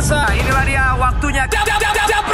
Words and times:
pemirsa, 0.00 0.32
inilah 0.32 0.64
dia 0.64 0.84
waktunya. 0.96 1.44
Jab, 1.44 1.60
jab, 1.68 1.76
jab, 1.76 1.92
jab! 2.08 2.24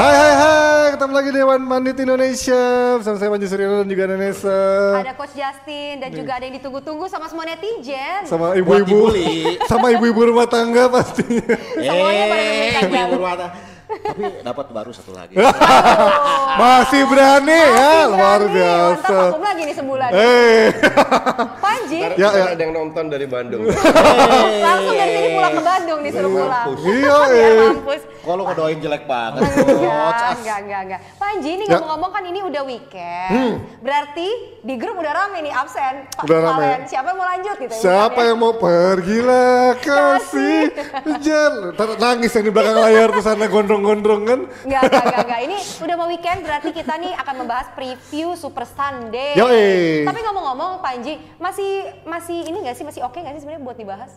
Hai 0.00 0.14
hai 0.16 0.32
hai, 0.32 0.84
ketemu 0.96 1.12
lagi 1.12 1.28
di 1.28 1.40
One 1.44 1.60
Mandit 1.60 1.96
Indonesia 2.00 2.62
bersama 2.96 3.20
saya 3.20 3.28
Panji 3.28 3.46
Suryono 3.46 3.84
dan 3.84 3.88
juga 3.92 4.04
Nenesa 4.08 4.60
Ada 4.96 5.12
Coach 5.12 5.36
Justin 5.36 6.00
dan 6.00 6.08
juga 6.10 6.40
ada 6.40 6.44
yang 6.48 6.56
ditunggu-tunggu 6.56 7.04
sama 7.04 7.28
semua 7.28 7.44
netizen. 7.44 8.24
sama 8.24 8.56
ibu-ibu 8.56 9.12
sama 9.70 9.92
ibu-ibu 9.92 10.32
rumah 10.32 10.48
tangga 10.48 10.88
pastinya. 10.88 11.44
Semuanya 11.76 12.24
pada 12.26 12.40
Eh, 12.40 12.72
jam. 12.80 13.69
Tapi 13.90 14.22
dapat 14.46 14.66
baru 14.70 14.90
satu 14.94 15.12
lagi. 15.12 15.34
Masih 16.60 17.02
berani 17.10 17.58
ya, 17.58 18.06
luar 18.06 18.40
biasa. 18.46 19.02
Mantap 19.02 19.26
vakum 19.34 19.42
lagi 19.42 19.62
nih 19.66 19.76
sebulan. 19.76 20.08
Eh, 20.14 20.66
Panji, 21.92 22.20
Ya, 22.20 22.28
Ya, 22.30 22.44
ada 22.50 22.62
yang 22.62 22.72
nonton 22.72 23.04
dari 23.06 23.26
Bandung. 23.26 23.62
langsung 24.66 24.94
dari 24.94 25.10
sini 25.10 25.28
pulang 25.32 25.52
ke 25.52 25.62
Bandung 25.62 26.00
disuruh 26.00 26.30
pulang. 26.30 26.66
iya 26.84 27.18
Ya 27.30 27.36
eh. 27.50 27.68
mampus. 27.68 28.02
Kok 28.20 28.34
lo 28.36 28.42
ngedoain 28.44 28.78
jelek 28.78 29.04
banget? 29.04 29.40
Enggak, 29.40 30.36
enggak, 30.36 30.58
enggak, 30.60 30.80
enggak. 30.84 31.00
Panji 31.16 31.50
ini 31.50 31.64
Ya. 31.64 31.70
ngomong-ngomong 31.74 32.10
kan 32.10 32.22
ini 32.22 32.40
udah 32.42 32.62
weekend. 32.62 33.32
Berarti 33.80 34.28
di 34.60 34.74
grup 34.76 34.96
udah 34.96 35.12
rame 35.14 35.38
nih 35.40 35.52
absen. 35.52 35.94
Pak 36.12 36.22
Udah 36.22 36.38
rame. 36.44 36.68
Siapa 36.84 37.06
yang 37.08 37.18
mau 37.18 37.26
lanjut 37.26 37.56
gitu? 37.58 37.72
Siapa 37.74 38.20
yang 38.22 38.38
mau 38.38 38.52
pergilah 38.54 39.72
kasih 39.76 40.68
Ntar 41.72 41.88
nangis 41.96 42.30
yang 42.30 42.44
di 42.44 42.52
belakang 42.52 42.76
layar 42.78 43.08
tuh 43.08 43.22
sana 43.22 43.46
gondrong-gondrong 43.46 44.22
kan 44.22 44.40
Enggak, 44.62 44.82
enggak, 44.84 45.02
enggak, 45.02 45.24
enggak. 45.24 45.40
Ini 45.40 45.56
udah 45.80 45.94
mau 45.96 46.08
weekend 46.08 46.38
berarti 46.42 46.70
kita 46.70 46.92
nih 46.96 47.12
akan 47.16 47.34
membahas 47.38 47.66
preview 47.72 48.34
Super 48.34 48.66
Sunday. 48.66 49.32
Yoi. 49.34 50.04
Tapi 50.04 50.18
ngomong-ngomong 50.20 50.80
Panji, 50.80 51.16
masih 51.36 51.79
masih 52.06 52.46
ini 52.46 52.58
enggak 52.62 52.76
sih 52.78 52.86
masih 52.86 53.00
oke 53.04 53.16
enggak 53.16 53.38
sih 53.38 53.42
sebenarnya 53.44 53.64
buat 53.64 53.78
dibahas? 53.78 54.12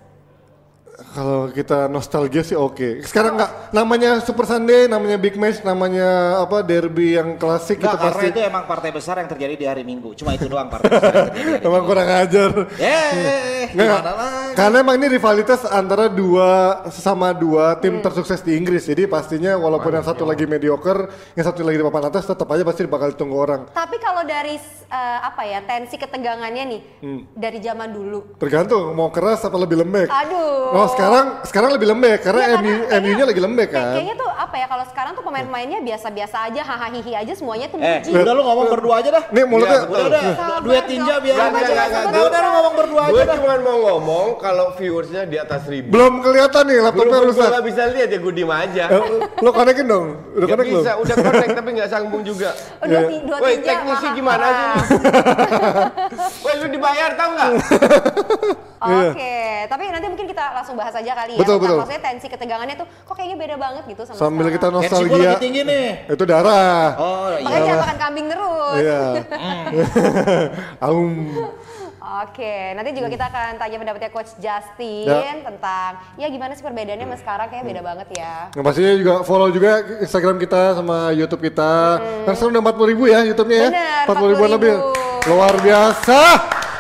Kalau 0.94 1.50
kita 1.50 1.86
nostalgia 1.88 2.42
sih 2.42 2.54
oke. 2.54 3.02
Sekarang 3.02 3.34
nggak 3.34 3.52
namanya 3.70 4.22
Super 4.22 4.46
Sunday, 4.46 4.86
namanya 4.86 5.18
Big 5.18 5.34
Match, 5.36 5.62
namanya 5.62 6.06
apa 6.38 6.62
derby 6.62 7.18
yang 7.18 7.34
klasik 7.36 7.78
Enggak, 7.78 7.90
itu 7.90 7.98
karena 7.98 8.14
pasti 8.14 8.26
itu 8.30 8.40
emang 8.40 8.64
partai 8.64 8.90
besar 8.90 9.16
yang 9.18 9.26
terjadi 9.26 9.54
di 9.54 9.66
hari 9.66 9.82
Minggu. 9.82 10.14
Cuma 10.14 10.32
itu 10.32 10.46
doang 10.46 10.70
partai 10.70 10.86
besar 10.88 11.12
yang 11.12 11.26
terjadi. 11.28 11.42
di 11.42 11.54
hari 11.56 11.66
emang 11.66 11.74
Minggu. 11.74 11.90
kurang 11.90 12.10
ajar. 12.14 12.50
Eh, 12.78 13.10
Nggak, 13.74 13.90
gimana 13.90 14.12
lagi? 14.14 14.54
karena 14.54 14.78
emang 14.80 14.96
ini 14.96 15.08
rivalitas 15.10 15.62
antara 15.66 16.06
dua 16.06 16.50
sama 16.90 17.34
dua 17.34 17.74
tim 17.76 17.98
tersukses 18.00 18.40
di 18.40 18.54
Inggris. 18.54 18.86
Jadi 18.86 19.10
pastinya 19.10 19.58
walaupun 19.58 19.90
yang 19.92 20.06
satu 20.06 20.24
lagi 20.24 20.46
mediocre, 20.46 21.10
yang 21.34 21.42
satu 21.44 21.66
lagi 21.66 21.78
di 21.78 21.84
papan 21.84 22.06
atas, 22.06 22.22
tetap 22.24 22.46
aja 22.48 22.62
pasti 22.62 22.86
bakal 22.86 23.10
ditunggu 23.10 23.34
orang. 23.36 23.62
Tapi 23.68 23.98
kalau 23.98 24.22
dari 24.22 24.62
eh, 24.86 25.20
apa 25.20 25.42
ya 25.42 25.58
tensi 25.60 25.98
ketegangannya 25.98 26.64
nih 26.68 26.82
Hmm. 27.02 27.22
dari 27.34 27.58
zaman 27.60 27.90
dulu. 27.90 28.38
Tergantung 28.38 28.94
mau 28.94 29.10
keras 29.10 29.42
apa 29.42 29.58
lebih 29.58 29.82
lembek. 29.82 30.06
Aduh. 30.08 30.70
Oh 30.76 30.83
sekarang 30.88 31.26
sekarang 31.44 31.70
lebih 31.72 31.88
lembek 31.88 32.18
karena 32.22 32.42
Iya, 32.44 32.56
MU 32.56 32.64
kayaknya- 32.84 33.00
MU-nya 33.00 33.26
lagi 33.26 33.42
lembek 33.42 33.70
kan. 33.70 33.86
Kayaknya 33.94 34.16
tuh 34.16 34.30
apa 34.30 34.56
ya 34.56 34.66
kalau 34.66 34.86
sekarang 34.86 35.12
tuh 35.14 35.24
pemain-pemainnya 35.24 35.80
biasa-biasa 35.80 36.38
aja, 36.46 36.62
hahaha 36.62 36.88
hihi 36.92 37.12
aja 37.14 37.34
semuanya 37.34 37.68
tuh 37.68 37.78
Eh, 37.78 38.00
muji. 38.00 38.12
udah 38.14 38.34
lu 38.34 38.42
ngomong 38.42 38.68
berdua 38.70 38.94
aja 38.98 39.10
dah. 39.12 39.24
Nih 39.30 39.44
mulutnya 39.44 39.72
Iya, 39.76 39.84
Udah, 39.86 40.04
udah. 40.04 40.60
Duet 40.62 40.86
tinja 40.86 41.16
biar 41.18 41.36
aja. 41.36 41.62
jangan 41.64 42.04
Udah, 42.06 42.22
udah 42.26 42.40
lu 42.40 42.50
ngomong 42.52 42.74
berdua 42.76 43.02
aja 43.02 43.12
Gue 43.12 43.24
dah. 43.24 43.36
cuma 43.36 43.54
mau 43.60 43.78
ngomong 43.84 44.28
kalau 44.38 44.66
viewersnya 44.74 45.22
di 45.24 45.38
atas 45.38 45.62
ribu. 45.66 45.90
belum 45.90 46.14
kelihatan 46.20 46.64
nih 46.66 46.78
laptopnya 46.82 47.18
gue 47.18 47.28
rusak. 47.28 47.50
gak 47.50 47.66
bisa 47.66 47.82
lihat 47.90 48.10
ya 48.10 48.20
gue 48.20 48.34
diem 48.34 48.52
aja. 48.52 48.84
Eh, 48.90 49.02
lo 49.38 49.50
konekin 49.52 49.86
dong, 49.86 50.06
udah 50.34 50.48
konek 50.50 50.66
belum? 50.66 50.80
bisa, 50.80 50.92
udah 50.96 51.16
connect 51.18 51.52
tapi 51.54 51.70
gak 51.74 51.90
sambung 51.90 52.22
juga. 52.22 52.50
Oh, 52.80 52.86
dua, 52.86 53.02
ti- 53.06 53.24
dua 53.24 53.38
Woi, 53.38 53.52
tinja, 53.54 53.68
teknisi 53.70 54.08
gimana 54.14 54.46
sih? 54.48 54.98
Woi, 56.44 56.54
lu 56.56 56.68
dibayar 56.70 57.12
tau 57.14 57.30
gak? 57.34 57.50
Oke, 58.84 59.36
tapi 59.66 59.84
nanti 59.88 60.08
mungkin 60.08 60.28
kita 60.28 60.44
langsung 60.52 60.76
bahas 60.76 60.92
aja 60.92 61.12
kali 61.16 61.34
ya. 61.34 61.40
Betul, 61.40 61.56
betul. 61.58 61.78
Maksudnya 61.80 62.02
tensi 62.02 62.28
ketegangannya 62.28 62.76
tuh 62.76 62.88
kok 62.88 63.14
kayaknya 63.14 63.38
beda 63.40 63.56
banget 63.56 63.84
gitu 63.88 64.02
sama 64.04 64.18
Sambil 64.18 64.48
kita 64.48 64.68
sekarang. 64.68 64.82
Tensi 64.82 64.92
gua 64.92 65.00
nostalgia. 65.00 65.30
lagi 65.30 65.40
tinggi 65.40 65.62
nih. 65.64 65.88
Itu 66.10 66.24
darah. 66.24 66.86
Oh 66.96 67.28
Makanya 67.32 67.48
iya. 67.50 67.64
jangan 67.64 67.80
makan 67.82 67.98
kambing 67.98 68.28
terus. 68.28 68.76
Iya. 68.78 69.02
Aum. 70.86 71.12
Oke, 72.04 72.76
nanti 72.76 72.92
juga 72.92 73.08
kita 73.08 73.26
akan 73.26 73.56
tanya 73.56 73.78
pendapatnya 73.80 74.12
Coach 74.12 74.36
Justin 74.36 75.08
Ya. 75.08 75.40
tentang 75.40 75.92
ya 76.14 76.28
gimana 76.28 76.52
sih 76.52 76.60
perbedaannya 76.60 77.08
sama 77.08 77.16
sekarang 77.16 77.48
kayaknya 77.48 77.66
beda 77.66 77.82
banget 77.82 78.08
ya. 78.14 78.36
Nah, 78.52 78.62
pastinya 78.62 78.94
juga 78.94 79.14
follow 79.24 79.48
juga 79.48 79.72
Instagram 79.98 80.36
kita 80.38 80.76
sama 80.76 80.98
YouTube 81.10 81.40
kita. 81.42 81.74
Kan 82.28 82.34
sekarang 82.36 82.54
udah 82.54 82.64
40 82.70 82.92
ribu 82.92 83.04
ya 83.08 83.24
YouTube-nya 83.24 83.56
ya. 83.58 83.70
Bener, 83.72 84.04
40 84.06 84.32
ribuan 84.36 84.50
40.000. 84.52 84.56
lebih. 84.60 84.74
Luar 85.26 85.54
biasa. 85.58 86.20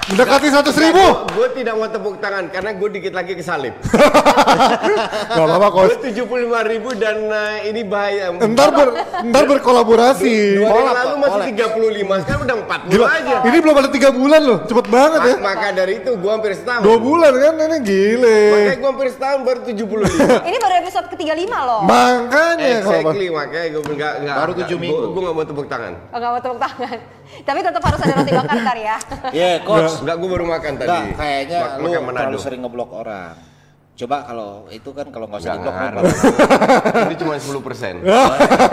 Mendekati 0.03 0.51
100 0.51 0.83
ribu. 0.83 1.05
Gue 1.31 1.47
tidak 1.55 1.73
mau 1.79 1.87
tepuk 1.87 2.19
tangan 2.19 2.51
karena 2.51 2.75
gue 2.75 2.89
dikit 2.91 3.13
lagi 3.15 3.39
kesalip. 3.39 3.71
Gak 5.33 5.39
apa-apa 5.39 5.67
Gue 5.71 5.95
coach. 5.95 6.11
75 6.11 6.71
ribu 6.71 6.89
dan 6.99 7.23
eh, 7.23 7.71
ini 7.71 7.87
bahaya. 7.87 8.35
Ntar, 8.35 8.69
ber, 8.75 8.87
ntar 9.23 9.43
berkolaborasi. 9.47 10.59
Dua 10.59 10.67
hari 10.67 10.91
lalu 10.91 11.15
masih 11.17 11.41
kolab. 11.55 12.19
35, 12.19 12.23
sekarang 12.27 12.41
udah 12.43 12.55
40 12.83 12.91
Gila, 12.91 13.07
aja. 13.07 13.35
ini 13.47 13.57
belum 13.63 13.75
ada 13.79 13.89
3 13.89 14.19
bulan 14.19 14.41
loh. 14.43 14.57
Cepet 14.67 14.85
banget 14.91 15.19
ya. 15.23 15.35
Ma- 15.39 15.43
Maka 15.47 15.67
dari 15.71 15.93
itu 16.03 16.11
gue 16.13 16.31
hampir 16.31 16.51
setahun. 16.51 16.81
2 16.83 16.99
bulan 16.99 17.31
kan 17.31 17.53
ini 17.55 17.77
gile. 17.81 18.39
Makanya 18.51 18.75
gue 18.75 18.89
hampir 18.91 19.07
setahun 19.07 19.39
baru 19.47 19.59
75. 19.63 20.43
Ini 20.49 20.57
baru 20.59 20.73
episode 20.83 21.07
ke-35 21.09 21.47
loh. 21.47 21.79
Makanya 21.87 22.69
kalau 22.83 22.99
exactly, 22.99 23.27
makanya 23.31 23.67
gue 23.71 23.83
enggak 23.87 24.13
enggak. 24.19 24.35
Baru 24.35 24.51
tujuh 24.59 24.77
minggu. 24.77 25.05
Gue 25.09 25.21
enggak 25.23 25.35
mau 25.35 25.45
tepuk 25.47 25.67
tangan. 25.71 25.93
Oh, 26.11 26.17
gak 26.19 26.29
mau 26.29 26.41
tepuk 26.43 26.59
tangan. 26.59 26.97
Tapi 27.43 27.59
tetap 27.61 27.81
harus 27.81 27.99
ada 28.01 28.13
roti 28.15 28.31
bakar 28.31 28.55
ntar 28.61 28.77
ya. 28.77 28.97
Iya, 29.31 29.51
coach. 29.63 30.01
Enggak, 30.03 30.15
gue 30.19 30.29
baru 30.29 30.45
makan 30.45 30.71
tadi. 30.75 30.89
Enggak, 30.89 31.17
kayaknya 31.17 31.59
Mak- 31.59 31.77
lu 31.77 31.89
makan 31.89 32.13
terlalu 32.13 32.39
sering 32.39 32.61
ngeblok 32.61 32.91
orang. 32.93 33.52
Coba 33.93 34.25
kalau 34.25 34.65
itu 34.73 34.89
kan 34.89 35.05
kalau 35.13 35.29
nggak 35.29 35.37
usah 35.37 35.53
diblok 35.53 35.75
Ini 37.05 37.15
cuma 37.21 37.37
10 37.37 37.61
persen. 37.61 37.93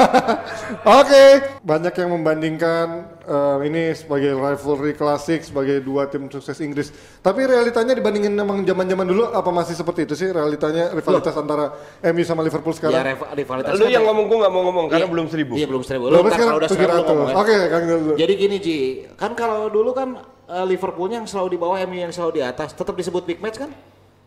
Oke, 1.00 1.24
banyak 1.60 1.92
yang 1.92 2.10
membandingkan 2.10 2.86
eh, 3.20 3.56
ini 3.68 3.92
sebagai 3.92 4.32
rivalry 4.32 4.96
klasik 4.96 5.44
sebagai 5.44 5.84
dua 5.84 6.08
tim 6.08 6.24
sukses 6.26 6.56
Inggris. 6.58 6.88
Tapi 7.20 7.44
realitanya 7.44 7.92
dibandingin 7.92 8.32
memang 8.32 8.64
zaman-zaman 8.64 9.04
dulu 9.04 9.28
apa 9.28 9.50
masih 9.52 9.76
seperti 9.76 10.08
itu 10.08 10.16
sih 10.16 10.32
realitanya 10.32 10.88
rivalitas 10.88 11.36
antara 11.36 11.68
MU 12.00 12.24
sama 12.24 12.40
Liverpool 12.40 12.72
Ya 12.72 12.78
sekarang? 12.80 13.04
rival- 13.04 13.32
rivalitas 13.36 13.72
Lu 13.76 13.84
kan 13.84 13.92
yang 13.92 14.00
ya. 14.00 14.08
ngomong 14.08 14.24
gue 14.24 14.38
nggak 14.40 14.52
mau 14.52 14.62
ngomong 14.72 14.86
karena 14.88 15.04
Iya. 15.04 15.12
belum 15.12 15.26
seribu. 15.28 15.52
Iya 15.52 15.66
belum 15.68 15.82
seribu. 15.84 16.04
Lu 16.08 16.16
sekarang? 16.16 16.40
kalau 16.40 16.58
udah 16.58 16.70
seribu 16.72 16.88
lu 16.88 16.96
700. 16.96 17.08
ngomong 17.12 17.28
ya. 17.28 17.34
Oke, 17.36 17.56
Kang 17.68 17.84
dulu. 17.84 18.12
Jadi 18.16 18.32
gini 18.34 18.56
Ji, 18.56 18.78
kan 19.20 19.30
kalau 19.36 19.68
dulu 19.68 19.90
kan 19.92 20.08
eh, 20.48 20.64
Liverpoolnya 20.64 21.20
yang 21.20 21.28
selalu 21.28 21.48
di 21.54 21.58
bawah, 21.60 21.76
MU 21.84 21.98
yang 21.98 22.08
selalu 22.08 22.40
di 22.40 22.42
atas, 22.42 22.72
tetap 22.72 22.96
disebut 22.96 23.28
big 23.28 23.36
match 23.38 23.60
kan? 23.60 23.68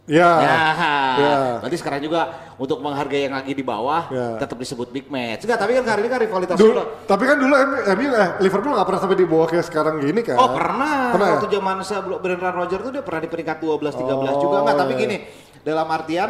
Ya. 0.03 0.27
Ya, 0.35 0.59
Ya. 1.15 1.35
berarti 1.63 1.77
sekarang 1.79 2.03
juga 2.03 2.27
untuk 2.59 2.83
menghargai 2.83 3.23
yang 3.23 3.39
lagi 3.39 3.55
di 3.55 3.63
bawah, 3.63 4.11
Ya. 4.11 4.35
tetap 4.35 4.59
disebut 4.59 4.91
big 4.91 5.07
match. 5.07 5.47
Enggak, 5.47 5.63
tapi 5.63 5.79
kan 5.79 5.83
hari 5.87 6.03
ini 6.03 6.09
kan 6.11 6.19
rivalitas 6.19 6.55
Dulu, 6.59 7.07
tapi 7.07 7.23
kan 7.23 7.39
dulu 7.39 7.55
MU, 7.87 8.07
eh, 8.11 8.29
Liverpool 8.43 8.75
nggak 8.75 8.83
pernah 8.83 8.99
sampai 8.99 9.15
di 9.15 9.23
bawah 9.23 9.47
kayak 9.47 9.63
sekarang 9.63 10.03
gini 10.03 10.19
kan? 10.19 10.35
Oh 10.35 10.51
pernah, 10.51 11.15
Pernah 11.15 11.27
ya? 11.27 11.33
waktu 11.39 11.47
zaman 11.55 11.75
sebelum 11.87 12.19
Brendan 12.19 12.51
Rodgers 12.51 12.83
tuh 12.83 12.91
dia 12.91 13.03
pernah 13.03 13.21
di 13.23 13.29
peringkat 13.31 13.57
12-13 13.63 14.35
Oh, 14.35 14.41
juga 14.43 14.55
enggak, 14.59 14.75
tapi 14.75 14.93
iya. 14.93 15.01
gini, 15.07 15.17
dalam 15.63 15.87
artian 15.87 16.29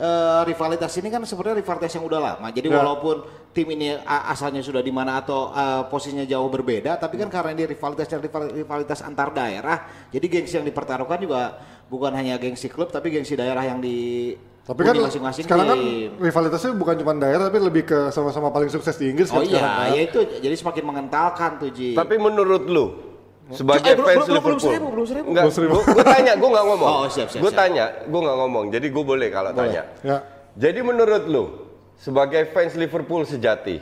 eh, 0.00 0.40
rivalitas 0.48 0.96
ini 0.96 1.12
kan 1.12 1.20
sebenarnya 1.22 1.60
rivalitas 1.60 1.92
yang 1.92 2.08
udah 2.08 2.20
lama. 2.20 2.48
Jadi 2.48 2.66
Ya. 2.66 2.80
walaupun 2.80 3.20
tim 3.52 3.66
ini 3.68 3.92
asalnya 4.06 4.64
sudah 4.64 4.80
di 4.80 4.88
mana 4.88 5.20
atau 5.20 5.52
eh, 5.52 5.82
posisinya 5.86 6.24
jauh 6.24 6.48
berbeda, 6.48 6.96
tapi 6.96 7.20
kan 7.20 7.28
karena 7.28 7.52
ini 7.52 7.68
rivalitas 7.68 8.08
dan 8.08 8.24
rivalitas 8.56 9.04
antar 9.04 9.28
daerah, 9.30 9.84
jadi 10.08 10.24
gengsi 10.24 10.56
yang 10.56 10.64
dipertaruhkan 10.64 11.20
juga 11.20 11.60
bukan 11.86 12.14
hanya 12.14 12.38
gengsi 12.38 12.70
klub 12.70 12.88
tapi 12.88 13.10
gengsi 13.10 13.34
daerah 13.34 13.60
yang 13.60 13.78
di 13.78 14.32
Tapi 14.60 14.86
kan 14.86 14.94
masing-masing 14.94 15.42
sekarang 15.42 15.66
kan 15.66 15.78
tim. 15.82 16.14
rivalitasnya 16.22 16.70
bukan 16.78 16.94
cuma 16.94 17.10
daerah 17.18 17.50
tapi 17.50 17.58
lebih 17.58 17.82
ke 17.82 17.98
sama-sama 18.14 18.54
paling 18.54 18.70
sukses 18.70 18.94
di 18.94 19.10
Inggris 19.10 19.26
Oh 19.28 19.42
kan 19.42 19.50
sekarang 19.50 19.66
iya, 19.66 19.82
kan? 19.82 19.88
ya 19.90 20.02
itu 20.06 20.18
jadi 20.38 20.54
semakin 20.54 20.84
mengentalkan 20.86 21.50
tuh 21.58 21.70
Ji. 21.74 21.90
Tapi 21.92 22.14
menurut 22.14 22.70
lu 22.70 22.86
sebagai 23.52 23.82
Eh, 23.84 23.94
belum- 23.94 24.06
fans 24.06 24.16
belum- 24.16 24.26
belum 24.26 24.36
Liverpool, 24.36 24.60
seribu, 24.62 24.86
belum 24.88 25.06
seribu. 25.06 25.26
Enggak, 25.26 25.42
Belum 25.42 25.54
seribu. 25.54 25.76
Gue 25.82 26.04
tanya, 26.04 26.32
gue 26.34 26.48
nggak 26.48 26.66
ngomong. 26.66 26.88
Oh, 26.88 27.06
siap, 27.06 27.28
siap, 27.28 27.40
Gue 27.40 27.52
tanya, 27.52 27.84
gue 28.02 28.20
nggak 28.20 28.38
ngomong. 28.38 28.64
Jadi 28.68 28.86
gue 28.86 29.04
boleh 29.04 29.28
kalau 29.28 29.50
tanya. 29.52 29.82
Ya. 30.00 30.18
Jadi 30.52 30.80
menurut 30.80 31.22
lu 31.24 31.44
sebagai 31.96 32.42
fans 32.48 32.74
Liverpool 32.74 33.22
sejati, 33.22 33.78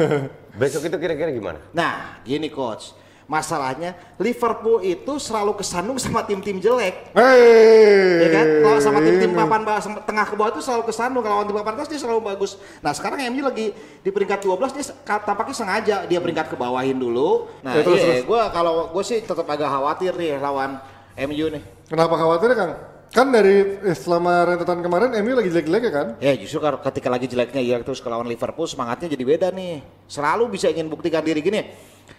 besok 0.60 0.82
itu 0.84 0.96
kira-kira 0.96 1.30
gimana? 1.30 1.60
Nah, 1.70 2.20
gini 2.22 2.48
coach. 2.48 2.92
Masalahnya 3.28 3.92
Liverpool 4.16 4.80
itu 4.80 5.20
selalu 5.20 5.60
kesandung 5.60 6.00
sama 6.00 6.24
tim-tim 6.24 6.56
jelek. 6.56 7.12
Hei. 7.12 8.24
Ya 8.24 8.28
kan? 8.32 8.46
Kalau 8.64 8.78
sama 8.80 9.04
tim-tim 9.04 9.36
papan 9.36 9.68
bawah 9.68 9.84
tengah 10.00 10.24
ke 10.24 10.32
bawah 10.32 10.50
itu 10.56 10.64
selalu 10.64 10.88
kesandung. 10.88 11.20
Kalau 11.20 11.36
lawan 11.36 11.46
tim 11.46 11.56
papan 11.60 11.76
atas 11.76 11.92
dia 11.92 12.00
selalu 12.00 12.24
bagus. 12.24 12.56
Nah, 12.80 12.96
sekarang 12.96 13.20
MU 13.28 13.44
lagi 13.44 13.76
di 13.76 14.08
peringkat 14.08 14.48
12 14.48 14.72
dia 14.72 14.84
tampaknya 15.04 15.52
sengaja 15.52 15.96
dia 16.08 16.18
peringkat 16.24 16.48
ke 16.48 16.56
bawahin 16.56 16.96
dulu. 16.96 17.52
Nah, 17.60 17.76
Ya, 17.76 17.84
terus, 17.84 18.00
iya, 18.00 18.24
terus. 18.24 18.32
gua 18.32 18.48
kalau 18.48 18.96
gue 18.96 19.04
sih 19.04 19.20
tetap 19.20 19.44
agak 19.44 19.68
khawatir 19.68 20.16
nih 20.16 20.40
lawan 20.40 20.80
MU 21.28 21.46
nih. 21.52 21.62
Kenapa 21.84 22.16
khawatir 22.16 22.56
Kang? 22.56 22.72
Kan 23.12 23.28
dari 23.28 23.76
eh, 23.84 23.96
selama 23.96 24.48
rentetan 24.48 24.80
kemarin 24.80 25.12
MU 25.20 25.36
lagi 25.36 25.52
jelek-jelek 25.52 25.82
ya 25.84 25.92
kan? 25.92 26.06
Ya 26.16 26.32
justru 26.32 26.64
ketika 26.64 27.12
lagi 27.12 27.28
jeleknya 27.28 27.60
ya 27.60 27.76
terus 27.84 28.00
ke 28.00 28.08
lawan 28.08 28.24
Liverpool 28.24 28.64
semangatnya 28.64 29.12
jadi 29.12 29.24
beda 29.24 29.48
nih. 29.52 29.84
Selalu 30.08 30.56
bisa 30.56 30.72
ingin 30.72 30.88
buktikan 30.88 31.20
diri 31.20 31.44
gini. 31.44 31.60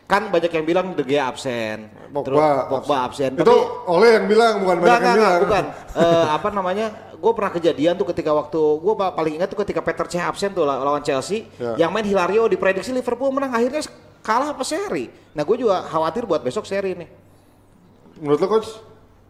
Kan 0.06 0.27
banyak 0.27 0.50
yang 0.50 0.65
bilang 0.65 0.86
De 0.91 1.01
Gea 1.01 1.25
absen, 1.25 1.86
terus 2.18 2.33
Pogba, 2.33 2.65
Pogba 2.68 2.95
absen. 3.06 3.33
Itu 3.33 3.44
Tapi 3.44 3.57
oleh 3.88 4.09
yang 4.15 4.25
bilang 4.25 4.53
bukan 4.59 4.75
Enggak, 4.77 4.89
banyak 4.89 5.01
yang 5.01 5.13
enggak, 5.13 5.30
bilang. 5.30 5.44
bukan. 5.44 5.63
Eh, 5.95 6.25
apa 6.38 6.47
namanya? 6.50 6.86
Gue 7.13 7.31
pernah 7.31 7.51
kejadian 7.51 7.94
tuh 7.94 8.07
ketika 8.07 8.31
waktu 8.31 8.57
gue 8.57 8.94
paling 8.95 9.33
ingat 9.36 9.50
tuh 9.50 9.59
ketika 9.59 9.80
Peter 9.80 10.06
Cech 10.06 10.24
absen 10.24 10.50
tuh 10.50 10.63
law- 10.63 10.80
lawan 10.80 11.01
Chelsea, 11.01 11.45
Ya. 11.56 11.75
yang 11.77 11.91
main 11.91 12.03
Hilario 12.03 12.45
diprediksi 12.45 12.89
Liverpool 12.89 13.30
menang 13.30 13.51
akhirnya 13.51 13.83
kalah 14.19 14.50
apa 14.50 14.63
seri. 14.63 15.07
Nah 15.30 15.44
gue 15.44 15.57
juga 15.57 15.83
khawatir 15.83 16.24
buat 16.24 16.39
besok 16.39 16.63
seri 16.63 16.95
nih. 16.95 17.09
Menurut 18.18 18.39
lo 18.39 18.47
coach 18.50 18.69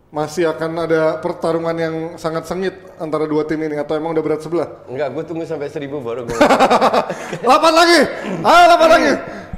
masih 0.10 0.48
akan 0.48 0.72
ada 0.82 1.18
pertarungan 1.18 1.76
yang 1.76 1.96
sangat 2.16 2.42
sengit 2.44 2.74
antara 2.98 3.26
dua 3.26 3.42
tim 3.44 3.58
ini 3.60 3.74
atau 3.76 3.94
emang 3.94 4.10
udah 4.12 4.24
berat 4.24 4.42
sebelah? 4.42 4.66
Enggak, 4.86 5.10
gue 5.12 5.24
tunggu 5.24 5.44
sampai 5.44 5.68
seribu 5.68 5.98
baru 6.00 6.24
gue. 6.24 6.34
8 6.34 7.46
lagi. 7.80 8.00
Ah, 8.42 8.74
8 8.74 8.86
lagi. 8.88 9.12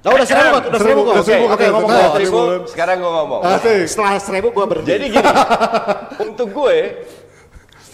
Oh, 0.00 0.10
udah 0.10 0.24
seribu 0.24 0.48
kok, 0.48 0.62
udah 0.66 0.80
seribu 0.80 1.00
kok. 1.00 1.12
Udah 1.12 1.20
Oke, 1.20 1.26
seribu, 1.26 1.44
oke, 1.44 1.52
oke, 1.52 1.66
ngomong 1.68 1.90
kok. 1.90 2.12
seribu, 2.14 2.38
Seribu. 2.40 2.66
sekarang 2.66 2.96
gue 2.98 3.12
ngomong. 3.12 3.40
Asik. 3.44 3.80
Setelah 3.84 4.14
seribu 4.16 4.48
gue 4.50 4.64
berhenti. 4.66 4.88
Jadi 4.88 5.04
gini, 5.10 5.28
untuk 6.24 6.48
gue 6.50 6.76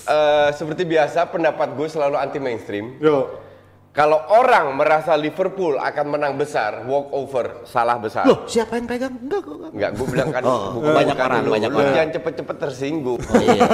eh, 0.07 0.49
seperti 0.53 0.83
biasa 0.85 1.19
pendapat 1.27 1.69
gue 1.73 1.89
selalu 1.89 2.15
anti 2.17 2.39
mainstream. 2.39 2.95
Yo. 2.99 3.43
Kalau 3.91 4.21
orang 4.29 4.77
merasa 4.77 5.17
Liverpool 5.17 5.75
akan 5.75 6.07
menang 6.07 6.37
besar, 6.37 6.85
walk 6.85 7.09
over, 7.11 7.65
salah 7.65 7.97
besar. 7.97 8.23
Loh, 8.23 8.45
siapa 8.45 8.77
yang 8.77 8.85
pegang? 8.85 9.17
Enggak, 9.17 9.41
enggak, 9.41 9.57
enggak. 9.57 9.71
Enggak, 9.73 9.91
gue 9.91 10.07
bilang 10.07 10.29
kan 10.31 10.43
Oh, 10.45 10.63
bukan 10.71 10.93
banyak 10.93 11.17
bukan 11.17 11.27
orang, 11.27 11.41
lu. 11.41 11.51
banyak 11.51 11.71
orang. 11.73 11.95
jangan 11.97 12.11
cepet-cepet 12.13 12.57
tersinggung. 12.61 13.19
Oh 13.19 13.41
iya. 13.41 13.67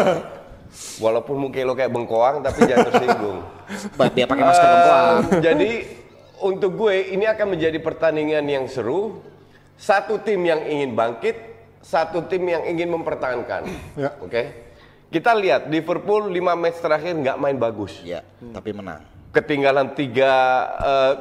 Walaupun 0.97 1.37
mungkin 1.37 1.63
lo 1.67 1.75
kayak 1.75 1.91
bengkoang, 1.91 2.41
tapi 2.41 2.65
jangan 2.65 2.87
tersinggung. 2.89 3.39
Dia 4.15 4.25
pakai 4.25 4.45
masker 4.47 4.63
perempuan. 4.65 5.03
Ehm, 5.03 5.21
jadi 5.43 5.71
untuk 6.43 6.75
gue 6.77 7.15
ini 7.15 7.25
akan 7.25 7.55
menjadi 7.55 7.79
pertandingan 7.79 8.45
yang 8.45 8.67
seru. 8.67 9.23
Satu 9.79 10.21
tim 10.23 10.43
yang 10.43 10.63
ingin 10.63 10.95
bangkit, 10.95 11.35
satu 11.83 12.23
tim 12.27 12.47
yang 12.47 12.63
ingin 12.63 12.87
mempertahankan. 12.91 13.67
Ya. 13.99 14.15
Oke. 14.21 14.71
Kita 15.13 15.35
lihat 15.35 15.69
Liverpool 15.69 16.31
5 16.31 16.39
match 16.57 16.79
terakhir 16.81 17.13
nggak 17.13 17.37
main 17.37 17.59
bagus. 17.59 18.01
Iya, 18.01 18.25
tapi 18.49 18.73
menang. 18.73 19.05
Ketinggalan 19.29 19.93
tiga, 19.93 20.33
eh, 20.81 21.13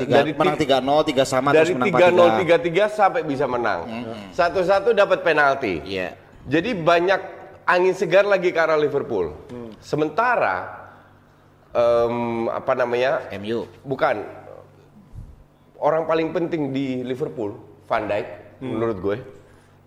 Tiga, 0.00 0.20
dari 0.20 0.32
menang 0.32 0.56
ti- 0.56 0.64
3-0, 0.64 1.00
3 1.04 1.24
sama 1.24 1.48
dari 1.50 1.72
terus 1.72 1.76
menang 1.76 1.88
3-0 1.92 2.24
4-3. 2.38 2.44
3-3 2.44 2.84
sampai 2.88 3.20
bisa 3.24 3.44
menang. 3.44 3.80
Satu-satu 4.32 4.92
dapat 4.92 5.20
penalti. 5.20 5.80
Iya. 5.84 6.16
Jadi 6.48 6.72
banyak 6.72 7.20
angin 7.64 7.92
segar 7.92 8.24
lagi 8.24 8.48
ke 8.48 8.56
arah 8.56 8.80
Liverpool. 8.80 9.32
Sementara 9.78 10.88
em, 11.72 12.16
apa 12.48 12.72
namanya? 12.72 13.28
MU. 13.36 13.68
Bukan 13.84 14.24
orang 15.78 16.04
paling 16.04 16.28
penting 16.30 16.70
di 16.70 17.00
Liverpool, 17.00 17.54
Van 17.84 18.04
Dijk 18.04 18.26
menurut 18.60 18.98
gue. 18.98 19.16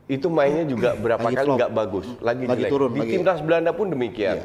Itu 0.07 0.27
mainnya 0.27 0.63
juga 0.63 0.91
berapa 0.93 1.23
Lagi 1.23 1.35
kali 1.37 1.47
nggak 1.55 1.71
bagus, 1.71 2.07
lagi, 2.19 2.43
Lagi 2.43 2.63
jelek. 2.63 2.71
turun, 2.71 2.89
Di 2.91 2.99
lagi. 2.99 3.11
timnas 3.13 3.39
Belanda 3.39 3.71
pun 3.71 3.87
demikian. 3.87 4.43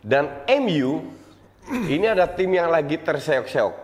Dan 0.00 0.28
MU 0.58 1.00
ini 1.86 2.04
ada 2.04 2.26
tim 2.26 2.50
yang 2.50 2.68
lagi 2.68 2.96
terseok-seok. 2.96 3.74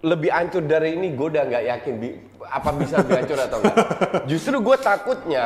Lebih 0.00 0.32
hancur 0.32 0.64
dari 0.64 0.96
ini 0.96 1.12
gue 1.12 1.26
udah 1.28 1.44
nggak 1.44 1.64
yakin 1.66 1.94
bi- 1.96 2.18
apa 2.40 2.72
bisa 2.72 3.04
lebih 3.04 3.14
hancur 3.18 3.36
atau 3.36 3.58
enggak. 3.60 3.76
Justru 4.30 4.56
gue 4.58 4.76
takutnya 4.80 5.44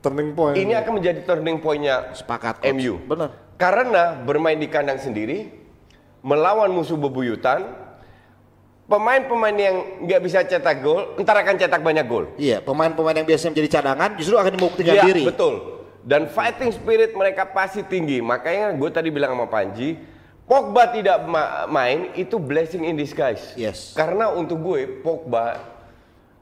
Turning 0.00 0.32
point. 0.32 0.52
ini 0.54 0.72
akan 0.72 0.92
menjadi 0.96 1.20
turning 1.24 1.58
point-nya 1.58 2.12
Sepakat. 2.12 2.60
Coach. 2.60 2.72
MU. 2.72 3.00
Bener. 3.04 3.28
Karena 3.56 4.16
bermain 4.16 4.56
di 4.56 4.64
kandang 4.64 4.96
sendiri, 4.96 5.48
melawan 6.20 6.68
musuh 6.68 6.94
bebuyutan, 6.94 7.68
pemain-pemain 8.88 9.52
yang 9.52 9.76
nggak 10.02 10.20
bisa 10.24 10.38
cetak 10.42 10.80
gol, 10.80 11.14
entar 11.20 11.36
akan 11.36 11.54
cetak 11.54 11.84
banyak 11.84 12.06
gol. 12.08 12.32
Iya, 12.40 12.64
pemain-pemain 12.64 13.12
yang 13.14 13.28
biasanya 13.28 13.52
menjadi 13.52 13.70
cadangan 13.70 14.10
justru 14.16 14.34
akan 14.34 14.52
membuktikan 14.56 14.94
Iya, 14.96 15.04
diri. 15.04 15.22
betul. 15.28 15.54
Dan 16.00 16.24
fighting 16.26 16.72
spirit 16.72 17.12
mereka 17.12 17.44
pasti 17.44 17.84
tinggi. 17.84 18.24
Makanya 18.24 18.72
gue 18.72 18.88
tadi 18.88 19.12
bilang 19.12 19.36
sama 19.36 19.44
Panji, 19.44 19.92
Pogba 20.48 20.88
tidak 20.88 21.20
ma- 21.28 21.68
main 21.68 22.16
itu 22.16 22.40
blessing 22.40 22.88
in 22.88 22.96
disguise. 22.96 23.52
Yes. 23.52 23.92
Karena 23.92 24.32
untuk 24.32 24.64
gue 24.64 25.04
Pogba 25.04 25.60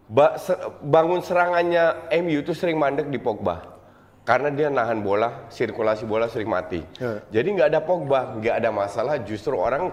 ba- 0.07 0.39
se- 0.39 0.55
bangun 0.79 1.19
serangannya 1.19 2.07
MU 2.23 2.47
itu 2.47 2.55
sering 2.55 2.79
mandek 2.79 3.11
di 3.11 3.19
Pogba. 3.19 3.75
Karena 4.23 4.51
dia 4.51 4.71
nahan 4.71 5.03
bola, 5.03 5.51
sirkulasi 5.51 6.07
bola 6.07 6.31
sering 6.31 6.47
mati. 6.47 6.79
Ya. 7.03 7.27
Jadi 7.35 7.59
nggak 7.59 7.69
ada 7.75 7.81
Pogba, 7.83 8.39
nggak 8.39 8.55
ada 8.63 8.71
masalah. 8.71 9.19
Justru 9.19 9.59
orang 9.59 9.91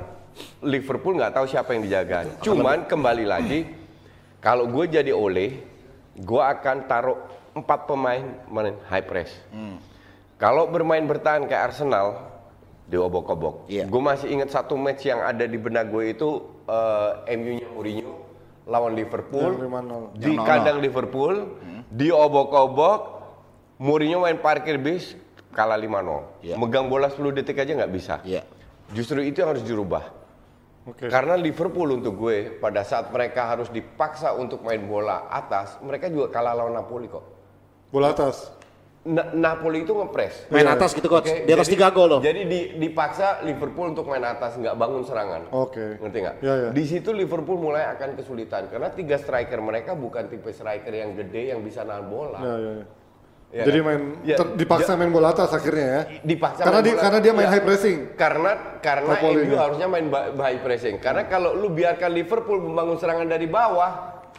Liverpool 0.63 1.19
nggak 1.19 1.33
tahu 1.33 1.45
siapa 1.45 1.75
yang 1.75 1.83
dijaga. 1.85 2.39
Cuman 2.41 2.87
kembali 2.87 3.25
lagi, 3.27 3.67
kalau 4.39 4.65
gue 4.67 4.85
jadi 4.87 5.11
Ole, 5.13 5.61
gue 6.15 6.41
akan 6.41 6.77
taruh 6.85 7.19
empat 7.53 7.85
pemain 7.85 8.23
main 8.49 8.75
high 8.89 9.05
press. 9.05 9.29
Kalau 10.37 10.67
bermain 10.67 11.05
bertahan 11.05 11.45
kayak 11.45 11.71
Arsenal, 11.71 12.33
diobok-obok. 12.89 13.69
Iya. 13.69 13.87
Gue 13.87 14.01
masih 14.01 14.27
ingat 14.33 14.51
satu 14.51 14.75
match 14.75 15.07
yang 15.07 15.23
ada 15.23 15.45
di 15.45 15.55
benak 15.55 15.87
gue 15.87 16.11
itu 16.11 16.29
eh, 16.67 17.37
MU-nya 17.37 17.67
Mourinho 17.71 18.13
lawan 18.63 18.95
Liverpool 18.95 19.59
Yang 19.59 19.67
5-0. 20.15 20.19
di 20.19 20.23
Yang 20.23 20.39
0-0. 20.39 20.47
kandang 20.47 20.77
Liverpool, 20.79 21.33
diobok-obok, 21.91 22.99
Mourinho 23.79 24.23
main 24.23 24.39
parkir 24.39 24.79
bis 24.79 25.15
kalah 25.51 25.77
5-0. 25.77 26.43
Iya. 26.43 26.55
Megang 26.57 26.87
bola 26.87 27.07
10 27.07 27.35
detik 27.35 27.59
aja 27.59 27.71
nggak 27.75 27.93
bisa. 27.93 28.15
Iya. 28.23 28.43
Justru 28.91 29.23
itu 29.23 29.39
yang 29.39 29.55
harus 29.55 29.63
dirubah. 29.63 30.22
Oke. 30.83 31.07
Karena 31.07 31.39
Liverpool 31.39 31.95
untuk 31.95 32.19
gue 32.19 32.59
pada 32.59 32.83
saat 32.83 33.07
mereka 33.07 33.47
harus 33.47 33.71
dipaksa 33.71 34.35
untuk 34.35 34.59
main 34.61 34.83
bola 34.83 35.31
atas, 35.31 35.79
mereka 35.79 36.11
juga 36.11 36.27
kalah 36.27 36.51
lawan 36.53 36.75
Napoli 36.75 37.07
kok. 37.07 37.23
Bola 37.87 38.11
atas. 38.11 38.51
Na- 39.03 39.35
Napoli 39.35 39.83
itu 39.83 39.91
ngepres. 39.91 40.47
Main 40.47 40.63
Iya. 40.63 40.79
atas 40.79 40.95
gitu 40.95 41.07
coach. 41.07 41.27
Oke, 41.27 41.43
Di 41.43 41.51
atas 41.51 41.67
jadi- 41.67 41.75
3 41.75 41.91
gol 41.91 42.07
loh. 42.07 42.21
Jadi 42.23 42.41
di- 42.47 42.69
dipaksa 42.79 43.43
Liverpool 43.43 43.91
untuk 43.91 44.07
main 44.07 44.23
atas, 44.23 44.55
nggak 44.55 44.75
bangun 44.75 45.03
serangan. 45.03 45.41
Oke. 45.51 45.99
Ngerti 45.99 46.17
nggak? 46.19 46.35
Ya, 46.39 46.53
ya. 46.55 46.69
Di 46.71 46.83
situ 46.83 47.11
Liverpool 47.11 47.59
mulai 47.59 47.83
akan 47.89 48.15
kesulitan 48.15 48.67
karena 48.67 48.87
tiga 48.89 49.15
striker 49.15 49.59
mereka 49.59 49.91
bukan 49.91 50.27
tipe 50.27 50.51
striker 50.51 50.91
yang 50.91 51.15
gede 51.15 51.51
yang 51.51 51.59
bisa 51.59 51.83
nahan 51.83 52.07
bola. 52.07 52.39
Ya, 52.39 52.55
ya, 52.55 52.71
ya. 52.79 52.85
Ya 53.53 53.69
Jadi 53.69 53.79
kan? 53.79 53.85
main 53.85 54.01
Ya, 54.25 54.37
ter- 54.41 54.53
dipaksa 54.57 54.97
main 54.97 55.13
bola 55.13 55.29
atas 55.29 55.53
akhirnya 55.53 55.85
ya. 55.85 56.01
Dipaksa 56.25 56.65
Karena 56.65 56.73
main 56.73 56.83
dia 56.83 56.93
bola. 56.93 57.03
karena 57.05 57.19
dia 57.21 57.31
main 57.31 57.45
Ya. 57.45 57.51
high 57.53 57.63
pressing. 57.63 57.97
Karena 58.17 58.51
karena 58.81 59.13
MU 59.13 59.29
nya. 59.45 59.57
harusnya 59.61 59.87
main 59.87 60.05
high 60.41 60.59
pressing. 60.59 60.95
Karena 60.97 61.23
kalau 61.29 61.53
lu 61.53 61.69
biarkan 61.69 62.09
Liverpool 62.09 62.57
membangun 62.57 62.97
serangan 62.97 63.29
dari 63.29 63.45
bawah, 63.45 63.91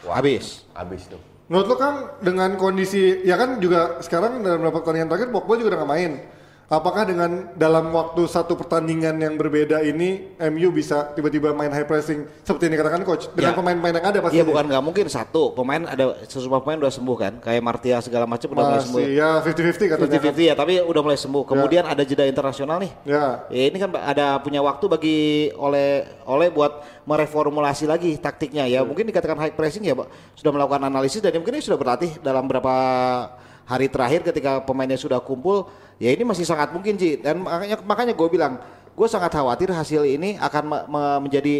wah, 0.03 0.15
Habis. 0.19 0.67
habis 0.75 1.07
tuh. 1.07 1.21
Menurut 1.47 1.67
lo 1.71 1.75
Kang 1.77 1.97
dengan 2.19 2.59
kondisi 2.59 3.23
ya 3.23 3.39
kan 3.39 3.55
juga 3.57 4.03
sekarang 4.03 4.43
dalam 4.43 4.59
beberapa 4.59 4.83
pertandingan 4.83 5.07
terakhir 5.07 5.29
Pogba 5.31 5.53
juga 5.55 5.69
udah 5.71 5.79
nggak 5.79 5.93
main. 5.95 6.11
Apakah 6.65 7.05
dengan 7.05 7.53
dalam 7.53 7.93
waktu 7.93 8.25
satu 8.25 8.57
pertandingan 8.57 9.13
yang 9.21 9.37
berbeda 9.37 9.85
ini 9.85 10.33
MU 10.49 10.73
bisa 10.73 11.13
tiba-tiba 11.13 11.53
main 11.53 11.69
high 11.69 11.85
pressing 11.85 12.25
seperti 12.41 12.65
yang 12.65 12.81
dikatakan 12.81 13.05
coach 13.05 13.29
dengan 13.37 13.53
Ya. 13.53 13.57
pemain-pemain 13.61 13.93
yang 14.01 14.07
ada 14.09 14.17
pasti. 14.25 14.35
Iya 14.41 14.49
bukan 14.49 14.65
nggak 14.73 14.81
mungkin 14.81 15.05
satu 15.05 15.53
pemain 15.53 15.85
ada 15.85 16.17
sesumber 16.25 16.65
pemain 16.65 16.81
udah 16.81 16.89
sembuh 16.89 17.17
kan 17.21 17.33
kayak 17.37 17.61
Martia 17.61 18.01
segala 18.01 18.25
macam 18.25 18.49
udah 18.49 18.65
mulai 18.65 18.81
sembuh. 18.81 18.97
masih 18.97 19.13
ya 19.13 19.29
50-50 19.45 19.93
katanya. 19.93 20.17
50-50 20.33 20.41
ya 20.41 20.53
tapi 20.57 20.73
udah 20.81 21.01
mulai 21.05 21.19
sembuh. 21.21 21.43
Kemudian 21.45 21.83
ada 21.85 22.01
jeda 22.01 22.25
internasional 22.25 22.81
nih. 22.81 22.91
Ya. 23.05 23.45
Ya, 23.53 23.63
ini 23.69 23.77
kan 23.77 23.93
ada 23.93 24.41
punya 24.41 24.65
waktu 24.65 24.85
bagi 24.89 25.17
oleh 25.61 26.09
oleh 26.25 26.49
buat 26.49 26.81
mereformulasi 27.05 27.85
lagi 27.85 28.17
taktiknya 28.17 28.65
ya. 28.65 28.81
Mungkin 28.81 29.05
dikatakan 29.05 29.37
high 29.37 29.53
pressing 29.53 29.85
ya, 29.85 29.93
Pak. 29.93 30.09
Sudah 30.33 30.49
melakukan 30.49 30.81
analisis 30.81 31.21
dan 31.21 31.29
mungkin 31.37 31.53
ini 31.53 31.61
sudah 31.61 31.77
berlatih 31.77 32.17
dalam 32.25 32.49
berapa 32.49 32.73
hari 33.69 33.85
terakhir 33.85 34.25
ketika 34.25 34.65
pemainnya 34.65 34.97
sudah 34.97 35.21
kumpul. 35.21 35.69
Ya 35.97 36.09
ini 36.09 36.21
masih 36.21 36.43
sangat 36.43 36.69
mungkin 36.69 36.95
sih. 36.95 37.17
Dan 37.17 37.41
makanya 37.41 37.77
makanya 37.81 38.13
gue 38.13 38.27
bilang, 38.27 38.59
gue 38.89 39.07
sangat 39.07 39.31
khawatir 39.31 39.69
hasil 39.69 40.03
ini 40.03 40.35
akan 40.35 40.63
me- 40.63 40.85
me- 40.87 41.19
menjadi 41.21 41.55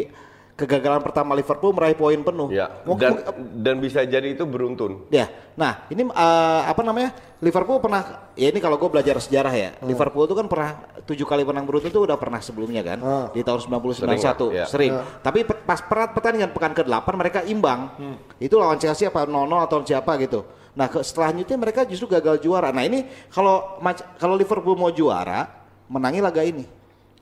kegagalan 0.54 1.04
pertama 1.04 1.36
Liverpool 1.36 1.72
meraih 1.72 1.94
poin 1.94 2.16
penuh. 2.18 2.48
Ya. 2.48 2.72
Mungkin- 2.84 3.20
Dan 3.20 3.24
dan 3.58 3.76
bisa 3.78 4.00
jadi 4.02 4.24
itu 4.30 4.44
beruntun. 4.44 5.04
Ya, 5.10 5.28
nah 5.54 5.84
ini 5.90 6.04
eh, 6.06 6.62
apa 6.64 6.80
namanya 6.80 7.12
Liverpool 7.38 7.76
pernah 7.78 8.32
ya 8.34 8.48
ini 8.48 8.60
kalau 8.60 8.76
gue 8.76 8.88
belajar 8.88 9.20
sejarah 9.20 9.52
ya 9.52 9.70
Liverpool 9.82 10.24
itu 10.24 10.32
kan 10.34 10.48
pernah 10.48 10.72
tujuh 11.04 11.24
kali 11.24 11.44
menang 11.44 11.64
beruntun 11.64 11.92
itu 11.92 12.00
udah 12.02 12.16
pernah 12.16 12.40
sebelumnya 12.40 12.80
kan 12.82 12.98
Ah. 12.98 13.28
di 13.30 13.44
tahun 13.44 13.60
90 13.62 13.92
Sering, 13.94 14.16
91 14.16 14.48
ya. 14.54 14.64
sering. 14.66 14.92
Tapi 15.20 15.44
pe- 15.44 15.60
pas 15.62 15.78
perat 15.78 16.10
pertandingan 16.12 16.50
pekan 16.50 16.72
ke-8 16.74 17.08
mereka 17.14 17.40
imbang. 17.44 17.92
Itu 18.38 18.56
lawan 18.56 18.76
Chelsea 18.78 19.04
apa 19.06 19.24
0-0 19.24 19.36
atau 19.62 19.80
siapa 19.82 20.16
gitu. 20.18 20.48
Nah, 20.76 20.92
ke, 20.92 21.00
selanjutnya 21.02 21.56
mereka 21.56 21.88
justru 21.88 22.12
gagal 22.12 22.44
juara. 22.44 22.70
Nah, 22.76 22.84
ini 22.84 23.08
kalau 23.32 23.80
kalau 24.20 24.36
Liverpool 24.36 24.76
mau 24.76 24.92
juara 24.92 25.48
menangi 25.88 26.20
laga 26.20 26.44
ini. 26.44 26.68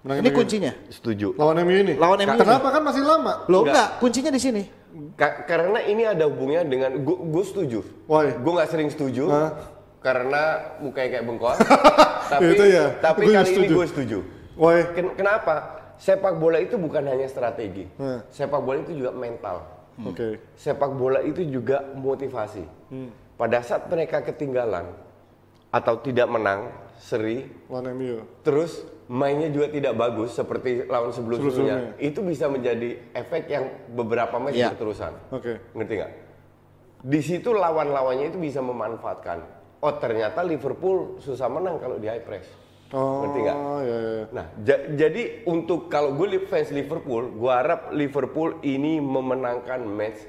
Menangi 0.01 0.19
ini 0.25 0.29
kuncinya. 0.33 0.73
Setuju. 0.89 1.37
Lawan 1.37 1.61
MU 1.63 1.77
ini. 1.77 1.93
Lawan 1.95 2.17
MU 2.19 2.35
Kenapa 2.35 2.67
kan 2.73 2.81
masih 2.83 3.05
lama? 3.05 3.45
Loh 3.47 3.63
Enggak. 3.63 3.71
enggak, 3.71 3.89
kuncinya 4.01 4.31
di 4.33 4.41
sini. 4.41 4.63
Ka- 5.15 5.45
karena 5.45 5.79
ini 5.85 6.03
ada 6.05 6.27
hubungannya 6.27 6.65
dengan 6.67 6.91
gue 7.07 7.43
setuju. 7.45 7.81
Why? 8.09 8.35
Gue 8.41 8.51
nggak 8.57 8.69
sering 8.69 8.89
setuju 8.93 9.25
Hah? 9.31 9.49
karena 10.03 10.41
mukanya 10.83 11.09
kayak 11.17 11.25
bengkoang. 11.25 11.57
tapi 12.33 12.43
Itu 12.53 12.65
ya, 12.67 12.85
tapi 12.99 13.25
gue 13.25 13.33
kali 13.33 13.47
ini 13.47 13.53
setuju. 13.55 13.73
gue 13.73 13.85
setuju. 13.89 14.17
Why? 14.53 14.79
Ken- 14.93 15.15
kenapa? 15.17 15.55
Sepak 15.97 16.35
bola 16.35 16.57
itu 16.59 16.75
bukan 16.75 17.05
hanya 17.05 17.29
strategi. 17.29 17.87
Hmm. 17.95 18.21
Sepak 18.27 18.59
bola 18.59 18.81
itu 18.81 18.97
juga 18.97 19.13
mental. 19.13 19.57
Oke. 19.93 20.41
sepak 20.57 20.89
bola 20.97 21.21
itu 21.21 21.45
juga 21.45 21.85
motivasi. 21.93 22.65
Pada 23.33 23.59
saat 23.59 23.89
mereka 23.89 24.21
ketinggalan 24.21 24.93
atau 25.69 25.97
tidak 25.99 26.29
menang 26.29 26.69
seri, 26.95 27.49
Lawan 27.65 27.89
MU. 27.91 28.21
terus 28.45 28.85
mainnya 29.05 29.49
juga 29.49 29.67
tidak 29.67 29.93
bagus 29.93 30.31
seperti 30.31 30.85
lawan 30.85 31.09
sebelum-sebelumnya, 31.09 31.97
Sebelum-sebelumnya. 31.97 32.07
itu 32.07 32.19
bisa 32.21 32.45
menjadi 32.47 32.89
efek 33.11 33.43
yang 33.49 33.65
beberapa 33.89 34.37
match 34.37 34.55
Iya. 34.55 34.69
berterusan. 34.71 35.13
Oke. 35.29 35.59
Ngerti 35.73 35.93
nggak? 35.97 36.11
Di 37.03 37.19
situ 37.19 37.49
lawan-lawannya 37.51 38.31
itu 38.31 38.39
bisa 38.39 38.61
memanfaatkan. 38.61 39.43
Oh 39.83 39.91
ternyata 39.93 40.39
Liverpool 40.39 41.19
susah 41.19 41.51
menang 41.51 41.75
kalau 41.77 41.99
di 41.99 42.07
high 42.07 42.23
press. 42.23 42.47
Oh, 42.93 43.25
Ngerti 43.25 43.39
nggak? 43.41 43.57
ya, 43.57 43.81
ya, 43.83 43.97
ya. 43.99 44.25
Nah, 44.31 44.45
ja- 44.61 44.85
jadi 44.95 45.21
untuk 45.43 45.89
kalau 45.89 46.13
gue 46.13 46.37
fans 46.45 46.69
Liverpool, 46.69 47.33
gue 47.33 47.49
harap 47.51 47.89
Liverpool 47.91 48.61
ini 48.61 49.01
memenangkan 49.01 49.81
match 49.83 50.21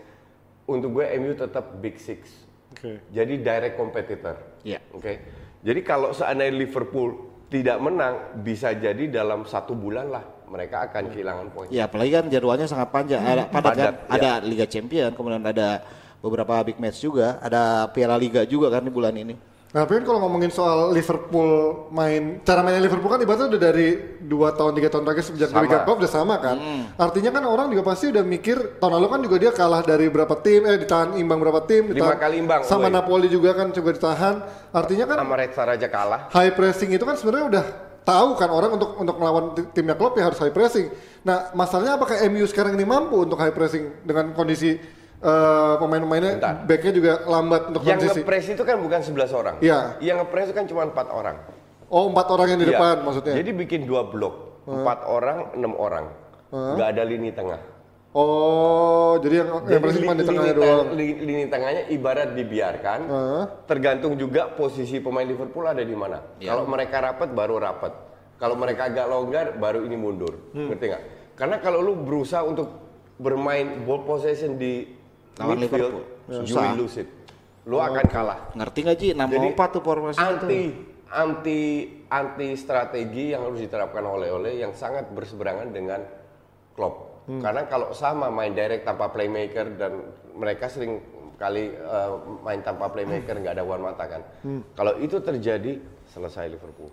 untuk 0.64 0.98
gue 0.98 1.04
MU 1.14 1.36
tetap 1.36 1.76
big 1.78 2.00
six. 2.00 2.43
Oke. 2.74 2.98
Jadi 3.14 3.34
direct 3.38 3.76
competitor. 3.78 4.34
Iya. 4.66 4.82
Oke. 4.90 5.22
Jadi 5.62 5.80
kalau 5.86 6.10
seandainya 6.10 6.58
Liverpool 6.58 7.32
tidak 7.48 7.78
menang, 7.78 8.42
bisa 8.42 8.74
jadi 8.74 9.06
dalam 9.06 9.46
satu 9.46 9.78
bulan 9.78 10.10
lah 10.10 10.24
mereka 10.50 10.90
akan 10.90 11.08
kehilangan 11.14 11.46
poin. 11.54 11.68
Ya 11.70 11.86
apalagi 11.86 12.10
kan 12.10 12.26
jadwalnya 12.26 12.66
sangat 12.66 12.90
panjang. 12.90 13.22
Ada 13.22 13.46
padat, 13.48 13.72
kan? 13.78 13.78
Padat, 13.78 13.94
ya. 13.94 14.14
Ada 14.14 14.30
Liga 14.42 14.66
Champion, 14.66 15.10
kemudian 15.14 15.42
ada 15.46 15.86
beberapa 16.18 16.60
big 16.66 16.76
match 16.82 17.00
juga, 17.00 17.38
ada 17.38 17.86
Piala 17.94 18.18
Liga 18.18 18.42
juga 18.44 18.68
kan 18.74 18.82
di 18.82 18.90
bulan 18.90 19.14
ini. 19.14 19.53
Nah, 19.74 19.82
tapi 19.82 20.00
kalau 20.00 20.22
ngomongin 20.22 20.48
soal 20.48 20.94
Liverpool 20.94 21.50
main, 21.90 22.38
cara 22.40 22.62
mainnya 22.62 22.78
Liverpool 22.78 23.10
kan 23.10 23.18
ibaratnya 23.18 23.50
udah 23.50 23.58
dari 23.60 23.88
dua 24.22 24.54
tahun 24.54 24.70
tiga 24.72 24.86
tahun 24.86 25.02
terakhir 25.02 25.24
sejak. 25.26 25.48
Liga 25.50 25.82
Cup 25.82 25.98
udah 25.98 26.06
sama 26.08 26.38
kan. 26.38 26.54
Artinya 26.94 27.28
kan 27.28 27.42
orang 27.42 27.66
juga 27.68 27.82
pasti 27.82 28.06
udah 28.06 28.22
mikir 28.22 28.78
tahun 28.78 28.92
lalu 28.94 29.06
kan 29.08 29.20
juga 29.20 29.36
dia 29.36 29.50
kalah 29.50 29.82
dari 29.82 30.06
berapa 30.06 30.30
tim, 30.38 30.62
eh 30.62 30.78
ditahan 30.78 31.18
imbang 31.18 31.42
berapa 31.42 31.58
tim, 31.64 31.90
Lima 31.90 32.06
ditahan- 32.06 32.22
kali 32.22 32.36
imbang, 32.38 32.60
Sama 32.62 32.86
woi. 32.86 32.94
Napoli 32.94 33.26
juga 33.26 33.50
kan 33.52 33.68
juga 33.68 33.90
ditahan. 33.90 34.34
Artinya 34.70 35.04
kan 35.04 35.16
Sama 35.18 35.34
Red 35.34 35.50
Star 35.50 35.68
aja 35.68 35.88
kalah. 35.88 36.20
high 36.30 36.54
pressing 36.54 36.90
itu 36.90 37.02
kan 37.02 37.18
sebenarnya 37.18 37.46
udah 37.50 37.64
tahu 38.00 38.28
kan 38.36 38.48
orang 38.48 38.70
untuk 38.72 38.94
untuk 38.94 39.16
melawan 39.16 39.44
ti- 39.52 39.66
timnya 39.74 39.98
Klopp 39.98 40.14
ya 40.14 40.30
harus 40.30 40.38
high 40.38 40.54
pressing. 40.54 40.86
Nah, 41.20 41.50
masalahnya 41.50 41.98
apakah 41.98 42.22
MU 42.22 42.46
sekarang 42.46 42.78
ini 42.78 42.86
mampu 42.86 43.18
untuk 43.18 43.34
high 43.36 43.50
pressing 43.50 43.90
dengan 44.06 44.30
kondisi 44.30 44.78
eh, 45.24 45.74
pemain-pemainnya 45.80 46.32
backnya 46.62 46.92
juga 46.92 47.12
lambat 47.24 47.62
untuk 47.72 47.80
Yang 47.82 47.88
transisi. 47.98 48.20
ngepres 48.20 48.44
itu 48.50 48.62
kan 48.62 48.76
bukan 48.76 49.00
11 49.00 49.32
orang. 49.32 49.54
Iya. 49.58 49.78
Yang 49.98 50.16
ngepres 50.22 50.44
itu 50.46 50.54
kan 50.54 50.66
cuma 50.68 50.82
empat 50.84 51.06
orang. 51.08 51.36
Oh, 51.88 52.04
empat 52.06 52.26
orang 52.28 52.46
yang 52.48 52.60
di 52.60 52.66
Iya. 52.66 52.76
depan 52.76 52.94
maksudnya. 53.00 53.34
Jadi 53.34 53.50
bikin 53.52 53.80
dua 53.84 54.04
blok, 54.04 54.64
empat 54.64 55.04
orang, 55.06 55.38
enam 55.54 55.72
orang, 55.74 56.12
nggak 56.50 56.88
ada 56.90 57.02
lini 57.02 57.30
tengah. 57.30 57.60
Oh, 58.14 59.18
jadi 59.18 59.42
yang 59.42 59.48
yang 59.66 59.82
pressing 59.82 60.02
cuma 60.02 60.14
di 60.14 60.22
tengahnya 60.22 60.54
lini, 60.54 60.60
doang. 60.62 60.78
teng- 60.80 60.94
li- 60.94 61.18
lini 61.20 61.44
tengahnya 61.50 61.82
ibarat 61.90 62.28
dibiarkan. 62.32 63.00
Heeh. 63.04 63.42
Tergantung 63.66 64.14
juga 64.14 64.46
posisi 64.48 65.02
pemain 65.02 65.26
Liverpool 65.26 65.66
ada 65.66 65.82
di 65.82 65.96
mana. 65.98 66.22
Iya. 66.38 66.54
Kalau 66.54 66.64
mereka 66.64 67.02
rapat 67.02 67.28
baru 67.28 67.58
rapat. 67.58 67.92
Kalau 68.38 68.54
mereka 68.54 68.86
agak 68.86 69.06
longgar 69.06 69.46
baru 69.54 69.82
ini 69.82 69.94
mundur. 69.94 70.54
Hmm. 70.54 70.70
Ngerti 70.70 70.84
nggak? 70.86 71.02
Karena 71.34 71.56
kalau 71.58 71.82
lu 71.82 71.98
berusaha 71.98 72.42
untuk 72.42 72.70
bermain 73.16 73.82
ball 73.82 74.02
possession 74.02 74.54
di 74.54 74.86
Lawan 75.38 75.58
Liverpool. 75.58 76.04
you 76.46 76.54
will 76.54 76.76
lose 76.86 76.96
it. 77.02 77.08
Lu 77.64 77.80
akan 77.80 78.04
kalah. 78.06 78.52
Ngerti 78.54 78.78
nggak 78.84 78.96
Ji? 79.00 79.08
6 79.16 79.24
Jadi 79.24 79.48
4 79.56 79.74
tuh 79.74 79.82
formasinya 79.82 80.26
anti 80.36 80.60
tuh. 80.60 80.60
anti 81.10 81.60
anti 82.06 82.48
strategi 82.54 83.32
yang 83.32 83.48
harus 83.48 83.60
diterapkan 83.64 84.04
oleh 84.04 84.28
oleh 84.30 84.60
yang 84.60 84.76
sangat 84.76 85.08
berseberangan 85.10 85.72
dengan 85.72 86.00
Klopp. 86.76 87.24
Karena 87.24 87.64
kalau 87.64 87.96
sama 87.96 88.28
main 88.28 88.52
direct 88.52 88.84
tanpa 88.84 89.08
playmaker 89.08 89.80
dan 89.80 90.12
mereka 90.36 90.68
sering 90.68 91.00
kali 91.40 91.72
eh, 91.72 92.10
main 92.44 92.60
tanpa 92.60 92.92
playmaker 92.92 93.40
nggak 93.40 93.56
ada 93.56 93.64
Wan 93.64 93.80
Mata 93.80 94.04
kan. 94.04 94.22
Kalau 94.76 95.00
itu 95.00 95.16
terjadi 95.24 95.80
selesai 96.04 96.52
Liverpool. 96.52 96.92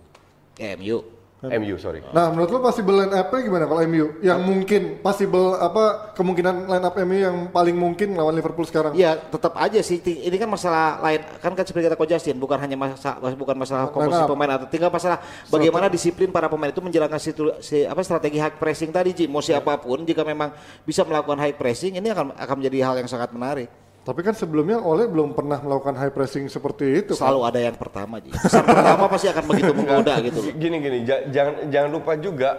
MU. 0.79 0.97
MU 1.41 1.73
sorry. 1.81 2.05
Nah, 2.13 2.29
menurut 2.29 2.53
lo 2.53 2.59
possible 2.61 2.93
line 3.01 3.17
up-nya 3.17 3.41
gimana 3.41 3.65
kalau 3.65 3.81
MU? 3.89 4.13
Yang 4.21 4.39
mungkin 4.45 4.81
possible 5.01 5.57
apa 5.57 6.13
kemungkinan 6.13 6.69
line 6.69 6.85
up 6.85 6.93
MU 7.01 7.17
yang 7.17 7.37
paling 7.49 7.73
mungkin 7.73 8.13
melawan 8.13 8.37
Liverpool 8.37 8.61
sekarang? 8.69 8.93
Ya 8.93 9.17
tetap 9.17 9.57
aja 9.57 9.81
sih. 9.81 9.97
Ini 10.05 10.37
kan 10.37 10.45
masalah 10.45 11.01
lain. 11.01 11.25
Kan 11.41 11.57
kan 11.57 11.65
seperti 11.65 11.89
kata 11.89 11.97
Coach 11.97 12.13
Justin, 12.13 12.37
bukan 12.37 12.61
hanya 12.61 12.77
masalah 12.77 13.17
bukan 13.33 13.57
masalah 13.57 13.89
komposisi 13.89 14.21
up. 14.21 14.29
pemain 14.29 14.53
atau 14.53 14.69
tinggal 14.69 14.93
masalah 14.93 15.17
bagaimana 15.49 15.89
disiplin 15.89 16.29
para 16.29 16.45
pemain 16.45 16.69
itu 16.69 16.77
menjalankan 16.77 17.17
situ, 17.17 17.49
si, 17.57 17.89
apa 17.89 18.05
strategi 18.05 18.37
high 18.37 18.61
pressing 18.61 18.93
tadi, 18.93 19.09
Ji. 19.09 19.25
Mau 19.25 19.41
siapa 19.41 19.81
pun 19.81 20.05
jika 20.05 20.21
memang 20.21 20.53
bisa 20.85 21.01
melakukan 21.01 21.41
high 21.41 21.57
pressing, 21.57 21.97
ini 21.97 22.13
akan 22.13 22.37
akan 22.37 22.55
menjadi 22.61 22.77
hal 22.85 22.95
yang 23.01 23.09
sangat 23.09 23.33
menarik. 23.33 23.80
Tapi 24.01 24.19
kan 24.21 24.33
sebelumnya 24.33 24.81
Oleh 24.81 25.05
belum 25.05 25.31
pernah 25.31 25.57
melakukan 25.57 25.93
high 25.93 26.09
pressing 26.09 26.47
seperti 26.47 26.99
itu. 26.99 27.13
kan? 27.13 27.29
Selalu 27.29 27.41
ada 27.45 27.59
yang 27.61 27.77
pertama, 27.77 28.17
Ji. 28.17 28.33
Pertama 28.33 29.05
pasti 29.05 29.27
akan 29.29 29.43
begitu 29.45 29.71
menggoda 29.71 30.13
gitu 30.19 30.39
loh. 30.41 30.53
Gini 30.53 30.77
gini, 30.79 30.97
ja- 31.03 31.23
jangan 31.27 31.53
jangan 31.67 31.89
lupa 31.91 32.13
juga 32.15 32.49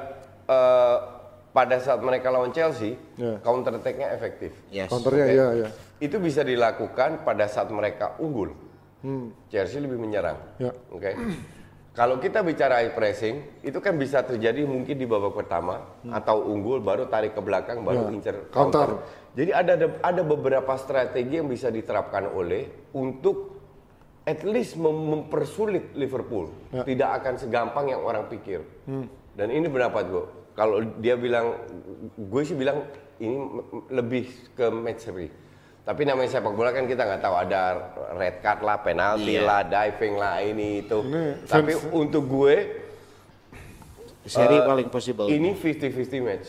eh, 0.44 0.96
pada 1.50 1.76
saat 1.78 1.98
mereka 1.98 2.30
lawan 2.30 2.50
Chelsea, 2.50 2.94
Ya. 3.14 3.36
counter 3.40 3.74
attack-nya 3.74 4.08
efektif. 4.10 4.54
Yes. 4.68 4.88
Counternya 4.88 5.24
Oke. 5.24 5.32
iya 5.32 5.46
iya. 5.54 5.68
Itu 5.98 6.16
bisa 6.18 6.42
dilakukan 6.42 7.22
pada 7.22 7.44
saat 7.44 7.68
mereka 7.68 8.14
unggul. 8.16 8.54
Chelsea 9.48 9.78
lebih 9.78 9.98
menyerang. 9.98 10.38
Ya. 10.56 10.70
Oke. 10.88 11.10
Kalau 11.92 12.16
kita 12.16 12.40
bicara 12.40 12.80
high 12.80 12.96
pressing, 12.96 13.60
itu 13.60 13.76
kan 13.76 14.00
bisa 14.00 14.24
terjadi 14.24 14.64
mungkin 14.64 14.96
di 14.96 15.04
babak 15.04 15.36
pertama 15.36 15.92
atau 16.08 16.40
unggul 16.40 16.80
baru 16.80 17.04
tarik 17.04 17.36
ke 17.36 17.42
belakang 17.44 17.84
baru 17.84 18.08
Ya. 18.08 18.16
incer 18.16 18.36
Counter. 18.48 18.88
counter. 18.88 18.90
Jadi 19.36 19.50
ada 19.52 19.74
ada 20.00 20.22
beberapa 20.24 20.72
strategi 20.80 21.36
yang 21.36 21.52
bisa 21.52 21.68
diterapkan 21.68 22.32
oleh 22.32 22.88
untuk 22.96 23.60
at 24.24 24.40
least 24.40 24.80
mem- 24.80 25.28
mempersulit 25.28 25.92
Liverpool. 25.92 26.48
Ya. 26.72 26.80
Tidak 26.80 27.08
akan 27.12 27.34
segampang 27.36 27.92
yang 27.92 28.00
orang 28.00 28.24
pikir. 28.24 28.64
Dan 29.36 29.48
ini 29.52 29.68
pendapat 29.68 30.08
gue. 30.08 30.24
Kalau 30.52 30.80
dia 30.96 31.16
bilang, 31.16 31.60
gue 32.14 32.42
sih 32.44 32.56
bilang 32.56 32.88
ini 33.20 33.36
lebih 33.88 34.32
ke 34.56 34.64
match. 34.68 35.08
Tapi 35.82 36.02
namanya 36.04 36.30
sepak 36.30 36.52
bola 36.52 36.70
kan 36.70 36.86
kita 36.86 37.02
nggak 37.02 37.20
tahu 37.20 37.34
ada 37.36 37.62
red 38.14 38.38
card 38.38 38.62
lah, 38.62 38.78
penalti 38.78 39.34
Iya. 39.34 39.42
lah, 39.42 39.60
diving 39.64 40.14
lah, 40.14 40.38
ini 40.38 40.80
itu. 40.80 40.98
Ini 41.00 41.42
Tapi 41.44 41.72
fans- 41.72 41.90
untuk 41.92 42.22
gue 42.24 42.56
Seri 44.22 44.54
Eh, 44.54 44.62
paling 44.62 44.86
possible. 44.86 45.26
ini 45.26 45.50
50-50 45.52 46.22
match. 46.22 46.46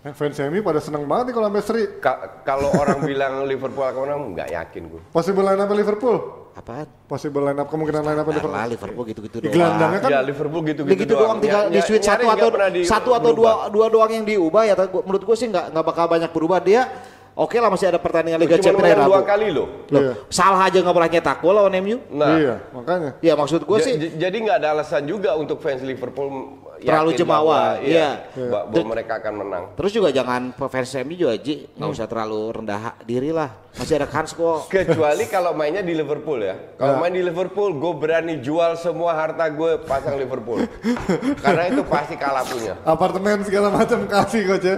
Eh, 0.00 0.14
Fans 0.14 0.38
MU 0.40 0.62
pada 0.62 0.78
seneng 0.78 1.02
banget 1.04 1.28
nih 1.28 1.34
kalau 1.34 1.46
sampai 1.50 1.60
seri. 1.60 1.82
Ka- 1.98 2.40
kalau 2.40 2.70
orang 2.72 3.02
bilang 3.10 3.42
Liverpool 3.44 3.82
akan 3.82 4.00
menang, 4.00 4.20
nggak 4.32 4.48
yakin 4.48 4.82
gue. 4.86 5.02
Possible 5.10 5.42
line 5.42 5.58
up 5.58 5.68
Liverpool. 5.68 6.16
Apaan? 6.52 6.86
Possible 7.04 7.42
line 7.42 7.58
up 7.58 7.66
kemungkinan 7.66 8.00
line 8.00 8.16
up 8.16 8.24
Liverpool. 8.24 8.54
lah 8.54 8.64
Liverpool 8.64 9.04
gitu-gitu 9.04 9.36
Di 9.36 9.42
doang. 9.44 9.54
gelandangnya 9.56 10.00
kan 10.00 10.08
ya 10.08 10.20
Liverpool 10.22 10.62
gitu-gitu 10.64 10.94
Begitu 10.94 11.12
doang 11.12 11.38
tinggal 11.38 11.62
di 11.66 11.76
Ny- 11.76 11.84
switch 11.84 12.06
satu 12.06 12.26
atau 12.26 12.48
satu 12.80 13.10
atau 13.12 13.30
dua 13.32 13.52
dua 13.66 13.86
doang 13.88 14.10
yang 14.12 14.22
diubah 14.22 14.62
ya. 14.64 14.74
menurut 14.78 15.20
gue 15.20 15.36
sih 15.36 15.46
nggak 15.46 15.66
nggak 15.68 15.84
bakal 15.84 16.06
banyak 16.06 16.30
berubah 16.30 16.58
dia. 16.60 16.86
Oke 17.32 17.56
lah 17.56 17.68
masih 17.68 17.88
ada 17.88 17.96
pertandingan 17.96 18.38
Liga 18.38 18.56
Cuma 18.56 18.64
Champions 18.80 18.96
Rabu. 18.96 19.08
dua 19.08 19.20
kali 19.22 19.48
loh. 19.48 19.68
Loh, 19.86 20.00
Iya. 20.00 20.12
salah 20.28 20.60
aja 20.66 20.78
nggak 20.78 20.92
boleh 20.92 21.10
nyetak 21.10 21.36
gol 21.38 21.54
lawan 21.54 21.74
MU. 21.78 21.96
Nah, 22.10 22.34
Iya, 22.34 22.54
makanya. 22.70 23.10
Ya 23.18 23.32
maksud 23.32 23.62
gue 23.62 23.78
sih 23.78 23.94
jadi 24.12 24.36
nggak 24.36 24.56
ada 24.58 24.68
alasan 24.74 25.04
juga 25.04 25.34
untuk 25.34 25.58
fans 25.58 25.80
Liverpool 25.80 26.58
Terlalu 26.80 27.12
jemawa, 27.12 27.76
bahwa, 27.76 27.84
iya. 27.84 28.24
ba- 28.48 28.64
bahwa 28.64 28.96
mereka 28.96 29.20
akan 29.20 29.34
menang. 29.36 29.64
terus 29.76 29.92
juga 29.92 30.08
jangan 30.08 30.48
fans 30.56 30.88
MU 30.98 31.12
juga 31.14 31.36
Ji 31.36 31.68
nggak 31.70 31.90
usah 31.90 32.08
terlalu 32.08 32.40
rendah 32.50 32.96
diri 33.04 33.28
lah. 33.30 33.52
Masih 33.70 34.00
ada 34.00 34.08
kans 34.08 34.32
kok. 34.32 34.64
Kecuali 34.72 35.28
kalau 35.28 35.52
mainnya 35.52 35.84
di 35.84 35.92
Liverpool 35.92 36.40
ya. 36.40 36.56
Kalau 36.74 36.96
main 36.96 37.12
di 37.12 37.20
Liverpool, 37.20 37.76
gue 37.76 37.92
berani 37.94 38.40
jual 38.40 38.74
semua 38.74 39.12
harta 39.12 39.44
gue 39.46 39.76
pasang 39.80 40.16
Liverpool. 40.16 40.64
Karena 41.44 41.68
itu 41.68 41.84
pasti 41.84 42.16
kalah 42.16 42.42
punya. 42.42 42.72
Apartemen 42.82 43.44
segala 43.44 43.68
macam 43.68 44.00
kasih 44.06 44.42
coach 44.46 44.64
ya. 44.64 44.76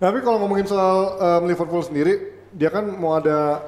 Tapi 0.00 0.24
kalau 0.24 0.40
ngomongin 0.40 0.64
soal 0.64 1.20
em, 1.20 1.42
Liverpool 1.52 1.84
sendiri, 1.84 2.12
dia 2.56 2.72
kan 2.72 2.88
mau 2.96 3.20
ada 3.20 3.60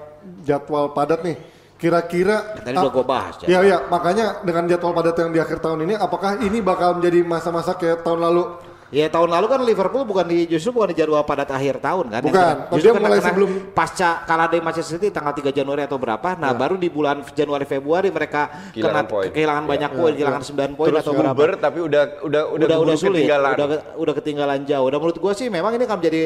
jadwal 0.43 0.97
padat 0.97 1.21
nih. 1.21 1.37
Kira-kira 1.77 2.62
Tadi 2.62 2.79
udah 2.79 2.95
gua 2.95 3.05
bahas, 3.05 3.35
ya. 3.43 3.47
Iya 3.53 3.61
iya, 3.67 3.79
makanya 3.91 4.41
dengan 4.47 4.71
jadwal 4.71 4.95
padat 4.97 5.19
yang 5.19 5.31
di 5.35 5.43
akhir 5.43 5.59
tahun 5.59 5.83
ini 5.85 5.95
apakah 5.99 6.39
ini 6.41 6.62
bakal 6.62 6.97
menjadi 6.97 7.27
masa-masa 7.27 7.75
kayak 7.77 8.07
tahun 8.07 8.23
lalu? 8.23 8.72
Ya 8.93 9.09
tahun 9.09 9.33
lalu 9.33 9.47
kan 9.49 9.61
Liverpool 9.65 10.05
bukan 10.05 10.29
di 10.29 10.45
justru 10.45 10.69
bukan 10.69 10.93
di 10.93 11.01
jadwal 11.01 11.25
padat 11.25 11.49
akhir 11.49 11.81
tahun 11.81 12.13
kan. 12.13 12.21
Yang 12.21 12.29
Bukan, 12.29 12.45
tapi 12.53 12.73
justru 12.77 12.85
dia 12.85 12.93
kena- 12.93 13.03
mulai 13.03 13.19
kena 13.19 13.29
sebelum- 13.33 13.55
pasca 13.73 14.09
kalah 14.23 14.47
dari 14.47 14.61
Manchester 14.61 14.93
City 14.95 15.09
tanggal 15.09 15.33
3 15.33 15.49
Januari 15.49 15.81
atau 15.81 15.97
berapa. 15.97 16.29
Nah, 16.37 16.53
baru 16.53 16.77
di 16.77 16.87
bulan 16.87 17.25
Januari 17.27 17.65
Februari 17.65 18.13
mereka 18.13 18.53
Kehilangan 18.71 18.85
kena 18.95 19.03
poin. 19.09 19.29
kehilangan 19.33 19.65
banyak 19.65 19.91
poin, 19.91 20.13
kehilangan 20.13 20.43
9 20.45 20.71
poin 20.75 20.89
Terus 20.93 21.01
atau 21.01 21.13
berapa. 21.17 21.33
Uber 21.33 21.51
tapi 21.57 21.79
udah 21.81 22.03
udah 22.21 22.43
udah, 22.53 22.67
udah 22.69 22.79
udah 22.85 22.97
sulit, 22.97 23.25
ketinggalan. 23.25 23.53
udah 23.57 23.67
udah 23.97 24.15
ketinggalan 24.15 24.61
jauh. 24.63 24.87
Dan 24.87 24.99
menurut 25.01 25.17
gua 25.17 25.33
sih 25.33 25.49
memang 25.49 25.73
ini 25.73 25.83
akan 25.83 25.97
menjadi 25.97 26.25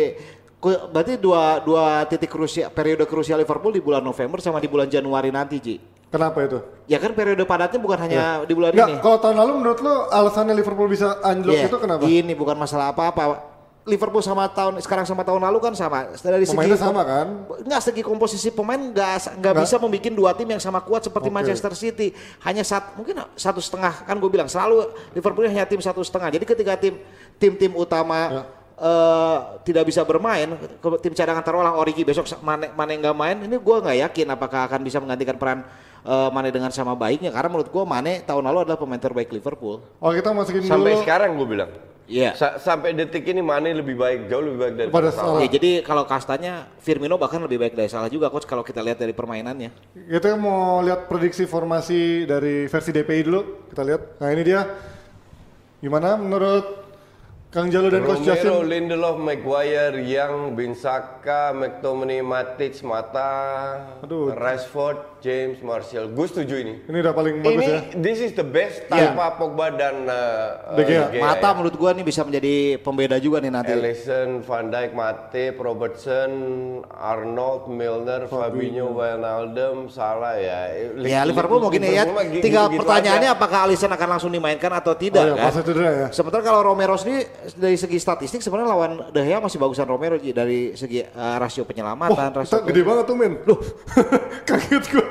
berarti 0.61 1.21
dua 1.21 1.61
dua 1.63 2.03
titik 2.09 2.33
krusial 2.33 2.73
periode 2.73 3.05
krusial 3.05 3.39
Liverpool 3.39 3.71
di 3.71 3.83
bulan 3.83 4.03
November 4.03 4.41
sama 4.41 4.59
di 4.59 4.67
bulan 4.67 4.89
Januari 4.89 5.31
nanti, 5.31 5.57
Ji. 5.61 5.77
Kenapa 6.07 6.39
itu? 6.43 6.59
Ya 6.87 7.03
kan 7.03 7.13
periode 7.13 7.43
padatnya 7.45 7.83
bukan 7.83 7.99
hanya 7.99 8.47
di 8.47 8.55
bulan 8.55 8.71
Enggak, 8.73 8.89
ini. 8.89 9.03
kalau 9.03 9.19
tahun 9.19 9.37
lalu 9.43 9.53
menurut 9.59 9.79
lo 9.83 10.07
alasannya 10.09 10.55
Liverpool 10.55 10.87
bisa 10.87 11.19
anjlok 11.21 11.55
Iya, 11.55 11.67
itu 11.67 11.79
kenapa? 11.83 12.03
Ini 12.07 12.33
bukan 12.39 12.57
masalah 12.57 12.95
apa-apa. 12.95 13.43
Liverpool 13.87 14.19
sama 14.19 14.51
tahun 14.51 14.83
sekarang 14.83 15.07
sama 15.07 15.23
tahun 15.23 15.47
lalu 15.47 15.63
kan 15.63 15.75
sama. 15.79 16.11
Dari 16.11 16.43
segi 16.43 16.59
Pemainnya 16.59 16.75
sama 16.79 17.03
kan? 17.07 17.27
Nggak 17.63 17.83
segi 17.87 18.03
komposisi 18.03 18.51
pemain 18.51 18.79
nggak 18.83 19.39
nggak 19.39 19.39
Nggak. 19.39 19.55
bisa 19.63 19.77
membuat 19.79 20.11
dua 20.11 20.31
tim 20.35 20.49
yang 20.51 20.59
sama 20.59 20.83
kuat 20.83 21.07
seperti 21.07 21.31
Oke. 21.31 21.37
Manchester 21.39 21.71
City. 21.75 22.11
Hanya 22.43 22.67
sat, 22.67 22.99
mungkin 22.99 23.23
satu 23.39 23.63
setengah 23.63 24.03
kan 24.03 24.19
gue 24.19 24.27
bilang 24.27 24.51
selalu 24.51 24.91
Liverpool 25.15 25.47
hanya 25.47 25.63
tim 25.71 25.79
satu 25.79 26.03
setengah. 26.03 26.35
Jadi 26.35 26.45
ketika 26.47 26.75
tim 26.75 26.99
tim-tim 27.39 27.71
utama 27.79 28.19
Ya. 28.27 28.43
Eh, 28.76 29.37
tidak 29.64 29.85
bisa 29.85 30.04
bermain, 30.04 30.52
ke- 30.54 31.00
tim 31.00 31.12
cadangan 31.12 31.40
taruhlah 31.40 31.75
Origi 31.75 32.04
besok 32.04 32.28
Mane 32.40 32.71
Mane 32.73 32.92
nggak 33.00 33.16
main, 33.16 33.37
ini 33.40 33.56
gue 33.56 33.76
nggak 33.80 33.99
yakin 34.09 34.26
apakah 34.30 34.68
akan 34.68 34.80
bisa 34.80 35.00
menggantikan 35.00 35.37
peran 35.37 35.64
eh, 36.04 36.28
Mane 36.30 36.52
dengan 36.52 36.68
sama 36.71 36.92
baiknya. 36.92 37.33
Karena 37.33 37.49
menurut 37.49 37.68
gue 37.68 37.85
Mane 37.85 38.21
tahun 38.23 38.45
lalu 38.45 38.68
adalah 38.68 38.78
pemain 38.78 39.00
terbaik 39.00 39.33
Liverpool. 39.33 39.80
Oh 39.99 40.11
kita 40.12 40.30
masukin 40.30 40.62
Sampai 40.64 40.92
dulu 40.92 41.02
sekarang 41.02 41.35
gue 41.35 41.49
bilang. 41.49 41.73
Iya. 42.06 42.38
Sa- 42.38 42.62
sampai 42.62 42.95
detik 42.95 43.26
ini 43.26 43.42
Mane 43.42 43.75
lebih 43.75 43.99
baik, 43.99 44.30
jauh 44.30 44.38
lebih 44.38 44.59
baik 44.62 44.75
dari 44.78 44.88
Pada 44.95 45.11
Salah. 45.11 45.42
Ya, 45.42 45.50
jadi 45.50 45.83
kalau 45.83 46.06
kastanya 46.06 46.71
Firmino 46.78 47.18
bahkan 47.18 47.42
lebih 47.42 47.59
baik 47.59 47.75
dari 47.75 47.90
salah 47.90 48.06
juga 48.06 48.30
coach 48.30 48.47
kalau 48.47 48.62
kita 48.62 48.78
lihat 48.78 49.02
dari 49.02 49.11
permainannya. 49.11 49.75
Kita 50.06 50.38
mau 50.38 50.78
lihat 50.87 51.11
prediksi 51.11 51.50
formasi 51.50 52.23
dari 52.23 52.71
versi 52.71 52.95
DPI 52.95 53.23
dulu. 53.26 53.40
Kita 53.75 53.83
lihat. 53.83 54.23
Nah 54.23 54.28
ini 54.30 54.42
dia. 54.47 54.62
Gimana 55.83 56.14
menurut 56.14 56.86
Kang 57.57 57.73
Jalo 57.73 57.89
dan 57.89 58.05
Coach 58.05 58.21
Romero, 58.21 58.29
Justin? 58.37 58.69
Lindelof, 58.69 59.17
Maguire, 59.17 59.97
Yang, 60.05 60.53
Binsaka, 60.53 61.57
McTominay, 61.57 62.21
Matic, 62.21 62.85
Mata, 62.85 63.33
Aduh. 64.05 64.29
Rashford, 64.37 65.17
James, 65.25 65.65
Martial. 65.65 66.13
Gue 66.13 66.29
setuju 66.29 66.53
ini. 66.61 66.85
Ini 66.85 66.97
udah 67.01 67.15
paling 67.17 67.41
bagus 67.41 67.57
Ini 67.57 67.67
ya. 67.67 67.81
this 67.97 68.21
is 68.21 68.37
the 68.37 68.45
best 68.45 68.85
Iya. 68.87 69.11
tanpa 69.11 69.41
Pogba 69.41 69.73
dan 69.73 70.05
uh, 70.05 70.77
De 70.77 70.85
Gea. 70.85 71.09
Mata 71.17 71.49
ya. 71.49 71.57
menurut 71.57 71.75
gua 71.75 71.97
nih 71.97 72.05
bisa 72.05 72.23
menjadi 72.23 72.77
pembeda 72.79 73.17
juga 73.17 73.41
nih 73.41 73.49
nanti. 73.49 73.73
Ellison, 73.73 74.45
Van 74.45 74.69
Dijk, 74.69 74.93
Matip, 74.93 75.57
Robertson, 75.57 76.31
Arnold, 76.93 77.73
Milner, 77.73 78.29
Fabinho, 78.29 78.93
Wijnaldum, 78.93 79.89
Salah 79.89 80.37
ya. 80.37 80.77
Ya 81.01 81.25
Liverpool 81.25 81.59
mau 81.59 81.73
gini 81.73 81.89
ya. 81.89 82.05
Liverpool 82.05 82.37
Tinggal 82.39 82.65
gitu-gitu 82.69 82.83
pertanyaannya 82.85 83.31
aja. 83.33 83.39
apakah 83.41 83.59
Alisson 83.65 83.91
akan 83.91 84.09
langsung 84.13 84.29
dimainkan 84.29 84.71
atau 84.71 84.93
tidak 84.93 85.25
Oh 85.25 85.33
iya, 85.33 85.49
kan? 85.49 85.53
ya. 85.75 86.07
Sementara 86.13 86.45
kalau 86.45 86.61
Romero 86.63 86.95
sendiri 86.95 87.27
dari 87.55 87.79
segi 87.79 87.95
statistik 87.97 88.43
sebenarnya 88.43 88.69
lawan 88.69 88.93
De 89.15 89.23
Gea 89.23 89.38
masih 89.38 89.57
bagusan 89.57 89.87
Romero 89.87 90.19
Ji, 90.19 90.35
dari 90.35 90.75
segi 90.75 91.07
uh, 91.07 91.37
rasio 91.38 91.62
penyelamatan, 91.62 92.35
Wah, 92.35 92.43
rasio 92.43 92.67
gede 92.67 92.83
banget 92.83 93.05
tuh 93.07 93.15
men. 93.15 93.38
Loh, 93.47 93.62
kaget 94.49 94.85
gua. 94.91 95.07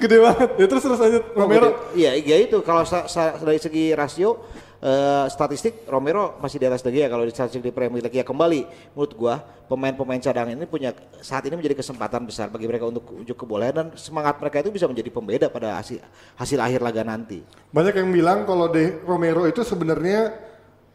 Gede 0.00 0.16
banget. 0.16 0.48
Ya 0.56 0.66
terus 0.66 0.82
terus 0.82 1.00
aja 1.00 1.18
Oh, 1.34 1.44
Romero. 1.44 1.92
Iya, 1.92 2.16
iya 2.16 2.36
itu 2.40 2.64
kalau 2.64 2.88
sa- 2.88 3.04
sa- 3.04 3.36
dari 3.36 3.58
segi 3.58 3.92
rasio 3.92 4.40
eh, 4.78 5.26
statistik 5.28 5.84
Romero 5.84 6.36
masih 6.38 6.56
di 6.56 6.64
atas 6.64 6.80
De 6.80 6.88
Gea 6.88 7.08
kalau 7.08 7.24
di 7.24 7.32
statistik 7.32 7.60
di 7.60 7.72
Premier 7.72 8.00
League 8.00 8.14
ya 8.14 8.22
kembali 8.22 8.60
menurut 8.92 9.12
gua 9.12 9.34
pemain-pemain 9.64 10.20
cadangan 10.20 10.52
ini 10.52 10.68
punya 10.68 10.92
saat 11.18 11.48
ini 11.48 11.56
menjadi 11.56 11.80
kesempatan 11.80 12.28
besar 12.28 12.52
bagi 12.52 12.68
mereka 12.68 12.84
untuk 12.84 13.16
ujuk 13.16 13.32
kebolehan 13.34 13.72
dan 13.72 13.86
semangat 13.96 14.36
mereka 14.36 14.60
itu 14.60 14.68
bisa 14.68 14.84
menjadi 14.84 15.08
pembeda 15.08 15.46
pada 15.48 15.80
hasil 15.80 16.04
hasil 16.36 16.58
akhir 16.60 16.84
laga 16.84 17.00
nanti. 17.00 17.40
Banyak 17.72 17.96
yang 17.96 18.12
bilang 18.12 18.38
kalau 18.44 18.68
De 18.68 19.00
Romero 19.02 19.48
itu 19.48 19.64
sebenarnya 19.64 20.36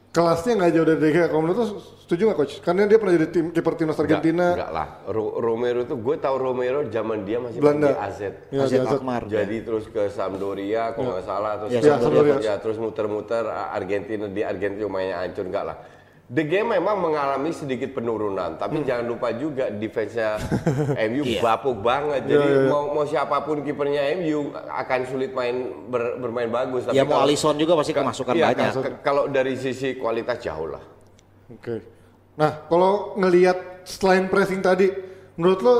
kelasnya 0.10 0.54
nggak 0.56 0.72
jauh 0.72 0.86
dari 0.86 1.00
De 1.00 1.10
Gea. 1.10 1.26
Kalau 1.26 1.42
menurut 1.42 1.58
lu 1.60 1.66
setuju 2.00 2.22
nggak 2.26 2.38
coach? 2.38 2.54
Karena 2.60 2.84
dia 2.84 2.98
pernah 2.98 3.14
jadi 3.14 3.28
tim 3.28 3.46
kiper 3.50 3.74
timnas 3.76 3.96
Argentina. 3.96 4.46
Enggak, 4.48 4.58
enggak 4.60 4.72
lah. 4.72 4.88
Ro- 5.08 5.38
Romero 5.38 5.80
itu 5.82 5.96
gue 5.96 6.16
tahu 6.18 6.36
Romero 6.36 6.80
zaman 6.88 7.22
dia 7.22 7.38
masih 7.38 7.58
Belanda. 7.58 7.88
di 7.88 7.96
AZ. 7.96 8.20
Ya, 8.50 8.60
AZ 8.60 8.72
AZ. 8.72 8.90
Alkmaar. 8.92 9.24
Jadi 9.26 9.56
terus 9.62 9.86
ke 9.86 10.04
Sampdoria 10.10 10.84
kalau 10.92 11.14
nggak 11.14 11.24
salah 11.24 11.52
terus 11.58 11.70
Ya, 11.72 11.80
ke- 11.80 11.90
Sampdoria. 11.96 12.36
ya, 12.40 12.54
terus 12.58 12.78
muter-muter 12.78 13.44
Argentina 13.46 14.26
di 14.26 14.42
Argentina 14.42 14.88
mainnya 14.88 15.18
hancur 15.20 15.46
enggak 15.46 15.66
lah. 15.66 15.78
De 16.30 16.46
Gea 16.46 16.62
memang 16.62 16.94
mengalami 16.96 17.50
sedikit 17.50 17.90
penurunan, 17.92 18.54
Hmm. 18.54 18.62
tapi 18.62 18.86
jangan 18.86 19.02
lupa 19.04 19.34
juga 19.34 19.68
defense-nya 19.68 20.38
MU 21.10 21.26
Iya. 21.26 21.42
bapuk 21.42 21.82
banget. 21.82 22.22
Jadi 22.24 22.70
mau 22.70 22.94
mau 22.94 23.02
siapa 23.02 23.42
pun 23.42 23.60
kipernya 23.60 24.14
MU 24.16 24.40
akan 24.54 25.00
sulit 25.04 25.34
main 25.34 25.56
ber- 25.90 26.22
bermain 26.22 26.46
bagus. 26.48 26.86
ya 26.88 27.02
mau 27.02 27.26
Alisson 27.26 27.58
juga 27.58 27.74
pasti 27.74 27.92
kemasukan 27.92 28.30
Iya, 28.32 28.46
banyak. 28.48 28.72
ka- 28.72 29.02
kalau 29.02 29.26
dari 29.26 29.58
sisi 29.58 29.98
kualitas 29.98 30.38
jauh 30.38 30.70
lah. 30.70 30.84
Oke. 31.50 31.82
Nah, 32.38 32.62
kalau 32.64 33.18
ngelihat 33.18 33.58
selain 33.84 34.30
pressing 34.30 34.62
tadi, 34.62 34.86
menurut 35.34 35.60
lo 35.60 35.76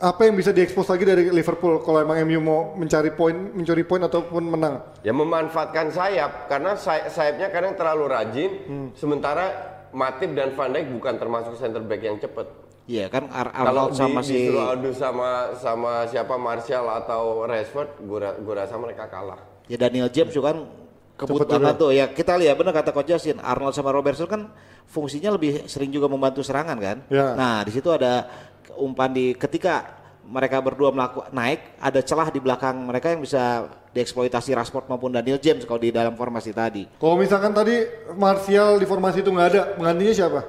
apa 0.00 0.24
yang 0.24 0.34
bisa 0.34 0.50
diekspos 0.50 0.88
lagi 0.88 1.04
dari 1.04 1.28
Liverpool 1.28 1.78
kalau 1.78 2.00
emang 2.00 2.18
MU 2.18 2.40
mau 2.40 2.60
mencari 2.74 3.12
poin, 3.12 3.36
mencuri 3.52 3.84
poin 3.84 4.00
ataupun 4.00 4.42
menang? 4.42 4.82
Ya 5.00 5.12
memanfaatkan 5.12 5.92
sayap 5.92 6.48
karena 6.48 6.74
say- 6.74 7.06
sayapnya 7.06 7.52
kadang 7.52 7.76
terlalu 7.76 8.04
rajin, 8.08 8.50
sementara 8.96 9.71
Matip 9.92 10.32
dan 10.32 10.52
Van 10.52 10.68
Dijk 10.68 10.86
bukan 10.90 11.14
termasuk 11.16 11.54
center 11.54 11.80
back 11.80 12.00
yang 12.00 12.16
cepat. 12.16 12.48
Iya 12.82 13.06
kan 13.06 13.30
Ar 13.30 13.48
Kalau 13.48 13.86
Arnold 13.88 13.94
sama 13.94 14.20
di, 14.20 14.26
si 14.26 14.34
disuruh 14.42 14.66
adu 14.68 14.90
sama 14.90 15.28
sama 15.54 15.92
siapa 16.04 16.34
Martial 16.34 16.82
atau 16.88 17.46
Rashford, 17.46 18.02
gua, 18.02 18.34
gua 18.36 18.54
rasa 18.58 18.74
mereka 18.74 19.06
kalah. 19.06 19.38
ya 19.64 19.78
Daniel 19.78 20.10
James 20.10 20.32
juga 20.32 20.50
kan 20.50 20.66
kebut 21.14 21.38
Cepet 21.38 21.48
banget 21.54 21.70
juga. 21.70 21.82
tuh 21.86 21.90
ya 21.92 22.04
kita 22.10 22.34
lihat 22.34 22.56
benar 22.56 22.74
kata 22.74 22.90
coach 22.90 23.06
Justin 23.06 23.38
Arnold 23.38 23.70
sama 23.70 23.94
Robertson 23.94 24.26
kan 24.26 24.50
fungsinya 24.84 25.30
lebih 25.30 25.70
sering 25.70 25.88
juga 25.88 26.10
membantu 26.10 26.42
serangan 26.42 26.74
kan 26.76 26.98
Ya. 27.06 27.38
nah 27.38 27.62
di 27.62 27.70
situ 27.70 27.86
ada 27.86 28.26
umpan 28.74 29.14
di 29.14 29.30
ketika 29.32 30.02
mereka 30.24 30.58
berdua 30.58 30.90
melakukan 30.90 31.30
naik 31.30 31.78
ada 31.78 32.02
celah 32.02 32.28
di 32.28 32.42
belakang 32.42 32.74
mereka 32.82 33.14
yang 33.14 33.22
bisa 33.22 33.70
dieksploitasi 33.92 34.50
Rashford 34.50 34.86
maupun 34.86 35.08
Daniel 35.08 35.36
James 35.36 35.62
kalau 35.62 35.76
di 35.76 35.88
dalam 35.88 36.12
formasi 36.12 36.50
tadi 36.50 36.88
Kalau 36.90 37.14
misalkan 37.14 37.52
tadi 37.52 37.84
Martial 38.12 38.76
di 38.76 38.84
formasi 38.84 39.20
itu 39.20 39.28
nggak 39.28 39.48
ada, 39.48 39.62
penggantinya 39.74 40.12
siapa? 40.12 40.40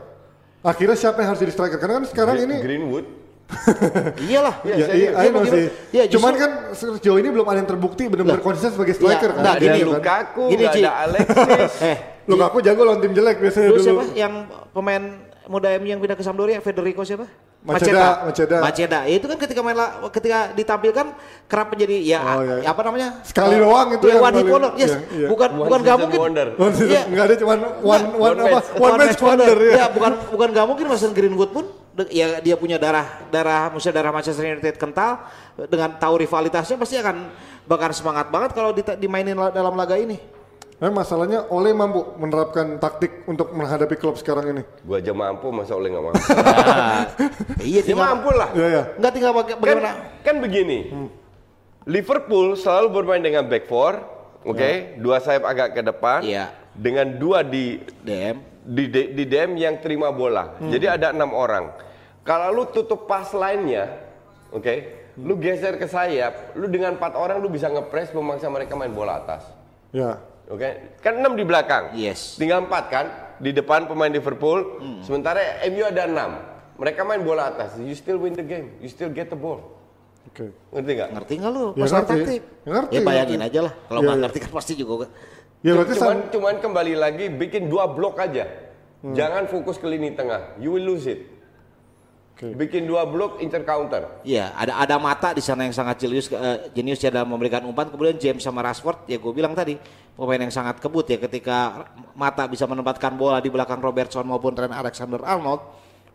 Akhirnya 0.62 0.96
siapa 0.96 1.18
yang 1.18 1.30
harus 1.30 1.42
jadi 1.42 1.52
striker? 1.52 1.76
Karena 1.76 1.94
kan 1.94 2.06
sekarang 2.08 2.36
Gre- 2.38 2.46
ini 2.46 2.56
Greenwood. 2.58 3.06
iyalah 4.24 4.56
Ya, 4.64 4.76
Iya, 4.80 4.88
iya. 4.90 5.10
Iya, 5.14 5.30
justru- 5.30 6.16
Cuman 6.16 6.34
kan 6.34 6.52
sejauh 6.74 7.20
ini 7.20 7.30
belum 7.30 7.44
ada 7.44 7.60
yang 7.60 7.70
terbukti 7.70 8.08
benar-benar 8.08 8.40
konsisten 8.40 8.72
sebagai 8.72 8.96
striker 8.96 9.30
Iya, 9.30 9.36
kan. 9.36 9.44
nah, 9.44 9.54
gini, 9.54 9.68
ada 9.70 9.78
kan? 9.78 9.92
Lukaku, 9.94 10.44
Gini, 10.50 10.64
ada 10.64 10.92
Alexis. 11.04 11.74
eh 11.92 11.98
Lukaku 12.32 12.58
jago 12.60 12.82
lawan 12.82 13.00
tim 13.00 13.12
jelek 13.12 13.38
biasanya 13.38 13.68
Dulu 13.68 13.78
dulu. 13.78 13.84
siapa 13.84 14.04
yang 14.16 14.34
pemain 14.72 15.04
muda 15.46 15.68
MU 15.76 15.86
yang 15.86 16.00
pindah 16.00 16.16
ke 16.16 16.24
Sampdoria 16.24 16.58
Federico 16.58 17.04
siapa? 17.04 17.28
Maceda, 17.64 18.28
Maceda. 18.28 18.58
Maceda. 18.60 19.00
Ya, 19.08 19.16
Itu 19.16 19.26
kan 19.26 19.40
ketika 19.40 19.64
main 19.64 19.72
la- 19.74 19.96
ketika 20.12 20.52
ditampilkan 20.52 21.16
kerap 21.48 21.72
menjadi 21.72 21.96
ya 22.04 22.20
Oh, 22.20 22.44
iya. 22.44 22.68
apa 22.68 22.82
namanya? 22.84 23.24
Sekali 23.24 23.56
Eh, 23.56 23.64
doang 23.64 23.88
itu 23.96 24.06
ya, 24.06 24.20
one 24.20 24.36
hit 24.36 24.48
wonder. 24.52 24.72
Yes. 24.76 24.92
iya, 24.92 25.00
iya. 25.16 25.28
Bukan 25.32 25.50
One 25.50 25.60
bukan 25.64 25.80
nggak 25.80 25.88
season 25.88 26.04
mungkin. 26.04 26.20
wonder. 26.20 26.48
One 26.60 26.74
season, 26.76 26.92
Iya. 26.92 27.02
nggak 27.08 27.24
ada 27.24 27.36
cuman 27.40 27.58
one 27.64 27.72
one, 27.80 28.06
one 28.20 28.36
apa? 28.36 28.52
match. 28.52 28.68
One, 28.76 28.94
match 29.00 29.22
wonder 29.24 29.56
ya. 29.58 29.72
Ya, 29.74 29.86
bukan 29.88 30.12
bukan 30.28 30.48
nggak 30.52 30.66
mungkin 30.68 30.86
Mason 30.92 31.12
Greenwood 31.12 31.52
pun 31.52 31.66
ya 32.12 32.42
dia 32.42 32.56
punya 32.58 32.76
darah 32.76 33.08
darah 33.30 33.72
maksudnya 33.72 33.96
darah 33.96 34.12
Manchester 34.12 34.44
United 34.44 34.76
kental 34.76 35.24
dengan 35.72 35.96
tahu 35.96 36.20
rivalitasnya 36.20 36.76
pasti 36.76 37.00
akan 37.00 37.32
bakal 37.64 37.94
semangat 37.94 38.28
banget 38.28 38.52
kalau 38.52 38.76
dimainin 38.76 39.40
la- 39.40 39.54
dalam 39.54 39.72
laga 39.72 39.96
ini. 39.96 40.20
Nah, 40.84 40.92
masalahnya 40.92 41.48
Oleh 41.48 41.72
mampu 41.72 42.04
menerapkan 42.20 42.76
taktik 42.76 43.24
untuk 43.24 43.56
menghadapi 43.56 43.96
klub 43.96 44.20
sekarang 44.20 44.52
ini. 44.52 44.64
Gua 44.84 45.00
aja 45.00 45.16
mampu, 45.16 45.48
masa 45.48 45.80
oleh 45.80 45.88
nggak 45.88 46.04
mampu. 46.04 46.20
iya, 47.72 47.80
ya 47.88 47.96
mampu 47.96 48.30
lah. 48.36 48.52
Iya 48.52 48.68
ya. 48.68 48.84
Nggak 49.00 49.12
tinggal 49.16 49.32
baga- 49.32 49.56
Kan, 49.56 49.62
bagaimana? 49.64 49.92
kan 50.20 50.36
begini, 50.44 50.80
Liverpool 51.88 52.60
selalu 52.60 52.88
bermain 52.92 53.24
dengan 53.24 53.48
back 53.48 53.64
four, 53.64 53.96
oke, 54.44 55.00
dua 55.00 55.24
sayap 55.24 55.48
agak 55.48 55.72
ke 55.72 55.82
depan, 55.82 56.20
Iya. 56.20 56.52
dengan 56.76 57.16
dua 57.16 57.48
di 57.48 57.80
DM. 58.04 58.52
di, 58.64 58.84
di, 58.88 59.02
di 59.12 59.24
DM 59.24 59.56
yang 59.56 59.80
terima 59.80 60.12
bola. 60.12 60.60
Jadi 60.60 60.84
ada 60.84 61.12
enam 61.12 61.32
orang. 61.32 61.72
Kalau 62.24 62.52
lu 62.52 62.64
tutup 62.68 63.08
pas 63.08 63.28
lainnya, 63.32 63.88
oke, 64.52 64.74
lu 65.16 65.36
geser 65.36 65.76
ke 65.76 65.84
sayap, 65.84 66.56
lu 66.56 66.68
dengan 66.68 66.96
empat 66.96 67.16
orang 67.16 67.40
lu 67.40 67.48
bisa 67.48 67.68
ngepres 67.68 68.12
memaksa 68.12 68.48
mereka 68.48 68.76
main 68.76 68.92
bola 68.92 69.20
atas. 69.20 69.48
Ya. 69.92 70.20
Oke, 70.54 70.70
kan 71.02 71.18
enam 71.18 71.34
di 71.34 71.42
belakang. 71.42 71.98
Yes. 71.98 72.38
Tinggal 72.38 72.64
empat 72.64 72.84
kan 72.88 73.06
di 73.42 73.50
depan 73.50 73.90
pemain 73.90 74.08
Liverpool. 74.08 74.78
Sementara 75.02 75.42
MU 75.66 75.82
ada 75.82 76.06
enam. 76.06 76.32
Mereka 76.78 77.02
main 77.02 77.22
bola 77.22 77.50
atas. 77.50 77.74
You 77.76 77.94
still 77.94 78.18
win 78.18 78.34
the 78.34 78.46
game. 78.46 78.78
You 78.78 78.86
still 78.86 79.10
get 79.10 79.28
the 79.28 79.36
ball. 79.36 79.74
Oke. 80.24 80.54
Ngerti 80.70 80.92
nggak? 80.94 81.10
Ngerti 81.12 81.34
nggak 81.36 81.52
lu 81.52 81.66
Ya, 81.68 81.82
masalah 81.82 82.02
ngerti. 82.04 82.14
taktik? 82.16 82.42
Ya, 82.64 82.70
ngerti, 82.72 82.94
ya 82.94 83.02
bayangin 83.02 83.34
ngerti. 83.36 83.50
aja 83.50 83.60
lah. 83.62 83.74
Kalau 83.74 83.90
Iya, 83.90 84.06
nggak 84.06 84.14
iya. 84.14 84.24
ngerti 84.24 84.38
kan 84.40 84.52
pasti 84.54 84.74
juga. 84.78 84.94
Ya 85.64 85.72
berarti 85.74 85.94
cuman, 85.96 86.18
cuman 86.30 86.56
kembali 86.60 86.94
lagi 86.94 87.26
bikin 87.32 87.64
dua 87.66 87.84
blok 87.88 88.16
aja. 88.20 88.46
Jangan 89.04 89.44
fokus 89.48 89.76
ke 89.76 89.86
lini 89.86 90.14
tengah. 90.14 90.54
You 90.58 90.70
will 90.72 90.86
lose 90.86 91.10
it. 91.10 91.28
Oke. 92.34 92.50
Bikin 92.58 92.90
dua 92.90 93.06
blok 93.06 93.38
inter 93.46 93.62
counter. 93.62 94.26
Iya, 94.26 94.50
ada 94.58 94.82
ada 94.82 94.96
mata 94.98 95.38
di 95.38 95.42
sana 95.46 95.70
yang 95.70 95.76
sangat 95.78 96.02
jenius 96.02 96.34
eh, 96.34 96.74
jenius 96.74 96.98
ya 96.98 97.14
dalam 97.14 97.30
memberikan 97.30 97.62
umpan. 97.62 97.94
Kemudian 97.94 98.18
James 98.18 98.42
sama 98.42 98.66
Rashford, 98.66 99.06
ya 99.06 99.22
gue 99.22 99.34
bilang 99.38 99.54
tadi 99.54 99.78
pemain 100.18 100.42
yang 100.42 100.50
sangat 100.50 100.82
kebut 100.82 101.06
ya 101.14 101.22
ketika 101.22 101.86
mata 102.18 102.50
bisa 102.50 102.66
menempatkan 102.66 103.14
bola 103.14 103.38
di 103.38 103.54
belakang 103.54 103.78
Robertson 103.78 104.26
maupun 104.26 104.58
Trent 104.58 104.74
Alexander 104.74 105.22
Arnold, 105.22 105.62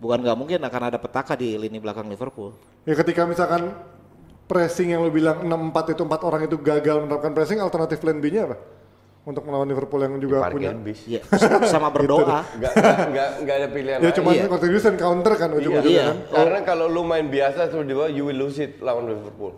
bukan 0.02 0.18
nggak 0.26 0.35
mungkin 0.35 0.59
akan 0.59 0.83
ada 0.90 0.98
petaka 0.98 1.38
di 1.38 1.54
lini 1.54 1.78
belakang 1.78 2.11
Liverpool. 2.11 2.50
ya 2.83 2.98
ketika 2.98 3.22
misalkan 3.22 3.78
pressing 4.50 4.96
yang 4.96 5.07
lu 5.07 5.14
bilang 5.14 5.46
6-4 5.46 5.94
itu 5.94 6.02
empat 6.02 6.20
orang 6.26 6.42
itu 6.50 6.57
gagal 6.59 7.04
menerapkan 7.04 7.31
pressing, 7.31 7.62
alternatif 7.62 8.02
plan 8.02 8.18
B-nya 8.18 8.50
apa? 8.50 8.57
Untuk 9.29 9.45
melawan 9.45 9.69
Liverpool 9.69 10.01
yang 10.01 10.17
juga 10.17 10.49
punya. 10.49 10.73
Bis. 10.73 11.05
Iya, 11.05 11.21
sama 11.69 11.93
berdoa. 11.93 12.49
Nggak, 12.57 12.73
nggak, 12.73 12.97
nggak, 13.12 13.29
nggak 13.45 13.57
ada 13.61 13.69
pilihan 13.69 13.99
Ya 14.01 14.11
cuma 14.17 14.29
Iya. 14.33 14.49
contribution 14.49 14.95
counter 14.97 15.33
kan 15.37 15.49
ujung-ujungnya 15.53 15.93
Iya. 15.93 16.07
kan. 16.09 16.17
Karena 16.33 16.59
kalau 16.64 16.87
lu 16.88 17.05
main 17.05 17.29
biasa 17.29 17.69
terus 17.69 17.85
di 17.85 17.93
bawah, 17.93 18.09
you 18.09 18.25
will 18.25 18.41
lose 18.41 18.57
it 18.57 18.81
lawan 18.81 19.05
Liverpool. 19.05 19.53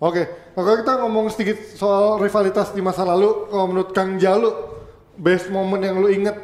Oke, 0.00 0.26
kalau 0.56 0.74
kita 0.80 0.92
ngomong 1.06 1.30
sedikit 1.30 1.60
soal 1.76 2.18
rivalitas 2.18 2.72
di 2.74 2.82
masa 2.82 3.06
lalu, 3.06 3.46
kalau 3.46 3.68
menurut 3.68 3.92
Kang 3.92 4.16
Jalu, 4.18 4.48
best 5.14 5.52
moment 5.52 5.78
yang 5.78 6.00
lu 6.00 6.08
inget 6.08 6.34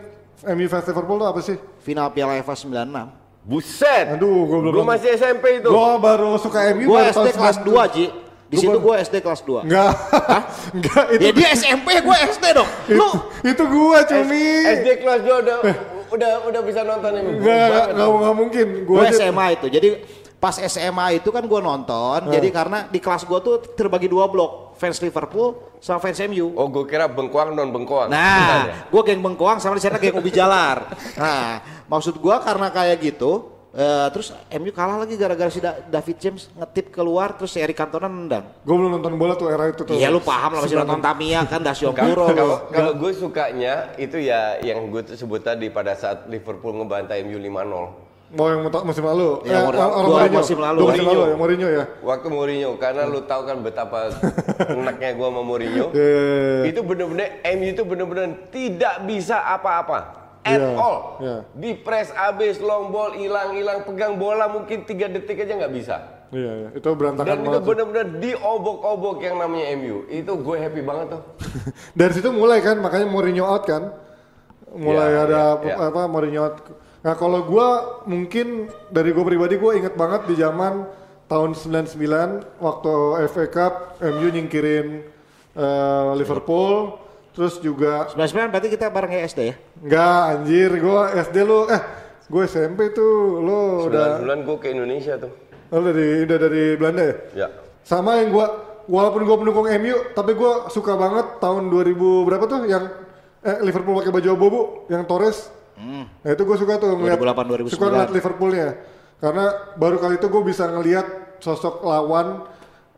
MU 0.45 0.67
vs 0.69 0.87
Liverpool 0.87 1.19
itu 1.19 1.27
apa 1.27 1.41
sih? 1.43 1.57
Final 1.83 2.13
Piala 2.13 2.37
FA 2.45 2.55
96. 2.55 3.11
Buset. 3.47 4.19
Aduh, 4.19 4.45
gua 4.45 4.59
belum 4.61 4.73
Gua 4.77 4.87
masih 4.95 5.15
SMP 5.17 5.65
itu. 5.65 5.71
Gua 5.73 5.97
baru 5.97 6.37
suka 6.37 6.67
MU 6.77 6.85
Gue 6.85 6.99
baru 6.99 7.11
SD 7.11 7.17
tahun 7.17 7.33
kelas 7.33 7.57
97. 7.63 7.67
2, 7.67 7.95
Ji. 7.97 8.07
Di 8.47 8.57
Gua 8.57 8.63
situ 8.63 8.79
gue 8.79 8.95
SD 9.03 9.17
kelas 9.27 9.41
2. 9.43 9.67
Enggak, 9.67 9.93
enggak 10.71 11.05
itu, 11.19 11.23
Ya 11.27 11.31
dia 11.35 11.49
SMP, 11.59 11.89
gue 11.99 12.17
SD 12.31 12.45
dong. 12.55 12.71
itu, 12.87 12.95
Lu 12.95 13.11
itu 13.43 13.63
gua 13.67 13.99
cumi. 14.07 14.47
SD 14.71 14.89
kelas 15.03 15.21
2 15.27 15.43
udah 15.43 15.57
udah 16.15 16.33
udah 16.47 16.61
bisa 16.63 16.81
nonton 16.87 17.11
ini. 17.19 17.31
Enggak, 17.43 17.99
enggak, 17.99 18.35
mungkin. 18.39 18.67
Gua 18.87 19.11
gue 19.11 19.19
SMA 19.19 19.47
itu. 19.59 19.67
Jadi 19.67 19.89
pas 20.37 20.55
SMA 20.63 21.19
itu 21.19 21.29
kan 21.35 21.43
gue 21.43 21.61
nonton. 21.61 22.31
Jadi 22.31 22.49
karena 22.55 22.87
di 22.87 23.03
kelas 23.03 23.27
gue 23.27 23.39
tuh 23.43 23.57
terbagi 23.75 24.07
dua 24.07 24.31
blok. 24.31 24.77
Fans 24.77 25.01
Liverpool 25.01 25.81
sama 25.81 26.05
fans 26.05 26.21
MU. 26.29 26.53
Oh, 26.53 26.69
gue 26.69 26.85
kira 26.85 27.09
bengkoang 27.09 27.57
non 27.57 27.73
bengkoang. 27.73 28.13
Bukan 28.13 28.21
ya? 28.21 28.37
Nah, 28.45 28.63
gue 28.93 29.03
geng 29.09 29.25
Bengkoang 29.25 29.57
sama 29.57 29.81
di 29.81 29.83
sana 29.83 29.97
geng 29.97 30.21
Ubi 30.21 30.29
Jalar. 30.29 30.93
Nah, 31.17 31.65
maksud 31.89 32.21
gue 32.21 32.37
karena 32.45 32.69
kayak 32.69 33.01
gitu, 33.01 33.56
eh, 33.77 34.09
terus 34.09 34.33
MU 34.51 34.73
kalah 34.73 34.97
lagi 34.99 35.15
gara-gara 35.15 35.47
si 35.47 35.61
Da- 35.61 35.77
David 35.83 36.17
James 36.17 36.49
ngetip 36.51 36.91
keluar, 36.91 37.33
terus 37.33 37.53
si 37.53 37.61
Eric 37.61 37.77
Cantona 37.77 38.07
nendang. 38.07 38.49
Gua 38.62 38.75
belum 38.75 38.91
nonton 38.93 39.15
bola 39.15 39.35
tuh 39.35 39.47
era 39.47 39.69
itu 39.69 39.85
tuh. 39.85 39.93
Iya 39.93 40.09
lu 40.09 40.19
paham 40.19 40.57
lah 40.57 40.65
masih 40.65 40.77
nonton 40.79 40.99
Tamiya 40.99 41.45
kan 41.45 41.61
Dasio 41.61 41.93
Puro. 41.93 42.25
Kalau 42.27 42.57
kalau 42.67 42.93
gue 42.97 43.11
sukanya 43.12 43.93
itu 43.95 44.17
ya 44.19 44.57
yang 44.59 44.89
gue 44.89 45.05
sebut 45.11 45.39
tadi 45.39 45.69
pada 45.69 45.93
saat 45.93 46.25
Liverpool 46.27 46.73
ngebantai 46.75 47.21
MU 47.23 47.37
5-0. 47.37 48.09
Mau 48.27 48.51
yang 48.51 48.59
musim 48.83 49.07
lalu. 49.07 49.39
Ya, 49.47 49.62
Eh, 49.62 49.71
orang 49.71 50.03
Mourinho. 50.03 50.39
musim 50.43 50.59
lalu. 50.59 50.79
Dua 50.79 50.89
musim 50.91 51.05
Mourinho. 51.05 51.23
lalu 51.23 51.31
ya, 51.31 51.37
Mourinho 51.39 51.69
ya. 51.71 51.85
Waktu 52.03 52.27
Mourinho 52.27 52.71
karena 52.75 53.03
lu 53.07 53.23
tahu 53.23 53.47
kan 53.47 53.62
betapa 53.62 54.11
enaknya 54.83 55.15
gue 55.15 55.27
sama 55.31 55.43
Mourinho. 55.47 55.87
Iya, 55.95 56.03
iya, 56.03 56.23
iya. 56.35 56.62
Itu 56.75 56.81
bener-bener 56.83 57.29
MU 57.55 57.67
itu 57.71 57.83
bener-bener 57.85 58.27
tidak 58.51 59.07
bisa 59.07 59.39
apa-apa. 59.39 60.26
At 60.47 60.55
Iya, 60.55 60.69
all. 60.73 60.99
iya. 61.19 61.37
Di 61.53 61.71
press 61.75 62.15
abis 62.15 62.57
long 62.59 62.89
ball 62.89 63.13
hilang-hilang 63.13 63.83
pegang 63.83 64.15
bola 64.15 64.47
mungkin 64.47 64.87
tiga 64.87 65.07
detik 65.07 65.37
aja 65.37 65.59
nggak 65.59 65.75
bisa. 65.75 65.97
Iya, 66.29 66.53
iya. 66.57 66.69
Itu 66.73 66.95
berantakan 66.95 67.27
Dan 67.27 67.37
itu 67.37 67.45
banget. 67.45 67.59
tuh. 67.59 67.69
bener-bener 67.69 68.07
diobok-obok 68.21 69.17
yang 69.21 69.37
namanya 69.37 69.67
MU. 69.75 70.07
Itu 70.07 70.33
gue 70.37 70.57
happy 70.57 70.81
banget 70.81 71.07
tuh. 71.13 71.23
Dari 71.99 72.13
situ 72.13 72.31
mulai 72.31 72.59
kan, 72.61 72.79
makanya 72.79 73.07
Mourinho 73.07 73.43
out 73.43 73.63
kan. 73.63 73.91
Mulai 74.69 75.09
Iya, 75.09 75.21
ada 75.25 75.43
iya, 75.63 75.75
iya. 75.75 75.75
apa 75.85 76.01
Mourinho 76.05 76.41
out. 76.41 76.57
Nah 77.01 77.15
kalau 77.15 77.43
gua 77.43 77.69
mungkin 78.05 78.67
dari 78.89 79.11
gue 79.11 79.25
pribadi 79.25 79.55
gue 79.55 79.73
inget 79.75 79.95
banget 79.95 80.27
di 80.27 80.35
zaman 80.35 80.91
tahun 81.25 81.55
99 81.55 81.95
waktu 82.59 82.93
FA 83.27 83.47
Cup 83.47 83.75
MU 84.01 84.27
nyingkirin 84.27 84.87
eh, 85.55 86.11
Liverpool. 86.15 87.03
Terus 87.37 87.61
juga 87.61 88.09
99 88.16 88.49
berarti 88.49 88.68
kita 88.72 88.88
bareng 88.88 89.12
ya 89.12 89.20
SD 89.29 89.40
ya? 89.44 89.55
Enggak 89.85 90.20
anjir, 90.33 90.70
gue 90.72 91.01
SD 91.20 91.37
lu 91.44 91.68
eh 91.68 91.83
gue 92.27 92.42
SMP 92.49 92.90
tuh 92.90 93.38
lu 93.38 93.87
udah 93.87 94.25
Bulan 94.25 94.40
gue 94.42 94.57
ke 94.57 94.68
Indonesia 94.72 95.14
tuh. 95.20 95.33
lu 95.68 95.81
dari 95.85 96.25
udah 96.25 96.38
dari 96.40 96.64
Belanda 96.75 97.03
ya? 97.05 97.14
Ya. 97.37 97.49
Sama 97.85 98.18
yang 98.18 98.33
gua 98.33 98.46
walaupun 98.87 99.22
gua 99.22 99.37
pendukung 99.37 99.66
MU 99.68 100.11
tapi 100.11 100.33
gua 100.33 100.66
suka 100.70 100.94
banget 100.94 101.38
tahun 101.38 101.70
2000 101.70 102.27
berapa 102.27 102.44
tuh 102.46 102.61
yang 102.66 102.85
eh, 103.42 103.59
Liverpool 103.62 103.99
pakai 103.99 104.11
baju 104.11 104.29
abu-abu 104.33 104.61
yang 104.88 105.03
Torres. 105.05 105.51
Nah 105.77 106.31
itu 106.33 106.40
gue 106.40 106.57
suka 106.57 106.81
tuh 106.81 106.96
ngeliat 106.96 107.20
2008, 107.20 107.68
2009. 107.68 107.75
suka 107.77 107.87
ngeliat 107.92 108.11
Liverpoolnya 108.11 108.68
karena 109.20 109.44
baru 109.77 109.96
kali 110.01 110.14
itu 110.16 110.27
gue 110.27 110.42
bisa 110.42 110.64
ngeliat 110.72 111.07
sosok 111.38 111.85
lawan 111.85 112.49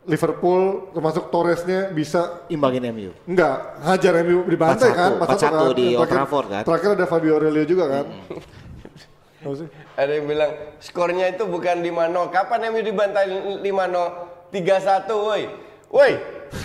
Liverpool 0.09 0.89
termasuk 0.89 1.29
Torresnya 1.29 1.93
bisa 1.93 2.43
Imbangin 2.49 2.81
MU. 2.89 3.13
Enggak, 3.23 3.77
hajar 3.85 4.25
MU 4.25 4.41
di 4.43 4.57
bantai 4.57 4.89
4-1, 4.89 4.97
kan, 4.97 5.11
4-1 5.21 5.29
di 5.29 5.37
kan. 5.37 5.53
Old 5.53 5.77
Terakhir- 5.77 6.09
Trafford 6.09 6.47
kan. 6.49 6.63
Terakhir 6.65 6.89
ada 6.97 7.05
Fabio 7.05 7.31
Aurelio 7.37 7.63
juga 7.63 7.85
kan. 7.85 8.05
Sih? 9.55 9.69
Ada 9.95 10.11
yang 10.19 10.25
bilang 10.27 10.51
skornya 10.83 11.31
itu 11.31 11.47
bukan 11.47 11.79
5-0. 11.79 12.27
Kapan 12.27 12.59
MU 12.73 12.81
dibantai 12.81 13.25
5-0? 13.63 14.51
3-1 14.51 15.15
woi. 15.15 15.43
Woi, 15.89 16.11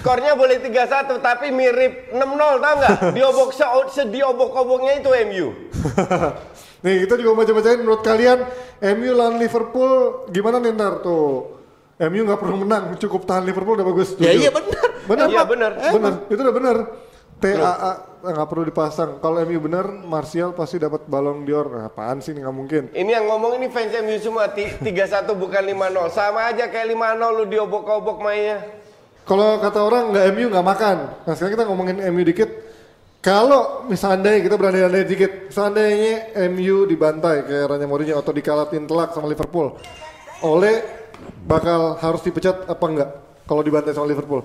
skornya 0.01 0.37
boleh 0.37 0.61
3-1 0.61 1.17
tapi 1.21 1.49
mirip 1.49 2.13
6-0 2.13 2.19
tau 2.61 2.75
nggak? 2.77 2.93
Diobok 3.17 3.53
se 3.53 3.65
sediobok-oboknya 3.95 5.01
itu 5.01 5.09
MU. 5.25 5.47
Nih 6.85 7.09
kita 7.09 7.17
juga 7.17 7.33
baca-bacain 7.41 7.81
menurut 7.81 8.05
kalian 8.05 8.45
MU 8.93 9.11
lawan 9.17 9.41
Liverpool 9.41 9.93
gimana 10.29 10.61
nih 10.61 10.77
ntar 10.77 11.01
tuh? 11.01 11.57
MU 11.97 12.21
nggak 12.27 12.41
perlu 12.41 12.57
menang, 12.61 12.99
cukup 12.99 13.23
tahan 13.23 13.47
Liverpool 13.47 13.79
udah 13.79 13.87
bagus. 13.87 14.19
Ya 14.19 14.35
setuju. 14.35 14.41
iya 14.41 14.51
benar. 14.51 14.89
Benar, 15.05 15.27
Iya, 15.29 15.37
Pak. 15.37 15.47
benar. 15.47 15.71
Benar, 15.93 16.13
itu 16.27 16.41
udah 16.41 16.57
benar. 16.57 16.77
TAA 17.35 17.93
nggak 18.25 18.49
perlu 18.49 18.65
dipasang. 18.65 19.11
Kalau 19.21 19.37
MU 19.39 19.61
benar, 19.61 19.85
Martial 19.85 20.51
pasti 20.51 20.81
dapat 20.81 21.05
balong 21.05 21.45
dior. 21.45 21.69
Nah, 21.69 21.87
apaan 21.87 22.19
sih 22.19 22.33
nggak 22.33 22.51
mungkin? 22.51 22.83
Ini 22.89 23.11
yang 23.13 23.29
ngomong 23.29 23.61
ini 23.61 23.69
fans 23.69 23.93
MU 23.95 24.17
semua 24.17 24.49
Ti- 24.49 24.81
3-1 24.81 25.37
bukan 25.37 25.61
5-0. 25.61 26.09
Sama 26.09 26.49
aja 26.49 26.67
kayak 26.67 26.89
5-0 26.89 27.31
lu 27.31 27.45
diobok-obok 27.45 28.17
mainnya. 28.19 28.65
Kalau 29.23 29.61
kata 29.61 29.79
orang 29.79 30.11
nggak 30.11 30.25
MU 30.33 30.47
nggak 30.49 30.67
makan. 30.67 30.97
Nah 31.21 31.33
sekarang 31.33 31.53
kita 31.53 31.65
ngomongin 31.65 31.97
MU 32.09 32.23
dikit. 32.23 32.49
Kalau 33.21 33.85
misalnya 33.85 34.37
kita 34.37 34.57
berandai-andai 34.57 35.05
dikit, 35.05 35.49
seandainya 35.49 36.33
MU 36.49 36.85
dibantai 36.85 37.45
kayak 37.45 37.67
Ranya 37.67 37.87
Mourinho 37.87 38.17
atau 38.17 38.33
dikalahin 38.33 38.85
telak 38.85 39.13
sama 39.13 39.25
Liverpool, 39.27 39.81
Ole 40.41 41.04
bakal 41.45 41.97
harus 42.01 42.21
dipecat 42.25 42.67
apa 42.67 42.85
enggak 42.89 43.11
kalau 43.45 43.61
dibantai 43.61 43.93
sama 43.93 44.09
Liverpool? 44.09 44.45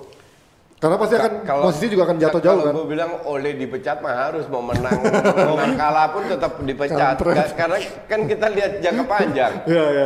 Karena 0.80 0.96
pasti 0.96 1.16
akan 1.20 1.32
posisi 1.44 1.92
juga 1.92 2.08
akan 2.08 2.18
jatuh 2.24 2.40
jauh 2.40 2.60
kan. 2.64 2.72
Kalau 2.72 2.88
gue 2.88 2.88
bilang 2.96 3.12
oleh 3.28 3.52
dipecat 3.52 4.00
mah 4.00 4.16
harus 4.16 4.48
mau 4.48 4.64
menang, 4.64 4.96
menang 5.04 5.76
kalah 5.82 6.08
pun 6.16 6.24
tetap 6.24 6.56
dipecat. 6.64 7.20
Karena 7.52 7.78
kan 8.08 8.20
kita 8.24 8.48
lihat 8.48 8.72
jangka 8.80 9.04
panjang, 9.04 9.54
Iya 9.68 9.86
iya. 9.92 10.06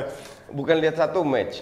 bukan 0.49 0.75
lihat 0.81 0.97
satu 0.97 1.21
match. 1.21 1.61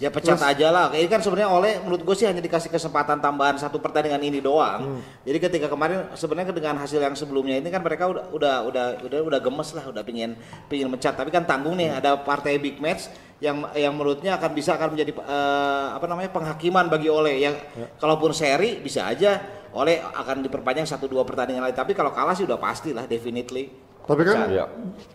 Ya 0.00 0.08
pecat 0.08 0.40
aja 0.40 0.72
lah. 0.72 0.88
Ini 0.92 1.08
kan 1.10 1.20
sebenarnya 1.20 1.50
oleh 1.52 1.72
menurut 1.84 2.00
gue 2.04 2.16
sih 2.16 2.24
hanya 2.24 2.40
dikasih 2.40 2.72
kesempatan 2.72 3.20
tambahan 3.20 3.60
satu 3.60 3.76
pertandingan 3.76 4.20
ini 4.24 4.40
doang. 4.40 5.02
Jadi 5.24 5.38
ketika 5.40 5.66
kemarin 5.68 6.08
sebenarnya 6.16 6.52
dengan 6.54 6.80
hasil 6.80 7.00
yang 7.00 7.12
sebelumnya 7.12 7.60
ini 7.60 7.68
kan 7.68 7.84
mereka 7.84 8.08
udah 8.08 8.24
udah 8.32 8.54
udah 8.68 8.86
udah 9.04 9.18
udah 9.28 9.40
gemes 9.40 9.68
lah, 9.76 9.84
udah 9.88 10.02
pingin 10.06 10.32
pingin 10.70 10.88
mencat. 10.88 11.12
Tapi 11.12 11.28
kan 11.28 11.44
tanggung 11.44 11.76
nih 11.76 11.92
ada 11.92 12.16
partai 12.16 12.56
big 12.56 12.80
match 12.80 13.12
yang 13.42 13.68
yang 13.74 13.92
menurutnya 13.92 14.38
akan 14.38 14.50
bisa 14.54 14.78
akan 14.78 14.94
menjadi 14.94 15.12
eh, 15.18 15.86
apa 15.98 16.06
namanya 16.06 16.30
penghakiman 16.30 16.86
bagi 16.86 17.10
oleh 17.10 17.42
yang 17.42 17.54
kalaupun 17.98 18.30
seri 18.30 18.78
bisa 18.78 19.10
aja 19.10 19.42
oleh 19.72 19.98
akan 19.98 20.44
diperpanjang 20.46 20.88
satu 20.88 21.04
dua 21.10 21.26
pertandingan 21.26 21.68
lagi. 21.68 21.76
Tapi 21.76 21.92
kalau 21.92 22.14
kalah 22.14 22.32
sih 22.32 22.46
udah 22.48 22.56
pasti 22.56 22.94
lah 22.96 23.04
definitely. 23.04 23.91
Tapi 24.02 24.22
kan 24.24 24.50
Iya. 24.50 24.66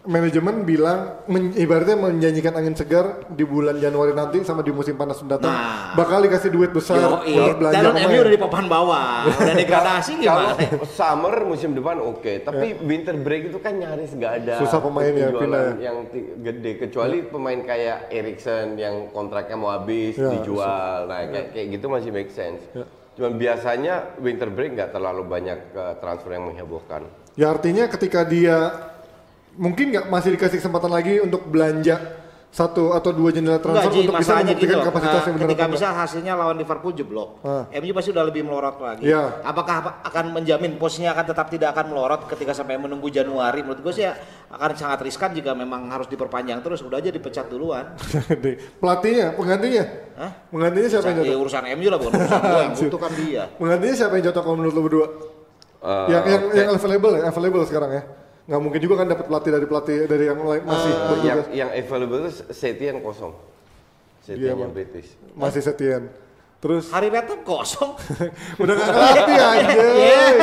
manajemen 0.03 0.63
bilang 0.63 0.99
men- 1.25 1.51
ibaratnya 1.53 1.99
menjanjikan 1.99 2.55
angin 2.55 2.71
segar 2.71 3.05
di 3.27 3.43
bulan 3.43 3.75
Januari 3.75 4.11
nanti 4.11 4.39
sama 4.41 4.63
di 4.63 4.71
musim 4.71 4.95
panas 4.95 5.19
mendatang 5.19 5.49
Nah. 5.49 5.91
bakal 5.93 6.19
dikasih 6.19 6.47
duit 6.47 6.71
besar 6.71 6.95
Yo, 6.97 7.19
buat 7.19 7.57
belanja 7.57 7.83
dan. 7.83 8.07
MU 8.07 8.15
udah 8.17 8.31
di 8.31 8.39
papan 8.39 8.65
bawah, 8.65 9.27
udah 9.27 9.55
degradasi 9.55 10.11
Kalau 10.17 10.55
gimana? 10.55 10.87
summer 10.87 11.35
musim 11.43 11.71
depan 11.73 11.99
oke, 11.99 12.33
tapi 12.41 12.79
winter 12.81 13.15
break 13.17 13.49
itu 13.49 13.59
kan 13.59 13.75
nyaris 13.75 14.11
nggak 14.13 14.33
ada 14.37 14.45
Ya. 14.49 14.55
Susah 14.57 14.79
pemain 14.79 15.11
ya, 15.11 15.27
pindah 15.29 15.63
ya. 15.75 15.91
yang 15.91 15.97
gede 16.39 16.71
kecuali 16.79 17.17
pemain 17.21 17.59
kayak 17.61 18.07
Erikson 18.07 18.75
yang 18.75 19.11
kontraknya 19.11 19.55
mau 19.55 19.69
habis 19.69 20.15
Ya, 20.15 20.31
dijual. 20.31 21.05
Nah, 21.05 21.27
kayak 21.27 21.47
kayak 21.51 21.67
gitu 21.69 21.85
masih 21.87 22.09
make 22.09 22.31
sense. 22.31 22.63
Ya. 22.71 22.87
Cuman 23.13 23.35
biasanya 23.35 23.93
winter 24.17 24.47
break 24.47 24.71
nggak 24.73 24.89
terlalu 24.89 25.21
banyak 25.21 25.59
eh, 25.69 25.95
transfer 25.97 26.31
yang 26.31 26.47
menghebohkan. 26.47 27.03
Ya 27.37 27.47
artinya 27.47 27.85
ketika 27.85 28.25
dia 28.25 28.57
mungkin 29.53 29.89
nggak 29.89 30.05
masih 30.07 30.33
dikasih 30.33 30.57
kesempatan 30.57 30.89
lagi 30.89 31.17
untuk 31.17 31.45
belanja 31.45 31.97
satu 32.47 32.95
atau 32.95 33.11
dua 33.11 33.29
jendela 33.29 33.59
transfer 33.59 33.85
Enggak, 33.85 33.93
Ji, 33.93 34.01
untuk 34.01 34.15
bisa 34.15 34.23
masalahnya 34.23 34.45
gitu. 34.47 34.65
membuktikan 34.65 34.87
kapasitasnya 34.87 35.19
eh, 35.19 35.35
benar 35.35 35.45
ketika 35.45 35.65
bisa 35.67 35.87
hasilnya 35.93 36.33
lawan 36.33 36.57
Liverpool 36.57 36.93
jeblok, 36.95 37.29
Ah. 37.43 37.63
MU 37.69 37.91
pasti 37.91 38.09
udah 38.09 38.23
lebih 38.23 38.41
melorot 38.41 38.77
lagi. 38.79 39.03
Iya. 39.03 39.43
Apakah 39.43 39.75
apa- 39.77 39.95
akan 40.01 40.25
menjamin 40.31 40.71
posisinya 40.75 41.11
akan 41.11 41.25
tetap 41.27 41.47
tidak 41.47 41.69
akan 41.71 41.85
melorot 41.87 42.21
ketika 42.25 42.55
sampai 42.55 42.79
menunggu 42.79 43.11
Januari? 43.11 43.61
Menurut 43.61 43.83
gue 43.83 43.93
sih 43.93 44.01
ya 44.01 44.15
akan 44.49 44.73
sangat 44.73 44.99
riskan 45.03 45.29
jika 45.31 45.53
memang 45.53 45.85
harus 45.87 46.07
diperpanjang 46.07 46.57
terus. 46.59 46.81
Udah 46.81 46.97
aja 46.97 47.11
dipecat 47.11 47.45
duluan. 47.45 47.93
Pelatihnya, 48.81 49.33
penggantinya, 49.33 49.83
Hah? 50.15 50.31
penggantinya 50.49 50.87
siapa 50.87 51.05
yang 51.05 51.17
Ya, 51.19 51.23
cocok? 51.27 51.41
urusan 51.43 51.63
MU 51.69 51.87
lah 51.87 51.97
bukan 51.99 52.11
urusan 52.15 52.41
gue 52.41 52.61
yang 52.63 52.75
butuh 52.79 52.99
kan 52.99 53.11
dia. 53.13 53.43
Penggantinya 53.53 53.95
siapa 53.97 54.13
yang 54.15 54.25
cocok 54.25 54.41
kalau 54.41 54.55
menurut 54.55 54.73
lo 54.73 54.81
berdua? 54.81 55.07
Eh, 55.77 56.07
yang 56.09 56.23
yang 56.25 56.43
yang 56.51 56.67
available 56.71 57.13
ya, 57.13 57.23
available 57.25 57.63
sekarang 57.63 57.91
ya. 57.91 58.03
Nggak 58.47 58.61
mungkin 58.63 58.79
juga 58.79 58.95
kan 58.97 59.07
dapat 59.07 59.25
pelatih 59.25 59.51
dari 59.51 59.65
pelatih 59.65 59.97
dari 60.05 60.23
yang 60.25 60.39
lain 60.39 60.63
masih 60.63 60.87
Eh, 60.87 60.95
yang 60.95 61.07
bertugas. 61.07 61.45
yang 61.51 61.69
available 61.71 62.19
itu 62.19 62.31
Setien 62.49 62.95
kosong. 62.97 63.33
Iya, 63.33 64.25
Setien 64.25 64.47
yang 64.49 64.59
Bang. 64.59 64.73
British. 64.73 65.09
Masih 65.33 65.61
Setien. 65.61 66.03
Terus 66.57 66.89
Hari 66.89 67.07
Retop 67.07 67.45
kosong. 67.45 67.93
udah 68.61 68.73
gak 68.73 68.87
ngelatih 68.89 69.37
aja. 69.53 69.67
Yeah, 69.77 70.33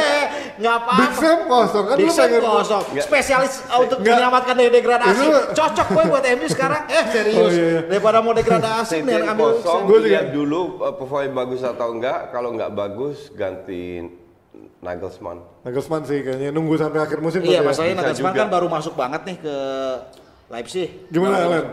nggak 0.55 0.75
apa-apa. 0.79 1.01
Big 1.03 1.13
Sam 1.19 1.39
kosong 1.45 1.85
kan 1.85 1.97
Big 1.99 2.07
lu 2.07 2.13
Sam 2.13 2.25
pengen 2.25 2.43
kosong. 2.47 2.83
Spesialis 3.03 3.55
uh, 3.67 3.83
untuk 3.83 3.99
Nggak. 3.99 4.15
menyelamatkan 4.15 4.55
dari 4.55 4.71
degradasi. 4.71 5.25
Itu- 5.27 5.47
Cocok 5.53 5.87
gue 5.91 6.05
buat 6.07 6.25
MU 6.31 6.47
sekarang. 6.47 6.83
Eh 6.95 7.05
serius. 7.11 7.35
Oh, 7.37 7.49
iya, 7.51 7.67
iya. 7.67 7.81
Daripada 7.85 8.23
mau 8.23 8.31
degradasi 8.31 9.03
nih 9.03 9.27
ambil 9.27 9.59
kosong, 9.59 9.81
juga. 9.85 10.07
lihat 10.07 10.27
dulu 10.31 10.61
uh, 10.79 10.95
performa 10.95 11.35
bagus 11.35 11.61
atau 11.61 11.89
enggak. 11.91 12.31
Kalau 12.31 12.55
enggak 12.55 12.71
bagus, 12.71 13.35
ganti 13.35 14.07
Nagelsmann. 14.85 15.39
Nagelsmann 15.65 16.05
sih 16.05 16.21
kayaknya 16.21 16.53
nunggu 16.53 16.77
sampai 16.77 17.01
akhir 17.01 17.19
musim. 17.19 17.41
Iya, 17.41 17.59
ya. 17.59 17.61
masalahnya 17.65 17.95
Bisa 17.95 18.03
Nagelsmann 18.05 18.31
juga. 18.31 18.41
kan 18.41 18.49
baru 18.53 18.67
masuk 18.69 18.95
banget 18.95 19.21
nih 19.25 19.37
ke 19.41 19.57
Leipzig. 20.47 20.89
Gimana 21.09 21.35
Alan? 21.41 21.65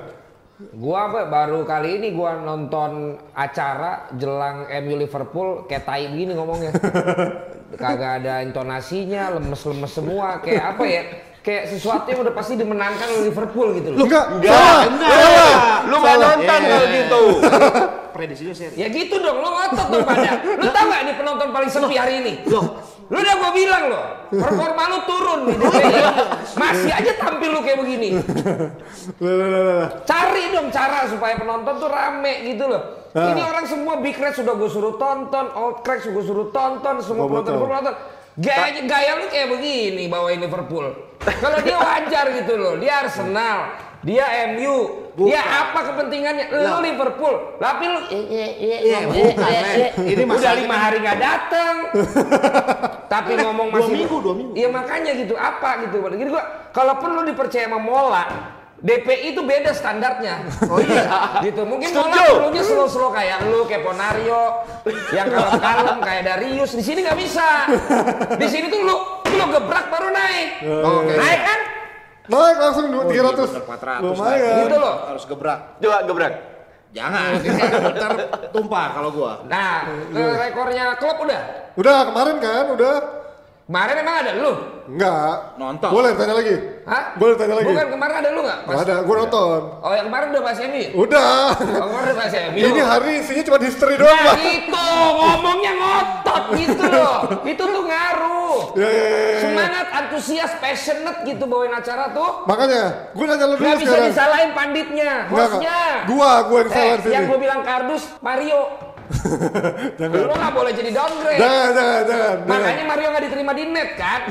Gua 0.71 1.09
apa 1.09 1.25
baru 1.25 1.65
kali 1.65 1.97
ini 1.97 2.13
gua 2.13 2.37
nonton 2.37 2.91
acara 3.33 4.07
jelang 4.13 4.63
MU 4.79 4.95
Liverpool 4.95 5.65
kayak 5.65 5.83
tai 5.83 6.07
gini 6.07 6.31
ngomongnya. 6.31 6.71
Kagak 7.81 8.21
ada 8.21 8.39
intonasinya, 8.41 9.31
lemes-lemes 9.33 9.89
semua 9.89 10.39
kayak 10.39 10.63
apa 10.71 10.83
ya? 10.83 11.01
Kayak 11.41 11.73
sesuatu 11.73 12.05
yang 12.05 12.21
udah 12.21 12.31
pasti 12.31 12.53
dimenangkan 12.53 13.07
oleh 13.09 13.23
Liverpool 13.27 13.73
gitu 13.73 13.89
loh. 13.89 14.05
Enggak, 14.05 14.25
Enggak, 14.29 14.77
enggak. 14.85 15.79
Lu 15.89 15.95
nggak 15.97 16.17
nonton 16.21 16.59
Iya. 16.59 16.69
kalau 16.69 16.87
gitu. 16.93 17.21
Prediksinya 18.13 18.53
seri. 18.53 18.75
Ya 18.75 18.87
gitu 18.87 19.15
dong, 19.17 19.41
lo 19.41 19.49
ngotot 19.49 19.87
dong 19.89 20.03
pada. 20.05 20.31
Lu 20.37 20.69
tau 20.69 20.85
gak 20.85 21.01
nih 21.01 21.15
penonton 21.17 21.47
paling 21.49 21.69
sepi 21.71 21.95
hari 21.97 22.13
ini? 22.21 22.33
Loh. 22.45 22.77
Lu 23.11 23.17
udah 23.19 23.35
gua 23.43 23.51
bilang 23.51 23.83
loh, 23.91 24.05
performa 24.31 24.83
lu 24.87 24.99
turun. 25.03 25.41
Masih 26.61 26.91
aja 26.95 27.11
tampil 27.19 27.51
lu 27.51 27.59
kayak 27.59 27.83
begini. 27.83 28.09
Cari 30.07 30.43
dong 30.55 30.71
cara 30.71 31.11
supaya 31.11 31.35
penonton 31.35 31.75
tuh 31.75 31.91
rame 31.91 32.47
gitu 32.47 32.71
loh. 32.71 33.11
Ah. 33.11 33.35
Ini 33.35 33.43
orang 33.43 33.67
semua 33.67 33.99
Big 33.99 34.15
Red 34.15 34.39
sudah 34.39 34.55
gue 34.55 34.71
suruh 34.71 34.95
tonton, 34.95 35.51
Old 35.51 35.83
Crack 35.83 36.07
sudah 36.07 36.15
gue 36.15 36.25
suruh 36.25 36.47
tonton, 36.55 36.95
semua 37.03 37.27
Gua 37.27 37.43
penonton 37.43 37.53
betul. 37.59 37.67
penonton. 37.67 37.95
Gaya, 38.39 38.79
gaya 38.87 39.11
lu 39.19 39.27
kayak 39.27 39.47
begini 39.51 40.07
bawain 40.07 40.39
Liverpool. 40.39 40.87
Kalau 41.19 41.59
dia 41.59 41.75
wajar 41.83 42.25
gitu 42.31 42.53
loh, 42.55 42.79
dia 42.79 43.03
Arsenal, 43.03 43.75
dia 44.01 44.25
MU, 44.57 44.77
dia 45.13 45.41
apa 45.45 45.93
kepentingannya? 45.93 46.49
Lu 46.49 46.81
Liverpool, 46.81 47.61
tapi 47.61 47.85
lu 47.85 47.99
Iya, 48.09 49.05
bukan, 49.05 49.37
men. 49.37 49.77
Ini 50.09 50.23
udah 50.25 50.53
lima 50.57 50.75
hari 50.75 50.97
nggak 51.05 51.19
datang, 51.21 51.75
tapi 53.13 53.37
ngomong 53.37 53.69
Dua 53.69 53.77
masih 53.77 53.93
minggu, 53.93 54.15
dua 54.25 54.33
minggu. 54.33 54.53
Iya 54.57 54.67
makanya 54.73 55.11
gitu 55.13 55.37
apa 55.37 55.85
gitu. 55.85 56.01
Jadi 56.01 56.29
gua 56.33 56.43
kalaupun 56.73 57.13
lu 57.13 57.21
dipercaya 57.29 57.69
sama 57.69 57.77
Mola, 57.77 58.23
DPI 58.81 59.37
itu 59.37 59.41
beda 59.45 59.69
standarnya. 59.69 60.49
Oh 60.65 60.81
iya. 60.81 61.05
gitu. 61.45 61.61
Mungkin 61.61 61.93
Mola 61.93 62.09
Setuju. 62.17 62.33
dulunya 62.41 62.63
slow-slow 62.65 63.13
kayak 63.13 63.45
lu, 63.53 63.69
kayak 63.69 63.85
Ponario, 63.85 64.65
yang 65.13 65.29
kalem-kalem 65.29 65.97
kayak 66.09 66.23
Darius. 66.25 66.73
Di 66.73 66.81
sini 66.81 67.05
nggak 67.05 67.19
bisa. 67.21 67.69
Di 68.33 68.47
sini 68.49 68.65
tuh 68.73 68.81
lu 68.81 68.97
lu 69.29 69.45
gebrak 69.53 69.93
baru 69.93 70.09
naik. 70.09 70.49
Oke. 70.65 71.13
Naik 71.13 71.41
kan? 71.45 71.61
Naik 72.23 72.57
langsung 72.57 72.85
Oh, 72.91 73.09
300. 73.09 73.11
iya, 73.11 73.23
bener, 73.23 73.63
400. 73.65 74.03
Lumayan. 74.03 74.57
Gitu 74.61 74.77
loh. 74.77 74.95
Harus 75.07 75.23
gebrak. 75.25 75.59
Coba 75.77 75.97
gebrak. 76.05 76.33
Jangan, 76.91 77.39
ntar 77.95 78.11
tumpah 78.51 78.87
kalau 78.91 79.09
gua. 79.09 79.47
Nah, 79.47 79.87
ke- 80.11 80.35
rekornya 80.37 80.91
klub 80.99 81.23
udah. 81.23 81.41
Udah 81.79 81.97
kemarin 82.05 82.37
kan, 82.37 82.65
udah. 82.69 82.95
Kemarin 83.71 84.03
emang 84.03 84.15
ada 84.19 84.31
lu? 84.35 84.51
Enggak. 84.91 85.55
Nonton. 85.55 85.89
Boleh 85.95 86.11
tanya 86.19 86.35
lagi? 86.35 86.55
Hah? 86.83 87.15
Boleh 87.15 87.39
tanya 87.39 87.55
lagi? 87.55 87.71
Bukan 87.71 87.87
kemarin 87.87 88.15
ada 88.19 88.29
lu 88.35 88.39
nggak? 88.43 88.59
Nggak 88.67 88.81
ada, 88.83 88.95
gua 89.07 89.15
nonton. 89.23 89.59
Oh 89.79 89.93
yang 89.95 90.05
kemarin 90.11 90.27
udah 90.35 90.43
bahas 90.43 90.59
MU? 90.59 90.83
Udah. 91.07 91.39
Oh, 91.79 91.87
kemarin 91.87 92.05
udah 92.11 92.17
bahas 92.19 92.33
MU. 92.51 92.59
Ini 92.59 92.81
hari 92.83 93.11
isinya 93.23 93.43
cuma 93.47 93.57
history 93.63 93.95
doang, 93.95 94.11
Nah 94.11 94.27
Pak. 94.27 94.35
itu 94.43 94.87
ngomongnya 95.15 95.71
ngotot 95.79 96.43
gitu 96.59 96.83
loh. 96.83 97.15
Itu 97.47 97.63
tuh 97.63 97.83
ngaruh. 97.87 98.57
Ya, 98.75 98.89
ya, 98.91 99.05
ya, 99.07 99.21
ya. 99.23 99.39
Semangat, 99.39 99.87
antusias, 99.87 100.51
passionate 100.59 101.19
gitu 101.23 101.43
bawain 101.47 101.71
acara 101.71 102.11
tuh. 102.11 102.43
Makanya, 102.43 103.15
gua 103.15 103.25
nanya 103.31 103.45
lu 103.47 103.55
dulu 103.55 103.63
Gak 103.63 103.79
bisa 103.79 103.87
sekarang. 103.87 104.11
disalahin 104.11 104.51
panditnya, 104.51 105.11
Enggak, 105.31 105.31
enggak. 105.31 105.47
hostnya. 105.47 105.79
Gua, 106.11 106.31
gua 106.43 106.57
yang 106.59 106.69
salah 106.69 106.83
eh, 106.83 106.99
sini. 106.99 107.13
Yang 107.15 107.23
gue 107.23 107.39
bilang 107.39 107.61
kardus, 107.63 108.03
Mario. 108.19 108.90
Jangan. 109.99 110.17
Lu 110.27 110.33
gak 110.35 110.53
boleh 110.55 110.71
jadi 110.71 110.91
downgrade. 110.95 111.39
Jangan, 111.39 111.69
jangan, 111.71 112.01
jangan. 112.07 112.35
jangan. 112.37 112.37
Makanya 112.47 112.83
Mario 112.87 113.07
gak 113.11 113.23
diterima 113.27 113.51
di 113.53 113.63
net 113.67 113.89
kan? 113.99 114.21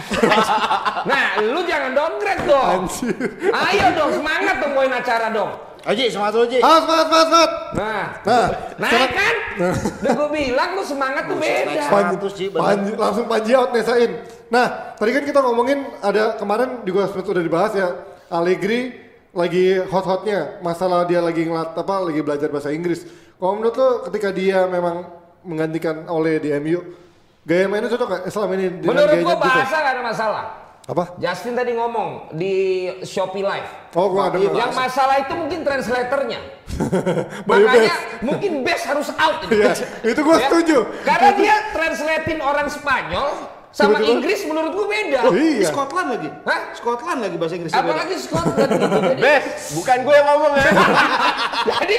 nah, 1.10 1.26
lu 1.40 1.60
jangan 1.68 1.90
downgrade 1.92 2.42
dong. 2.48 2.68
Anjir. 2.84 3.16
Ayo 3.52 3.86
dong, 3.96 4.10
semangat 4.16 4.54
dong 4.58 4.72
bawain 4.74 4.94
acara 4.94 5.28
dong. 5.30 5.52
Aji, 5.80 6.12
semangat 6.12 6.32
dulu, 6.36 6.46
Ji. 6.52 6.58
Ah, 6.60 6.78
semangat, 6.84 7.06
semangat, 7.08 7.28
semangat. 7.32 7.50
Nah, 7.72 8.04
Nah, 8.20 8.46
naik 8.76 9.10
kan? 9.16 9.34
Udah 10.04 10.12
gue 10.12 10.28
bilang 10.28 10.70
lu 10.76 10.82
semangat 10.84 11.24
tuh 11.24 11.36
beda. 11.40 11.82
Panji, 11.88 12.14
100, 12.20 12.36
Ji, 12.36 12.44
bener. 12.52 12.60
Panji, 12.60 12.90
langsung 13.00 13.24
Panji 13.24 13.52
out 13.56 13.70
nih 13.72 13.84
Sain. 13.84 14.10
Nah, 14.52 14.66
tadi 15.00 15.10
kan 15.16 15.24
kita 15.24 15.40
ngomongin 15.40 15.88
ada 16.04 16.36
kemarin 16.36 16.84
juga 16.84 17.08
sempat 17.08 17.32
udah 17.32 17.44
dibahas 17.44 17.72
ya 17.72 17.88
Allegri 18.28 18.92
lagi 19.30 19.78
hot-hotnya 19.78 20.58
masalah 20.58 21.06
dia 21.06 21.22
lagi 21.22 21.46
ngelat 21.46 21.70
apa 21.78 21.94
lagi 22.02 22.20
belajar 22.20 22.52
bahasa 22.52 22.74
Inggris. 22.74 23.06
Kalau 23.40 23.52
menurut 23.56 23.74
lo 23.74 23.88
ketika 24.04 24.28
dia 24.30 24.68
memang 24.68 25.08
menggantikan 25.42 26.04
oleh 26.06 26.36
di 26.36 26.52
MU, 26.54 26.84
gaya 27.42 27.64
mainnya 27.64 27.88
cocok 27.88 28.06
nggak 28.06 28.22
selama 28.28 28.52
ini 28.54 28.66
Menurut 28.78 29.16
gua 29.18 29.34
Juve? 29.34 29.40
bahasa 29.40 29.76
gak 29.76 29.92
ada 29.96 30.02
masalah. 30.04 30.44
Apa? 30.84 31.04
Justin 31.16 31.54
tadi 31.54 31.72
ngomong 31.72 32.34
di 32.34 32.54
Shopee 33.00 33.40
Live. 33.40 33.70
Oh, 33.94 34.10
gua 34.10 34.28
ada 34.28 34.36
Yang 34.36 34.72
masalah 34.74 35.16
itu 35.18 35.32
mungkin 35.32 35.60
translatornya. 35.62 36.40
Makanya 37.48 37.94
Best. 37.94 38.04
mungkin 38.20 38.52
best 38.60 38.84
harus 38.84 39.08
out. 39.14 39.40
Iya, 39.46 39.72
itu 40.02 40.20
gua 40.20 40.36
Ya. 40.40 40.48
setuju. 40.48 40.78
Karena 41.00 41.30
dia 41.32 41.54
translatein 41.72 42.40
orang 42.40 42.68
Spanyol 42.68 43.28
sama 43.70 43.96
Tiba-tiba- 43.96 44.12
Inggris 44.12 44.40
menurut 44.44 44.72
gua 44.72 44.86
beda. 44.88 45.20
Oh, 45.22 45.32
Di 45.32 45.42
iya. 45.56 45.68
Scotland 45.68 46.08
lagi. 46.10 46.28
Hah? 46.42 46.60
Scotland 46.74 47.18
lagi 47.20 47.36
bahasa 47.38 47.54
Inggris. 47.54 47.72
Apalagi 47.72 48.14
Scotland 48.16 48.68
gitu. 48.68 48.98
Jadi, 49.06 49.20
Bes, 49.20 49.44
bukan 49.72 49.96
gue 50.02 50.14
yang 50.14 50.26
ngomong 50.28 50.52
ya. 50.54 50.70
jadi 51.70 51.96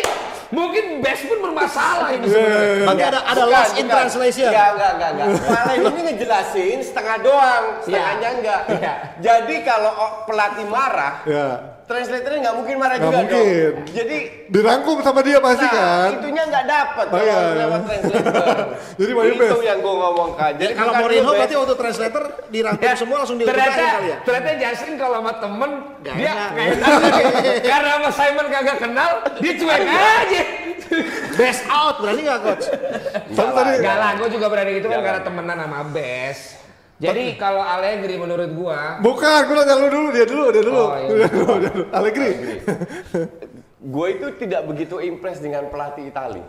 mungkin 0.51 0.83
best 0.99 1.23
pun 1.25 1.37
bermasalah 1.39 2.09
ini 2.11 2.25
Iya, 2.25 2.33
sebenarnya. 2.33 2.75
Berarti 2.83 3.03
ada 3.05 3.19
ada 3.21 3.41
Bukan, 3.41 3.53
lost 3.53 3.71
in 3.71 3.79
bukan. 3.79 3.93
translation. 3.93 4.49
Enggak, 4.49 4.69
enggak, 4.69 4.91
enggak, 4.91 5.09
enggak. 5.11 5.27
Malah 5.47 5.73
ini 5.73 6.01
ngejelasin 6.03 6.77
setengah 6.83 7.15
doang, 7.23 7.63
setengahnya 7.79 8.29
enggak. 8.33 8.61
Iya. 8.69 8.93
Jadi 9.21 9.55
kalau 9.63 9.91
pelatih 10.25 10.67
marah, 10.67 11.13
Ya, 11.23 11.45
translatornya 11.91 12.39
nggak 12.41 12.55
mungkin 12.55 12.75
marah 12.75 12.95
Nggak 12.95 13.03
juga 13.03 13.19
mungkin. 13.19 13.43
dong. 13.43 13.75
Jadi 13.91 14.17
dirangkum 14.47 14.97
sama 14.99 15.19
dia 15.21 15.37
pasti 15.37 15.65
nah, 15.65 15.73
kan. 15.73 16.09
itunya 16.13 16.43
nggak 16.45 16.65
dapat 16.65 17.05
Oh, 17.05 17.11
kalau 17.11 17.25
iya. 17.25 17.39
lewat 17.57 17.81
translator. 17.89 18.57
Jadi 18.93 19.11
itu 19.11 19.35
Best. 19.37 19.61
yang 19.61 19.79
gue 19.79 19.93
ngomongkan. 19.93 20.51
Jadi 20.55 20.71
Kalau 20.73 20.93
Mourinho 20.95 21.31
berarti 21.31 21.55
auto 21.55 21.75
translator 21.75 22.23
dirangkum 22.47 22.81
Ya, 22.81 22.93
semua 22.93 23.17
langsung 23.19 23.37
ternyata, 23.37 23.59
diudahin 23.67 23.91
kali 23.91 24.07
ya. 24.07 24.17
ternyata 24.23 24.49
Justin 24.57 24.93
kalau 24.95 25.15
sama 25.17 25.33
temen 25.35 25.71
Gak 26.01 26.15
dia 26.15 26.31
enak. 26.31 26.49
nggak 26.51 26.65
enak 26.71 26.91
karena 27.61 27.89
sama 27.91 28.09
Simon 28.11 28.45
kagak 28.47 28.77
kenal 28.79 29.09
dia 29.37 29.53
cuek 29.53 29.81
aja 29.83 30.41
Best 31.33 31.63
out 31.65 31.95
berarti 31.97 32.21
nggak 32.21 32.39
coach? 32.41 32.65
Enggak 33.31 33.95
lah, 33.95 34.11
gue 34.13 34.27
juga 34.29 34.47
berani 34.47 34.71
gitu 34.75 34.87
kan 34.87 34.99
karena 34.99 35.21
temenan 35.21 35.57
sama 35.57 35.79
Bes. 35.87 36.39
Jadi 37.01 37.23
kalau 37.35 37.65
Allegri 37.65 38.13
menurut 38.13 38.49
gua, 38.53 39.01
bukan, 39.01 39.39
gue 39.49 39.55
nanya 39.57 39.73
lu 39.73 39.87
dulu, 39.89 40.07
dia 40.13 40.25
dulu, 40.29 40.45
dia 40.53 40.63
dulu. 40.63 40.83
Oh, 40.85 40.93
iya. 40.93 41.07
Dia 41.09 41.29
dulu, 41.35 41.53
dia 41.57 41.71
dulu. 41.73 41.85
Allegri. 41.89 42.29
gue 43.81 44.07
itu 44.13 44.27
tidak 44.37 44.61
begitu 44.69 44.95
impress 45.01 45.41
dengan 45.41 45.65
pelatih 45.73 46.13
Itali. 46.13 46.43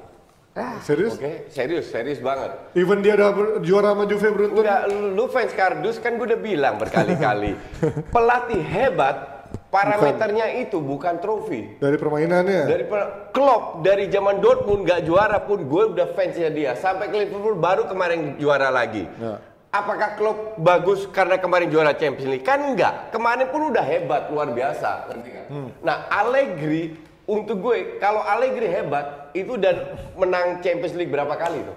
Serius? 0.85 1.17
Oke, 1.17 1.49
serius, 1.49 1.89
serius 1.89 2.21
banget. 2.21 2.53
Even 2.77 3.01
dia 3.01 3.17
udah 3.17 3.65
juara 3.65 3.97
sama 3.97 4.05
Juve 4.05 4.29
beruntun. 4.29 4.61
Udah, 4.61 4.85
lu 4.85 5.25
fans 5.33 5.57
kardus 5.57 5.97
kan 5.97 6.21
gue 6.21 6.29
udah 6.29 6.37
bilang 6.37 6.77
berkali-kali. 6.77 7.57
Pelatih 8.15 8.61
hebat, 8.61 9.49
parameternya 9.73 10.61
itu 10.61 10.77
bukan 10.77 11.17
trofi. 11.25 11.81
Dari 11.81 11.97
permainannya. 11.97 12.69
Dari 12.69 12.85
per- 12.85 13.33
Klopp 13.33 13.81
dari 13.81 14.13
zaman 14.13 14.45
Dortmund 14.45 14.85
nggak 14.85 15.09
juara 15.09 15.41
pun 15.41 15.65
gue 15.65 15.97
udah 15.97 16.13
fansnya 16.13 16.53
dia 16.53 16.77
sampai 16.77 17.09
ke 17.09 17.17
Liverpool 17.17 17.57
baru 17.57 17.89
kemarin 17.89 18.37
juara 18.37 18.69
lagi. 18.69 19.09
Ya. 19.17 19.41
Apakah 19.73 20.21
Klopp 20.21 20.61
bagus 20.61 21.09
karena 21.09 21.41
kemarin 21.41 21.73
juara 21.73 21.97
Champions 21.97 22.29
League? 22.29 22.45
Kan 22.45 22.61
enggak. 22.61 23.09
Kemarin 23.09 23.49
pun 23.49 23.73
udah 23.73 23.81
hebat 23.81 24.29
luar 24.29 24.53
biasa. 24.53 25.09
ngerti 25.09 25.29
nggak? 25.33 25.47
Nah 25.81 26.13
Allegri 26.13 26.93
untuk 27.25 27.57
gue 27.65 27.97
kalau 27.97 28.21
Allegri 28.21 28.69
hebat 28.69 29.33
itu 29.33 29.57
dan 29.57 29.97
menang 30.13 30.61
Champions 30.61 30.93
League 30.93 31.09
berapa 31.09 31.33
kali 31.41 31.65
tuh? 31.65 31.77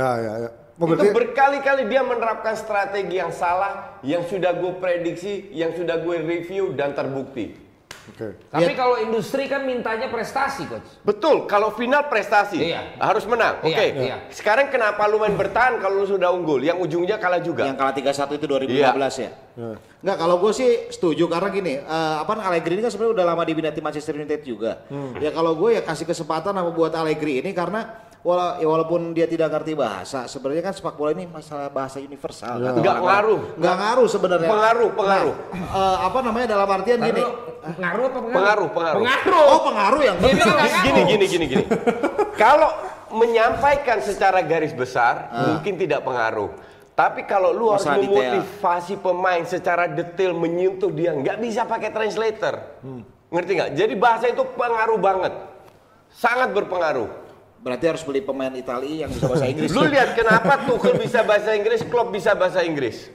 Ya, 0.00 0.16
ya, 0.16 0.32
ya. 0.48 0.50
Oh, 0.80 0.88
Itu 0.88 0.96
berarti 0.96 1.08
berkali-kali 1.12 1.92
dia 1.92 2.00
menerapkan 2.00 2.56
strategi 2.56 3.20
yang 3.20 3.36
salah, 3.36 4.00
yang 4.00 4.24
sudah 4.24 4.56
gue 4.56 4.80
prediksi, 4.80 5.52
yang 5.52 5.76
sudah 5.76 6.00
gue 6.00 6.24
review 6.24 6.72
dan 6.72 6.96
terbukti. 6.96 7.52
Oke. 8.10 8.28
tapi 8.50 8.72
kalau 8.74 8.98
industri 8.98 9.46
kan 9.46 9.62
mintanya 9.62 10.10
prestasi, 10.10 10.66
coach. 10.66 10.84
Betul, 11.00 11.46
kalau 11.46 11.70
final 11.70 12.10
prestasi 12.10 12.58
Iya. 12.60 12.98
harus 12.98 13.24
menang. 13.24 13.62
Oke. 13.62 13.70
Iya, 13.70 13.84
iya. 13.94 14.16
Sekarang 14.28 14.68
kenapa 14.68 15.06
lu 15.06 15.16
main 15.16 15.38
bertahan 15.38 15.78
kalau 15.78 16.02
lu 16.02 16.06
sudah 16.06 16.34
unggul? 16.34 16.58
Yang 16.60 16.82
ujungnya 16.84 17.16
kalah 17.16 17.38
juga. 17.38 17.64
Yang 17.64 17.78
kalah 17.78 17.94
3-1 17.94 18.36
itu 18.36 18.44
2015 18.44 19.14
Iya. 19.16 19.30
ya. 19.30 19.74
Enggak, 20.00 20.16
kalau 20.16 20.36
gue 20.40 20.52
sih 20.52 20.70
setuju 20.88 21.24
karena 21.28 21.48
gini, 21.48 21.72
eh, 21.78 22.14
apa 22.18 22.32
Allegri 22.40 22.76
ini 22.76 22.82
kan 22.82 22.90
sebenarnya 22.90 23.14
udah 23.20 23.26
lama 23.30 23.42
dibina 23.44 23.70
tim 23.70 23.84
Manchester 23.84 24.16
United 24.16 24.40
juga. 24.42 24.82
Ya 25.20 25.30
kalau 25.30 25.54
gue 25.54 25.76
ya 25.76 25.82
kasih 25.82 26.04
kesempatan 26.04 26.52
sama 26.52 26.70
buat 26.72 26.90
Allegri 26.92 27.38
ini 27.38 27.52
karena 27.52 28.09
wala- 28.20 28.56
ya 28.56 28.66
walaupun 28.66 29.10
dia 29.10 29.24
tidak 29.24 29.48
ngerti 29.50 29.72
bahasa, 29.72 30.24
sebenarnya 30.24 30.62
kan 30.62 30.72
sepak 30.72 30.94
bola 30.94 31.10
ini 31.10 31.24
masalah 31.24 31.68
bahasa 31.68 31.96
universal. 31.98 32.56
kan? 32.56 32.72
Nggak 32.76 32.96
ngaruh. 32.98 33.40
Nggak 33.56 33.76
ngaruh 33.76 34.06
sebenarnya. 34.06 34.48
Pengaruh, 34.48 34.90
pengaruh. 34.92 35.34
Nah, 35.50 35.70
eh, 35.72 35.96
apa 36.02 36.18
namanya 36.20 36.46
dalam 36.50 36.68
artian 36.70 36.98
gini. 37.00 37.22
Ngaruh 37.76 38.04
apa 38.06 38.18
pengaruh? 38.18 38.32
Pengaruh, 38.32 38.68
pengaruh. 38.70 39.00
Pengaruh. 39.02 39.44
Oh 39.46 39.60
pengaruh 39.62 40.00
yang 40.02 40.16
Gini, 40.18 40.40
ngaruh. 40.40 41.04
gini, 41.06 41.24
gini, 41.26 41.44
gini. 41.46 41.64
Kalau 42.42 42.70
menyampaikan 43.10 43.98
secara 43.98 44.40
garis 44.40 44.70
besar, 44.70 45.28
mungkin 45.50 45.76
tidak 45.76 46.00
pengaruh. 46.00 46.48
Tapi 46.90 47.24
kalau 47.24 47.50
lu 47.50 47.72
harus 47.72 47.82
detail. 47.82 48.04
memotivasi 48.04 48.94
pemain 48.96 49.40
secara 49.42 49.88
detail 49.88 50.32
menyentuh 50.32 50.88
dia, 50.88 51.12
nggak 51.12 51.36
bisa 51.36 51.64
pakai 51.64 51.88
translator. 51.88 52.60
Ngerti 53.28 53.50
nggak? 53.52 53.70
Jadi 53.72 53.94
bahasa 53.94 54.26
itu 54.26 54.44
pengaruh 54.52 54.96
banget, 54.96 55.32
sangat 56.08 56.50
berpengaruh. 56.50 57.08
Berarti 57.60 57.84
harus 57.92 58.00
beli 58.00 58.24
pemain 58.24 58.52
Italia 58.56 59.04
yang 59.04 59.10
bisa 59.12 59.28
bahasa 59.28 59.46
Inggris. 59.52 59.68
Lu 59.70 59.84
lihat 59.84 60.16
kenapa 60.16 60.64
Tuchel 60.64 60.96
bisa 60.96 61.20
bahasa 61.20 61.52
Inggris, 61.52 61.84
Klopp 61.84 62.08
bisa 62.08 62.32
bahasa 62.32 62.64
Inggris. 62.64 63.12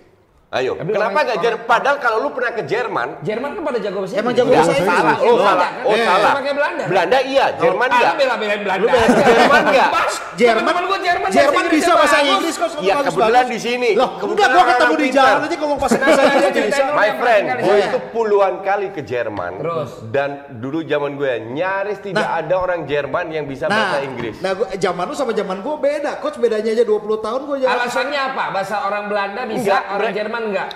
Ayo, 0.47 0.77
Tapi 0.77 0.87
kenapa 0.87 1.19
nggak 1.19 1.39
Jerman? 1.41 1.61
Padahal 1.65 1.97
kalau 1.99 2.17
lu 2.21 2.29
pernah 2.31 2.53
ke 2.53 2.63
Jerman, 2.63 3.07
Jerman 3.19 3.49
kan 3.51 3.63
pada 3.65 3.79
jago 3.81 3.97
bahasa 3.99 4.13
Emang 4.13 4.31
Inggris. 4.31 4.37
jago 4.39 4.51
bahasa 4.55 4.71
Inggris. 4.71 4.87
salah. 4.87 5.15
Oh, 5.17 5.25
Belanda 5.25 5.43
salah. 5.43 5.65
kan? 5.65 5.73
Oh, 5.83 5.91
Eh, 5.91 6.05
salah. 6.05 6.31
pakai 6.31 6.53
Belanda. 6.53 6.83
Belanda 6.85 7.17
iya, 7.25 7.45
Jerman 7.57 7.81
Ah, 7.83 7.91
enggak. 7.91 8.13
bela-belain 8.15 8.59
Belanda. 8.61 8.79
Lu 8.79 8.87
bela- 8.87 9.09
Jerman 9.25 9.61
enggak. 9.65 9.89
Jerman, 10.35 10.73
gua 10.85 10.99
Jerman, 11.01 11.29
Jerman 11.29 11.63
bisa 11.67 11.91
bahasa. 11.91 12.17
Inggris 12.21 12.55
kok. 12.55 12.69
Iya, 12.77 12.93
kebetulan 13.01 13.45
di 13.47 13.59
sini. 13.59 13.89
Loh, 13.95 14.09
enggak 14.21 14.47
gua 14.47 14.63
ketemu 14.65 14.93
di 14.95 15.07
jalan 15.09 15.37
aja 15.41 15.55
ngomong 15.57 15.79
bahasa 15.79 15.97
Inggris 15.97 16.73
My 16.95 17.09
friend, 17.17 17.43
gue 17.57 17.65
kali 17.65 17.83
itu 17.83 17.99
puluhan 18.11 18.53
kali 18.61 18.87
ke 18.89 19.01
Jerman 19.01 19.53
Terus? 19.59 19.89
dan 20.07 20.29
dulu 20.53 20.79
zaman 20.83 21.15
gue 21.15 21.31
nyaris 21.51 21.99
tidak 21.99 22.21
Nah. 22.21 22.39
ada 22.39 22.55
orang 22.55 22.85
Jerman 22.85 23.25
yang 23.27 23.45
bisa 23.45 23.65
bahasa 23.65 23.99
Inggris. 23.99 24.39
Nah, 24.39 24.53
gua, 24.53 24.67
zaman 24.71 25.03
lu 25.03 25.13
sama 25.13 25.31
zaman 25.31 25.59
gua 25.59 25.75
beda. 25.75 26.21
Coach 26.21 26.37
bedanya 26.37 26.71
aja 26.71 26.83
20 26.83 27.17
tahun 27.17 27.41
gua 27.43 27.57
jalan. 27.57 27.75
Alasannya 27.75 28.19
apa? 28.23 28.43
Bahasa 28.51 28.75
orang 28.83 29.03
Belanda 29.07 29.41
bisa, 29.45 29.75
orang 29.89 29.99
bre- 30.05 30.15
Jerman 30.35 30.51
enggak? 30.51 30.69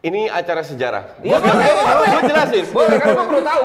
Ini 0.00 0.32
acara 0.32 0.62
sejarah. 0.64 1.04
Iya, 1.20 1.36
Gua- 1.36 1.50
boleh, 1.50 1.70
boleh. 1.74 2.08
Gua 2.08 2.22
jelasin. 2.24 2.64
Boleh, 2.72 2.96
kan 3.02 3.08
gua 3.12 3.26
perlu 3.26 3.42
tahu. 3.44 3.64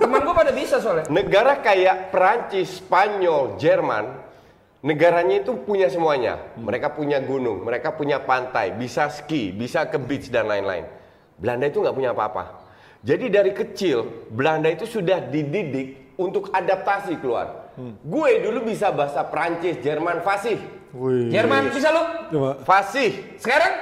Teman 0.00 0.20
gua 0.24 0.34
pada 0.34 0.52
bisa 0.56 0.76
soalnya. 0.80 1.04
Negara 1.12 1.52
kayak 1.60 2.10
Perancis, 2.10 2.82
Spanyol, 2.82 3.60
Jerman, 3.62 4.10
negaranya 4.82 5.44
itu 5.44 5.52
punya 5.62 5.86
semuanya. 5.86 6.40
Mereka 6.58 6.96
punya 6.98 7.20
gunung, 7.22 7.62
mereka 7.62 7.94
punya 7.94 8.18
pantai, 8.24 8.72
bisa 8.74 9.06
ski, 9.12 9.52
bisa 9.54 9.84
ke 9.86 10.00
beach 10.02 10.32
dan 10.34 10.48
lain-lain. 10.50 10.88
Belanda 11.38 11.68
itu 11.70 11.78
nggak 11.78 11.94
punya 11.94 12.10
apa-apa. 12.10 12.64
Jadi 13.04 13.30
dari 13.30 13.52
kecil 13.54 14.30
Belanda 14.34 14.66
itu 14.66 14.82
sudah 14.88 15.22
dididik 15.22 16.16
untuk 16.18 16.50
adaptasi 16.50 17.20
keluar. 17.22 17.70
Gue 18.02 18.42
dulu 18.42 18.66
bisa 18.66 18.90
bahasa 18.90 19.22
Perancis, 19.22 19.78
Jerman 19.78 20.26
fasih, 20.26 20.58
Wih. 20.92 21.32
Jerman 21.32 21.72
bisa 21.72 21.88
lu? 21.88 22.02
Coba. 22.36 22.50
fasih. 22.68 23.36
Sekarang? 23.40 23.72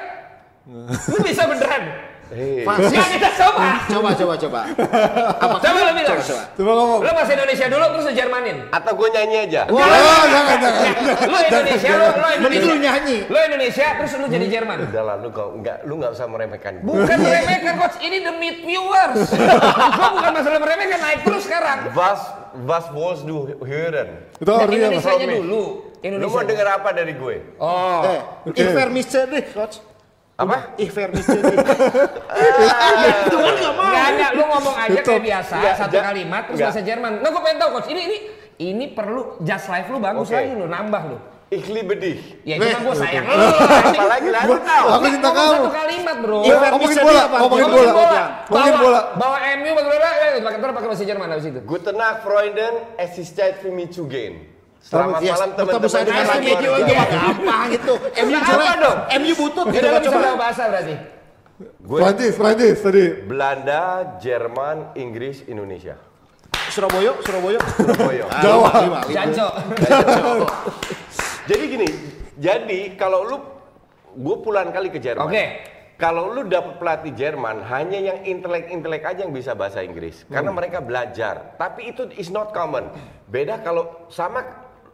Lu 1.11 1.18
bisa 1.27 1.51
beneran? 1.51 2.10
Hei. 2.31 2.62
Enggak 2.62 3.09
kita 3.11 3.31
coba. 3.35 3.66
Coba 3.90 4.11
coba 4.14 4.35
coba. 4.38 4.61
Apa 5.35 5.57
Coba 5.59 5.79
lu 5.83 5.93
bilang. 5.99 6.14
Coba, 6.14 6.23
coba. 6.23 6.43
Coba 6.55 6.71
ngomong. 6.79 6.99
Lu 7.03 7.11
bahasa 7.11 7.33
Indonesia 7.35 7.66
dulu 7.66 7.85
terus 7.90 8.05
lu 8.07 8.12
Jermanin. 8.14 8.57
Atau 8.71 8.93
gue 8.95 9.09
nyanyi 9.11 9.37
aja. 9.51 9.61
Wah, 9.66 9.83
jangan, 10.31 10.57
jangan. 10.62 10.95
Lu 11.27 11.37
Indonesia, 11.43 11.90
lu, 11.90 12.07
lu 12.07 12.23
Mending 12.23 12.38
Indonesia. 12.38 12.71
lu 12.71 12.77
nyanyi. 12.79 13.19
Lu 13.27 13.38
Indonesia 13.43 13.87
terus 13.99 14.12
lu 14.14 14.27
jadi 14.31 14.47
Jerman. 14.47 14.77
Udah 14.87 15.03
lah, 15.03 15.16
lu 15.19 15.29
nggak 15.29 15.49
nggak 15.59 15.77
lu 15.85 15.93
nggak 15.99 16.11
usah 16.14 16.27
meremehkan. 16.31 16.73
Bukan 16.87 17.16
meremehkan 17.27 17.75
coach, 17.77 17.97
ini 17.99 18.19
demi 18.23 18.49
viewers. 18.62 19.27
Gua 19.99 20.09
bukan 20.14 20.31
masalah 20.31 20.59
meremehkan, 20.62 20.99
naik 21.03 21.21
terus 21.27 21.43
sekarang. 21.43 21.79
Was 21.99 22.23
was 22.62 22.87
was 22.95 23.19
du 23.27 23.59
hören. 23.61 24.23
Itu 24.38 24.47
Nah, 24.47 24.71
Promise. 24.71 25.03
dulu. 25.27 25.38
Lu 25.43 25.62
Indonesia. 26.01 26.31
mau 26.31 26.45
denger 26.47 26.69
apa 26.79 26.88
dari 26.95 27.12
gue? 27.12 27.37
Oh. 27.59 28.01
Eh, 28.47 28.71
vermisse 28.71 29.27
dich, 29.27 29.51
coach. 29.51 29.83
Apa? 30.40 30.57
Ich 30.74 30.88
vermisse 30.88 31.37
dich. 31.37 31.59
Itu 33.20 33.37
kan 33.44 33.55
nggak 33.55 33.74
mau. 33.74 33.85
Enggak, 33.85 34.07
enggak, 34.11 34.31
lu 34.33 34.44
ngomong 34.46 34.74
aja 34.74 35.00
kayak 35.00 35.22
biasa, 35.22 35.55
Enggak, 35.55 35.74
satu 35.76 35.94
ja- 35.94 36.05
kalimat 36.07 36.42
terus 36.44 36.59
bahasa 36.61 36.81
Jerman. 36.81 37.12
Nah, 37.20 37.29
gua 37.29 37.42
pengen 37.42 37.59
tahu 37.59 37.70
coach, 37.74 37.88
ini 37.88 38.03
ini 38.03 38.16
ini 38.59 38.85
perlu 38.88 39.37
just 39.40 39.68
live 39.68 39.88
lu 39.88 39.98
bagus 39.98 40.26
Oke. 40.26 40.35
lagi 40.35 40.50
lu, 40.50 40.64
nambah 40.64 41.03
lu. 41.07 41.18
Ich 41.50 41.66
liebe 41.66 41.92
dich. 41.94 42.22
Ya 42.42 42.57
Weh, 42.57 42.70
kan 42.70 42.81
gua 42.81 42.94
sayang 42.94 43.26
lu. 43.26 43.35
Apalagi 43.35 44.29
lah 44.29 44.42
lu 44.44 44.57
tahu. 44.57 44.87
Aku 44.88 45.07
cinta 45.09 45.29
Ngomong 45.29 45.35
kamu. 45.35 45.55
Satu 45.59 45.70
kalimat, 45.74 46.16
Bro. 46.20 46.38
Iya, 46.40 46.55
Ngomongin 46.55 46.62
Vermisse 46.62 47.00
bola, 47.03 47.20
apa? 47.20 47.37
ngomongin 47.37 47.64
Ngomongin 47.64 47.90
bola. 47.90 48.22
Ngomongin 48.46 48.72
Bawa- 48.72 48.81
bola. 48.81 49.00
Bawa 49.14 49.37
MU 49.57 49.70
bagaimana? 49.74 50.09
Eh, 50.16 50.31
pakai 50.40 50.57
ntar 50.57 50.70
pakai 50.72 50.88
bahasa 50.88 51.05
Jerman 51.05 51.26
habis 51.29 51.46
itu. 51.46 51.61
Guten 51.61 51.94
Tag, 51.94 52.14
Freunden. 52.20 52.74
Es 52.96 53.12
ist 53.14 53.35
Zeit 53.35 53.59
für 53.59 53.68
mich 53.68 53.90
zu 53.90 54.07
gehen. 54.07 54.46
Selamat 54.90 55.22
Yes, 55.22 55.38
malam 55.38 55.50
saya 55.50 55.59
teman-teman. 55.62 56.03
dengan 56.03 56.18
Nice 56.18 56.26
to 56.26 56.35
lagi. 56.35 56.42
meet 56.42 56.59
you 56.59 56.72
Itu 56.72 56.83
again. 56.83 56.98
mah 56.98 57.07
gampang 57.14 57.68
itu. 57.70 57.94
MU 57.94 58.35
Apa 58.35 58.48
jelek. 58.50 58.74
dong? 58.83 58.98
MU 59.14 59.33
butut 59.38 59.66
gitu. 59.70 59.87
bisa 59.87 60.11
Coba. 60.11 60.31
bahasa 60.35 60.62
berarti. 60.66 60.94
Gue 61.79 61.98
Prancis, 62.00 62.33
Prancis 62.35 62.79
tadi. 62.81 63.05
Belanda, 63.22 63.83
Jerman, 64.18 64.76
Inggris, 64.96 65.37
Indonesia. 65.46 65.94
Surabaya, 66.70 67.12
Surabaya. 67.22 67.59
Surabaya. 67.76 68.24
Ah, 68.26 68.42
Jawa. 68.42 68.66
lima, 68.66 68.81
lima, 68.81 68.98
lima. 68.98 69.14
Janco. 69.14 69.46
Jadi 71.50 71.64
gini, 71.66 71.88
jadi 72.37 72.94
kalau 72.94 73.20
lu 73.22 73.37
gue 74.12 74.37
puluhan 74.38 74.70
kali 74.70 74.88
ke 74.88 74.98
Jerman. 74.98 75.22
Oke. 75.22 75.44
Kalau 75.94 76.33
lu 76.33 76.48
dapet 76.48 76.79
pelatih 76.79 77.12
Jerman, 77.12 77.61
hanya 77.62 78.00
yang 78.00 78.18
intelek-intelek 78.24 79.05
aja 79.05 79.20
yang 79.20 79.31
bisa 79.31 79.53
bahasa 79.53 79.85
Inggris. 79.85 80.24
Karena 80.26 80.48
mereka 80.48 80.81
belajar. 80.81 81.55
Tapi 81.55 81.92
itu 81.92 82.09
is 82.16 82.26
not 82.26 82.50
common. 82.50 82.88
Beda 83.26 83.61
kalau 83.61 84.09
sama 84.09 84.40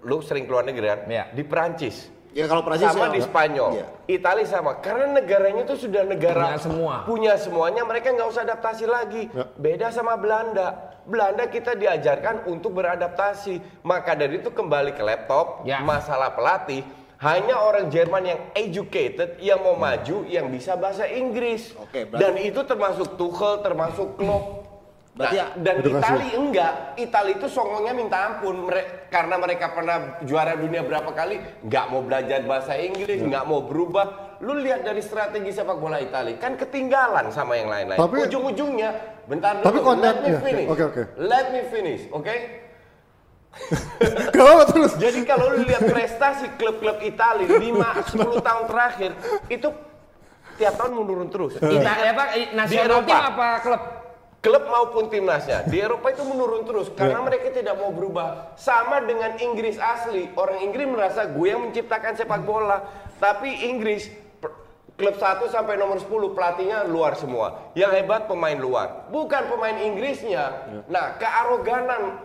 lu 0.07 0.23
sering 0.23 0.47
keluar 0.47 0.63
negeri 0.63 0.87
kan? 0.87 1.01
Iya. 1.05 1.25
Di 1.35 1.43
Perancis. 1.43 1.97
Ya 2.31 2.45
kalau 2.45 2.61
Prancis 2.61 2.93
sama 2.93 3.09
ya. 3.09 3.17
di 3.17 3.21
Spanyol, 3.21 3.71
Iya. 3.75 3.87
Italia 4.07 4.45
sama. 4.45 4.77
Karena 4.77 5.09
negaranya 5.11 5.65
itu 5.65 5.75
sudah 5.75 6.05
negara 6.05 6.45
Punya 6.47 6.61
semua. 6.61 6.95
punya 7.03 7.35
semuanya, 7.35 7.83
mereka 7.83 8.13
nggak 8.13 8.29
usah 8.29 8.45
adaptasi 8.45 8.85
lagi. 8.87 9.33
Ya. 9.33 9.49
Beda 9.57 9.89
sama 9.89 10.15
Belanda. 10.15 10.93
Belanda 11.03 11.49
kita 11.49 11.73
diajarkan 11.73 12.45
untuk 12.45 12.77
beradaptasi. 12.77 13.83
Maka 13.83 14.13
dari 14.13 14.37
itu 14.37 14.51
kembali 14.51 14.93
ke 14.93 15.01
laptop, 15.01 15.65
Ya. 15.65 15.81
masalah 15.81 16.31
pelatih. 16.31 16.85
Hanya 17.17 17.57
orang 17.57 17.89
Jerman 17.89 18.23
yang 18.23 18.41
educated, 18.53 19.41
yang 19.41 19.65
mau 19.65 19.73
maju, 19.73 20.29
yang 20.29 20.53
bisa 20.53 20.77
bahasa 20.77 21.09
Inggris. 21.09 21.73
Oke, 21.75 22.05
berarti- 22.05 22.21
Dan 22.21 22.33
itu 22.37 22.61
termasuk 22.61 23.17
Tuchel, 23.17 23.65
termasuk 23.65 24.21
Klopp. 24.21 24.66
Berarti 25.17 25.37
Nah, 25.37 25.49
dan 25.57 25.75
Edukasi. 25.81 25.97
Itali 26.05 26.29
enggak. 26.37 26.73
Itali 26.95 27.33
itu 27.41 27.47
songongnya 27.49 27.97
minta 27.97 28.19
ampun. 28.23 28.69
Mere- 28.69 29.09
karena 29.09 29.41
mereka 29.41 29.73
pernah 29.73 30.21
juara 30.21 30.53
dunia 30.55 30.85
berapa 30.85 31.09
kali, 31.09 31.41
nggak 31.65 31.85
mau 31.89 32.05
belajar 32.05 32.45
bahasa 32.45 32.77
Inggris, 32.77 33.25
nggak 33.25 33.45
mau 33.45 33.65
berubah. 33.65 34.37
Lu 34.45 34.53
lihat 34.55 34.85
dari 34.85 35.01
strategi 35.01 35.49
sepak 35.49 35.81
bola 35.81 35.97
Itali, 35.97 36.37
kan 36.37 36.53
ketinggalan 36.55 37.33
sama 37.33 37.57
yang 37.57 37.73
lain-lain. 37.73 37.97
Tapi- 37.97 38.29
Ujung-ujungnya, 38.29 38.91
bentar 39.25 39.57
dulu. 39.57 39.65
Tapi 39.65 39.79
konten- 39.81 40.05
let 40.05 40.21
me 40.21 40.29
iya, 40.29 40.41
finish. 40.45 40.69
oke, 40.69 40.83
oke. 40.85 41.03
Let 41.17 41.47
me 41.49 41.61
finish, 41.67 42.03
oke? 42.13 42.35
Gak 44.29 44.45
apa 44.45 44.65
terus. 44.69 44.93
Jadi 45.01 45.25
kalau 45.25 45.49
lu 45.49 45.65
lihat 45.65 45.81
prestasi 45.89 46.53
klub-klub 46.61 47.01
Itali 47.01 47.49
5 47.49 48.13
10 48.13 48.21
tahun 48.47 48.65
terakhir 48.69 49.11
itu 49.49 49.69
tiap 50.57 50.75
tahun 50.77 50.93
menurun 50.93 51.33
terus. 51.33 51.57
Italia 51.57 52.13
apa? 52.13 52.25
Nasional 52.53 53.01
tim 53.01 53.17
apa 53.17 53.49
klub? 53.65 53.81
Klub 54.47 54.63
maupun 54.65 55.11
timnasnya 55.11 55.67
di 55.67 55.77
Eropa 55.77 56.07
itu 56.09 56.23
menurun 56.23 56.63
terus 56.63 56.87
karena 56.89 57.19
mereka 57.19 57.51
tidak 57.51 57.75
mau 57.75 57.91
berubah. 57.91 58.55
Sama 58.55 59.03
dengan 59.03 59.35
Inggris 59.37 59.75
asli. 59.75 60.31
Orang 60.33 60.63
Inggris 60.63 60.87
merasa 60.87 61.27
gue 61.27 61.47
yang 61.49 61.61
menciptakan 61.61 62.15
sepak 62.15 62.41
bola, 62.41 62.87
tapi 63.19 63.67
Inggris 63.67 64.07
klub 64.95 65.13
1 65.13 65.21
sampai 65.47 65.75
nomor 65.75 65.99
10 65.99 66.07
pelatihnya 66.31 66.87
luar 66.87 67.13
semua. 67.15 67.75
Yang 67.75 68.01
hebat 68.01 68.25
pemain 68.25 68.55
luar, 68.55 69.11
bukan 69.11 69.43
pemain 69.47 69.77
Inggrisnya. 69.77 70.45
Nah, 70.87 71.19
kearoganan 71.19 72.23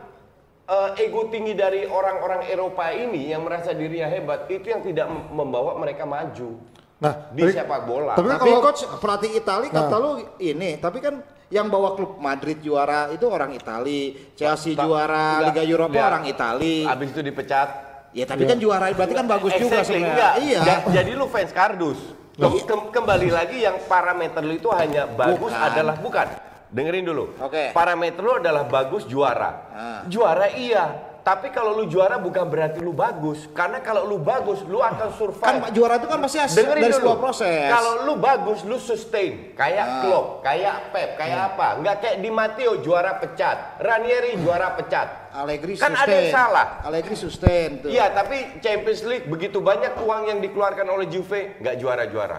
eh, 0.63 1.03
ego 1.03 1.25
tinggi 1.25 1.51
dari 1.51 1.83
orang-orang 1.83 2.45
Eropa 2.45 2.93
ini 2.93 3.27
yang 3.27 3.41
merasa 3.41 3.73
dirinya 3.73 4.05
hebat 4.07 4.45
itu 4.47 4.69
yang 4.69 4.79
tidak 4.79 5.03
mem- 5.03 5.27
membawa 5.33 5.73
mereka 5.75 6.05
maju 6.05 6.61
Nah, 6.95 7.33
di 7.33 7.43
tapi- 7.43 7.51
sepak 7.51 7.81
bola. 7.83 8.13
tapi- 8.13 8.29
Tapi 8.29 8.45
kalau- 8.47 8.63
coach 8.63 8.81
pelatih 9.01 9.31
Itali 9.33 9.67
kata 9.67 9.95
lu 9.97 10.11
ini, 10.37 10.77
tapi 10.77 11.01
kan 11.01 11.17
yang 11.51 11.67
bawa 11.67 11.93
klub 11.93 12.15
Madrid 12.17 12.57
juara 12.57 13.11
itu 13.11 13.27
orang 13.27 13.51
Itali, 13.51 14.31
Chelsea 14.33 14.71
juara 14.73 15.37
enggak, 15.37 15.47
Liga 15.51 15.63
Eropa 15.67 15.93
lihat. 15.93 16.07
orang 16.07 16.23
Itali. 16.25 16.75
Habis 16.81 17.07
itu 17.11 17.21
dipecat. 17.21 17.69
Ya 18.11 18.23
tapi 18.23 18.43
kan 18.43 18.55
juara 18.55 18.87
berarti 18.89 19.13
kan 19.13 19.23
bagus 19.25 19.51
juga 19.53 19.79
Exactly, 19.79 19.99
sebenarnya. 19.99 20.09
enggak. 20.09 20.33
Iya. 20.41 20.59
Ja- 20.63 20.81
Jadi 20.93 21.11
lu 21.11 21.25
fans 21.27 21.51
kardus. 21.51 21.99
Ke- 22.31 22.63
ke- 22.63 22.89
kembali 22.89 23.29
lagi 23.29 23.57
yang 23.61 23.75
parameter 23.85 24.41
lu 24.41 24.55
itu 24.55 24.71
hanya 24.71 25.05
bagus 25.05 25.51
Bukan. 25.51 25.59
adalah 25.61 25.95
bukan. 25.95 26.27
Dengerin 26.71 27.03
dulu. 27.03 27.35
Oke. 27.37 27.75
Parameter 27.75 28.19
lu 28.19 28.31
adalah 28.33 28.63
bagus 28.63 29.03
juara. 29.03 29.51
Ah. 29.69 30.01
Juara 30.07 30.47
iya, 30.49 31.10
tapi 31.21 31.53
kalau 31.53 31.77
lu 31.77 31.85
juara 31.85 32.17
bukan 32.17 32.49
berarti 32.49 32.81
lu 32.81 32.97
bagus. 32.97 33.45
Karena 33.53 33.77
kalau 33.77 34.09
lu 34.09 34.17
bagus, 34.17 34.65
lu 34.65 34.81
akan 34.81 35.13
survive. 35.13 35.45
Kan 35.45 35.69
juara 35.69 36.01
itu 36.01 36.09
kan 36.09 36.17
pasti 36.17 36.37
hasil 36.41 36.57
Dengerin 36.65 36.81
dari 36.81 36.93
dulu. 36.97 37.01
sebuah 37.05 37.17
proses. 37.21 37.69
Kalau 37.69 37.91
lu 38.09 38.13
bagus, 38.17 38.59
lu 38.65 38.77
sustain. 38.81 39.53
Kayak 39.53 39.85
Klopp, 40.01 40.41
kayak 40.41 40.89
Pep, 40.89 41.09
kayak 41.21 41.39
apa. 41.53 41.67
Nggak 41.77 41.95
kayak 42.01 42.17
Di 42.25 42.29
Matteo 42.33 42.73
juara 42.81 43.21
pecat. 43.21 43.77
Ranieri 43.77 44.41
juara 44.41 44.73
pecat. 44.73 45.07
Allegri 45.31 45.77
Kan 45.77 45.93
sustain. 45.93 46.03
ada 46.03 46.15
yang 46.17 46.29
salah. 46.33 46.67
Allegri 46.83 47.15
sustain 47.15 47.69
tuh. 47.85 47.89
Iya, 47.93 48.11
tapi 48.11 48.59
Champions 48.59 49.01
League 49.05 49.25
begitu 49.29 49.61
banyak 49.61 49.95
uang 50.01 50.27
yang 50.27 50.39
dikeluarkan 50.41 50.83
oleh 50.89 51.05
Juve, 51.07 51.55
nggak 51.61 51.75
juara-juara. 51.77 52.37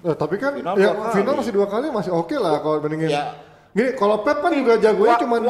Eh, 0.00 0.16
tapi 0.16 0.40
kan 0.40 0.56
Final 0.56 0.74
ya, 0.80 0.96
final 1.12 1.34
masih 1.36 1.52
dua 1.52 1.68
kali 1.68 1.92
masih 1.92 2.08
oke 2.12 2.32
lah 2.34 2.64
kalau 2.64 2.80
bandingin. 2.80 3.12
Ya. 3.12 3.36
Gini, 3.70 3.94
kalau 3.94 4.26
Pep 4.26 4.42
kan 4.42 4.50
juga 4.50 4.74
jagonya 4.76 5.14
Kualitas 5.14 5.22
cuma 5.22 5.36
di 5.38 5.46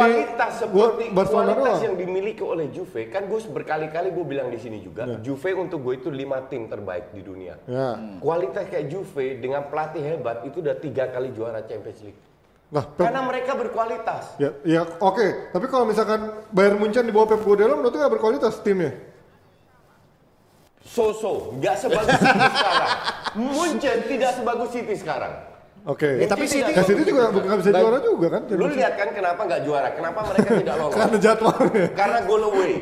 seperti 0.53 1.05
Barcelona 1.09 1.45
kualitas 1.51 1.65
doang. 1.73 1.81
yang 1.83 1.97
dimiliki 1.97 2.43
oleh 2.45 2.67
Juve 2.69 3.09
kan 3.09 3.25
gue 3.25 3.41
berkali-kali 3.49 4.09
gue 4.13 4.25
bilang 4.29 4.53
di 4.53 4.61
sini 4.61 4.79
juga 4.79 5.09
Juve 5.19 5.57
untuk 5.57 5.81
gue 5.81 5.97
itu 5.97 6.13
lima 6.13 6.45
tim 6.45 6.69
terbaik 6.69 7.11
di 7.11 7.25
dunia 7.25 7.57
Ya. 7.65 7.97
kualitas 8.21 8.69
kayak 8.69 8.87
Juve 8.87 9.41
dengan 9.41 9.65
pelatih 9.67 10.05
hebat 10.05 10.45
itu 10.45 10.61
udah 10.61 10.77
tiga 10.77 11.09
kali 11.09 11.33
juara 11.33 11.65
Champions 11.65 12.01
League 12.03 12.21
Lah, 12.69 12.85
Pep, 12.85 13.03
karena 13.03 13.25
mereka 13.25 13.57
berkualitas 13.57 14.37
ya, 14.37 14.53
ya 14.63 14.85
oke. 14.85 15.51
Tapi 15.51 15.67
kalau 15.67 15.89
misalkan 15.89 16.21
Bayern 16.53 16.77
Munchen 16.77 17.03
di 17.03 17.11
bawah 17.11 17.27
Pep 17.27 17.41
Guardiola, 17.41 17.75
berarti 17.75 17.99
nggak 17.99 18.13
berkualitas 18.15 18.61
timnya. 18.61 18.95
so-so 20.83 21.57
nggak 21.57 21.75
sebagus 21.75 22.15
City 22.17 22.37
sekarang 22.55 22.93
Munchen 23.35 23.99
tidak 24.07 24.31
sebagus 24.35 24.69
City 24.71 24.95
sekarang 24.95 25.35
Oke. 25.81 26.05
Eh, 26.19 26.29
tapi 26.29 26.45
City- 26.45 26.71
Ya, 26.71 26.85
City 26.85 27.03
juga 27.03 27.33
bukan 27.33 27.57
bisa 27.57 27.73
juara 27.73 27.99
juga 27.99 28.27
kan? 28.31 28.43
lu 28.47 28.69
lihat 28.69 28.95
kan 28.95 29.09
kenapa 29.11 29.41
nggak 29.43 29.61
juara 29.65 29.89
kenapa 29.91 30.21
mereka 30.29 30.49
tidak 30.55 30.75
lolos 30.77 30.97
Karena 31.01 31.17
jadwalnya. 31.19 31.87
karena 31.97 32.19
goal 32.23 32.43
away 32.47 32.73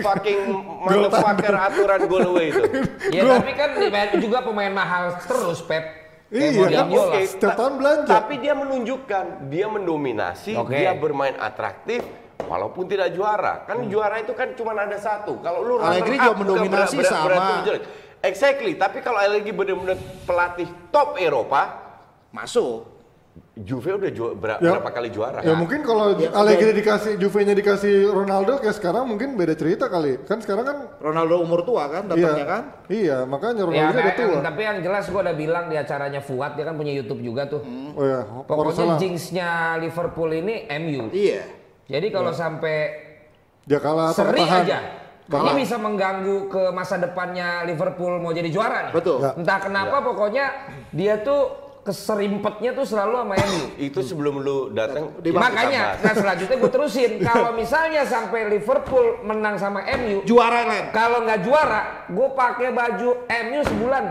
fucking 0.00 0.40
motherfucker 0.86 1.54
aturan 1.54 2.00
goal 2.06 2.26
away 2.30 2.48
itu 2.48 2.62
Ya 3.16 3.22
tapi 3.28 3.52
kan 3.52 3.70
juga 4.16 4.38
pemain 4.40 4.72
mahal 4.72 5.20
terus 5.20 5.60
Pep. 5.60 5.84
Kayak 6.30 6.52
Iya, 6.54 6.66
kan? 6.86 7.26
Setiap 7.26 7.58
tahun 7.58 7.74
belanja. 7.76 8.06
Tapi 8.08 8.34
dia 8.38 8.54
menunjukkan, 8.54 9.24
dia 9.50 9.66
mendominasi, 9.66 10.54
Oke. 10.54 10.78
dia 10.78 10.94
bermain 10.94 11.34
atraktif, 11.34 12.06
walaupun 12.40 12.86
tidak 12.86 13.10
juara. 13.10 13.66
Kan 13.66 13.90
juara 13.90 14.22
itu 14.22 14.30
kan 14.30 14.54
cuma 14.54 14.70
ada 14.72 14.94
satu. 14.94 15.42
Kalau 15.42 15.58
lu 15.60 15.74
Allegri 15.76 16.14
juga 16.14 16.38
mendominasi 16.38 16.96
berat- 16.96 17.26
berat- 17.26 17.82
sama. 17.82 18.22
Exactly. 18.22 18.78
Tapi 18.78 19.02
kalau 19.02 19.18
Allegri 19.18 19.50
benar-benar 19.50 19.98
pelatih 20.22 20.70
top 20.94 21.18
Eropa, 21.18 21.89
Masuk. 22.30 22.98
Juve 23.54 23.94
udah 23.94 24.10
ju- 24.10 24.34
ber- 24.34 24.58
Ya. 24.58 24.74
berapa 24.74 24.90
kali 24.90 25.08
juara? 25.08 25.38
Ya 25.38 25.54
mungkin 25.54 25.80
kalau 25.80 26.18
Ya, 26.18 26.34
Allegri 26.34 26.74
dikasih 26.74 27.14
Juve-nya 27.14 27.52
dikasih 27.52 28.10
Ronaldo 28.10 28.58
kayak 28.58 28.74
sekarang 28.74 29.06
mungkin 29.06 29.38
beda 29.38 29.54
cerita 29.54 29.86
kali. 29.86 30.18
Kan 30.24 30.42
sekarang 30.42 30.64
kan 30.64 30.76
Ronaldo 30.98 31.38
umur 31.38 31.62
tua 31.62 31.86
kan 31.86 32.02
iya. 32.04 32.10
datangnya 32.10 32.46
kan. 32.48 32.62
Iya, 32.88 33.16
makanya 33.24 33.54
Ya, 33.54 33.64
Ronaldo 33.64 33.86
udah 33.92 34.02
kayak- 34.04 34.18
tua. 34.18 34.40
tapi 34.42 34.60
yang 34.64 34.78
jelas 34.80 35.04
gue 35.06 35.20
udah 35.20 35.36
bilang 35.36 35.64
di 35.66 35.76
acaranya 35.76 36.20
Fuad 36.20 36.52
dia 36.52 36.64
kan 36.64 36.74
punya 36.74 36.90
YouTube 36.90 37.22
juga 37.22 37.46
tuh. 37.46 37.62
Oh 37.92 38.02
ya, 38.02 38.20
Pokoknya 38.42 38.98
jinxnya 38.98 39.50
Liverpool 39.78 40.30
ini 40.32 40.54
MU. 40.68 41.02
Iya. 41.10 41.42
Jadi 41.86 42.06
kalau 42.08 42.32
sampai 42.32 42.76
dia 43.62 43.78
kalah 43.78 44.10
atau 44.10 44.26
seri 44.26 44.40
bertahan. 44.40 44.62
aja, 44.64 44.78
Kalah. 45.28 45.44
ini 45.44 45.62
bisa 45.62 45.76
mengganggu 45.76 46.36
ke 46.48 46.62
masa 46.70 46.96
depannya 46.96 47.62
Liverpool 47.62 48.18
mau 48.18 48.32
jadi 48.32 48.48
juara 48.48 48.88
nih. 48.88 48.92
Betul. 48.92 49.20
Ya. 49.20 49.30
Entah 49.32 49.58
kenapa 49.60 49.96
pokoknya 50.00 50.46
dia 50.90 51.20
tuh 51.20 51.59
keserimpetnya 51.80 52.70
tuh 52.72 52.84
selalu 52.84 53.14
sama 53.18 53.34
MU. 53.36 53.62
Itu 53.76 54.00
sebelum 54.00 54.34
lu 54.38 54.56
datang. 54.70 55.16
Makanya, 55.18 55.96
nah 55.98 56.12
selanjutnya 56.12 56.56
gue 56.56 56.70
terusin. 56.70 57.10
Kalau 57.26 57.50
misalnya 57.52 58.04
sampai 58.04 58.48
Liverpool 58.48 59.24
menang 59.24 59.56
sama 59.56 59.80
MU, 59.96 60.20
Juara 60.22 60.64
lain. 60.64 60.84
kalau 60.92 61.24
nggak 61.24 61.40
juara, 61.40 61.80
gue 62.06 62.28
pakai 62.30 62.68
baju 62.70 63.10
MU 63.26 63.60
sebulan. 63.64 64.04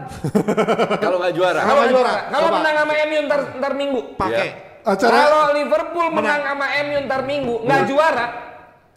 kalau 1.04 1.18
nggak 1.22 1.34
juara, 1.34 1.60
Kalau 1.62 1.84
juara, 1.88 2.14
kalau 2.28 2.50
menang 2.52 2.76
sama 2.76 2.94
MU 3.06 3.20
ntar, 3.24 3.42
ntar 3.56 3.72
minggu. 3.74 4.00
Pakai. 4.18 4.50
Acara 4.80 5.12
Kalau 5.14 5.44
Liverpool 5.54 6.08
menang 6.10 6.42
sama 6.42 6.66
MU 6.82 6.98
ntar 7.06 7.22
minggu, 7.24 7.56
nggak 7.62 7.82
juara, 7.86 8.26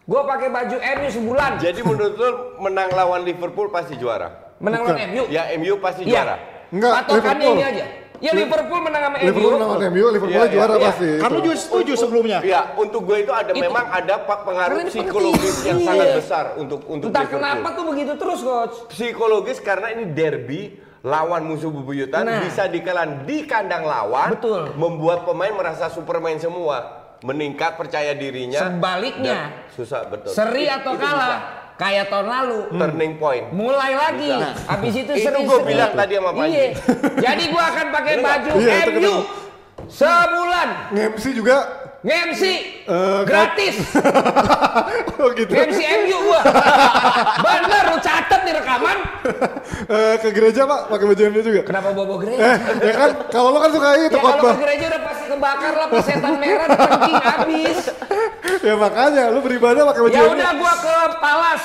gue 0.02 0.20
pakai 0.24 0.48
baju 0.48 0.76
MU 0.80 1.08
sebulan. 1.10 1.50
jadi 1.60 1.80
menurut 1.84 2.14
lu 2.16 2.28
menang 2.58 2.88
lawan 2.90 3.20
Liverpool 3.22 3.68
pasti 3.68 4.00
juara? 4.00 4.56
Menang 4.58 4.86
lawan 4.86 5.00
MU. 5.12 5.22
Ya 5.28 5.52
MU 5.54 5.76
pasti 5.76 6.02
Iya. 6.02 6.12
juara. 6.16 6.36
Enggak, 6.72 6.92
Patokannya 7.04 7.20
Liverpool. 7.36 7.52
ini 7.52 7.64
aja. 7.68 7.84
Ya 8.22 8.30
Liverpool 8.32 8.80
menang 8.80 9.02
sama 9.02 9.16
MU. 9.18 9.26
Liverpool 9.26 9.54
lawan 9.58 9.80
MU, 9.84 10.06
Liverpool 10.08 10.30
Iya, 10.32 10.46
iya, 10.46 10.54
juara 10.54 10.74
iya. 10.74 10.84
pasti. 10.86 11.08
Kamu 11.18 11.34
itu. 11.34 11.42
juga 11.42 11.56
setuju 11.58 11.92
sebelumnya. 11.98 12.38
Ya, 12.40 12.60
untuk 12.74 13.00
gue 13.02 13.18
itu 13.20 13.32
ada 13.34 13.50
Itu. 13.50 13.58
memang 13.60 13.84
ada 13.84 14.14
pak 14.22 14.38
pengaruh 14.42 14.78
psikologis 14.86 15.42
penting. 15.52 15.66
yang 15.66 15.78
Iya. 15.78 15.88
sangat 15.90 16.08
besar 16.16 16.44
untuk 16.54 16.80
untuk 16.86 17.10
Entah 17.10 17.26
Liverpool. 17.26 17.42
kenapa 17.42 17.68
tuh 17.72 17.84
begitu 17.84 18.12
terus 18.14 18.40
coach. 18.40 18.76
Psikologis 18.88 19.58
karena 19.58 19.90
ini 19.90 20.04
derby 20.08 20.62
lawan 21.02 21.42
musuh 21.42 21.68
bebuyutan 21.68 22.22
Nah. 22.22 22.40
bisa 22.40 22.70
dikelan 22.70 23.26
di 23.26 23.42
kandang 23.42 23.82
lawan, 23.82 24.30
Betul. 24.30 24.70
membuat 24.76 25.26
pemain 25.26 25.50
merasa 25.50 25.90
superman 25.90 26.38
semua, 26.38 26.78
meningkat 27.20 27.74
percaya 27.74 28.14
dirinya. 28.14 28.62
Sebaliknya, 28.62 29.66
susah 29.68 30.06
betul. 30.06 30.30
seri 30.30 30.70
atau 30.70 30.94
itu 30.94 31.02
kalah, 31.02 31.18
bisa. 31.18 31.61
Kayak 31.80 32.08
tahun 32.08 32.26
lalu. 32.28 32.60
Turning 32.72 33.12
point. 33.20 33.46
Mulai 33.52 33.92
lagi, 33.96 34.30
Bisa. 34.32 34.50
habis 34.68 34.94
itu 34.96 35.12
gua 35.44 35.58
seri. 35.60 35.68
bilang 35.72 35.92
tadi 35.92 36.12
sama 36.16 36.30
Panji. 36.32 36.54
Iya. 36.54 36.66
Jadi 37.20 37.42
gua 37.52 37.62
akan 37.68 37.86
pakai 37.92 38.12
nggak? 38.18 38.24
baju 38.26 38.50
Iya, 38.58 38.74
MU 38.88 39.14
sebulan. 39.92 40.68
Nge-MC 40.94 41.24
juga 41.36 41.56
Nge-MC 42.03 42.42
Eh, 42.82 43.20
gratis. 43.22 43.78
oh 45.22 45.30
gitu. 45.32 45.55
Nge-MC 45.55 45.80
MU 46.03 46.18
gua. 46.26 46.40
Bener, 47.46 47.84
lu 47.88 47.98
catet 47.98 48.40
di 48.42 48.53
rekaman. 48.53 48.98
Eh, 49.86 50.14
ke 50.18 50.28
gereja 50.30 50.66
Pak 50.66 50.90
pakai 50.90 51.07
baju 51.07 51.22
MU 51.30 51.40
juga. 51.40 51.62
Kenapa 51.62 51.94
bobo 51.94 52.18
Eh, 52.18 52.26
gereja? 52.26 52.59
ya 52.82 52.92
kan 52.92 53.11
kalau 53.30 53.55
lo 53.55 53.62
kan 53.62 53.70
suka 53.70 53.88
itu 53.96 54.11
Ya 54.11 54.20
kalau 54.20 54.42
ke 54.50 54.59
gereja 54.59 54.84
udah 54.90 55.03
pasti 55.05 55.24
kebakar 55.30 55.72
lah, 55.72 55.86
pas 55.86 56.03
setan 56.03 56.34
merah 56.36 56.66
kencing 56.68 57.16
habis. 57.16 57.78
ya 58.66 58.74
makanya 58.74 59.24
lu 59.30 59.38
beribadah 59.38 59.82
pakai 59.86 60.00
baju 60.03 60.12
Ya 60.12 60.22
udah 60.26 60.50
gua 60.59 60.72
ke 60.74 60.94
Palas. 61.22 61.62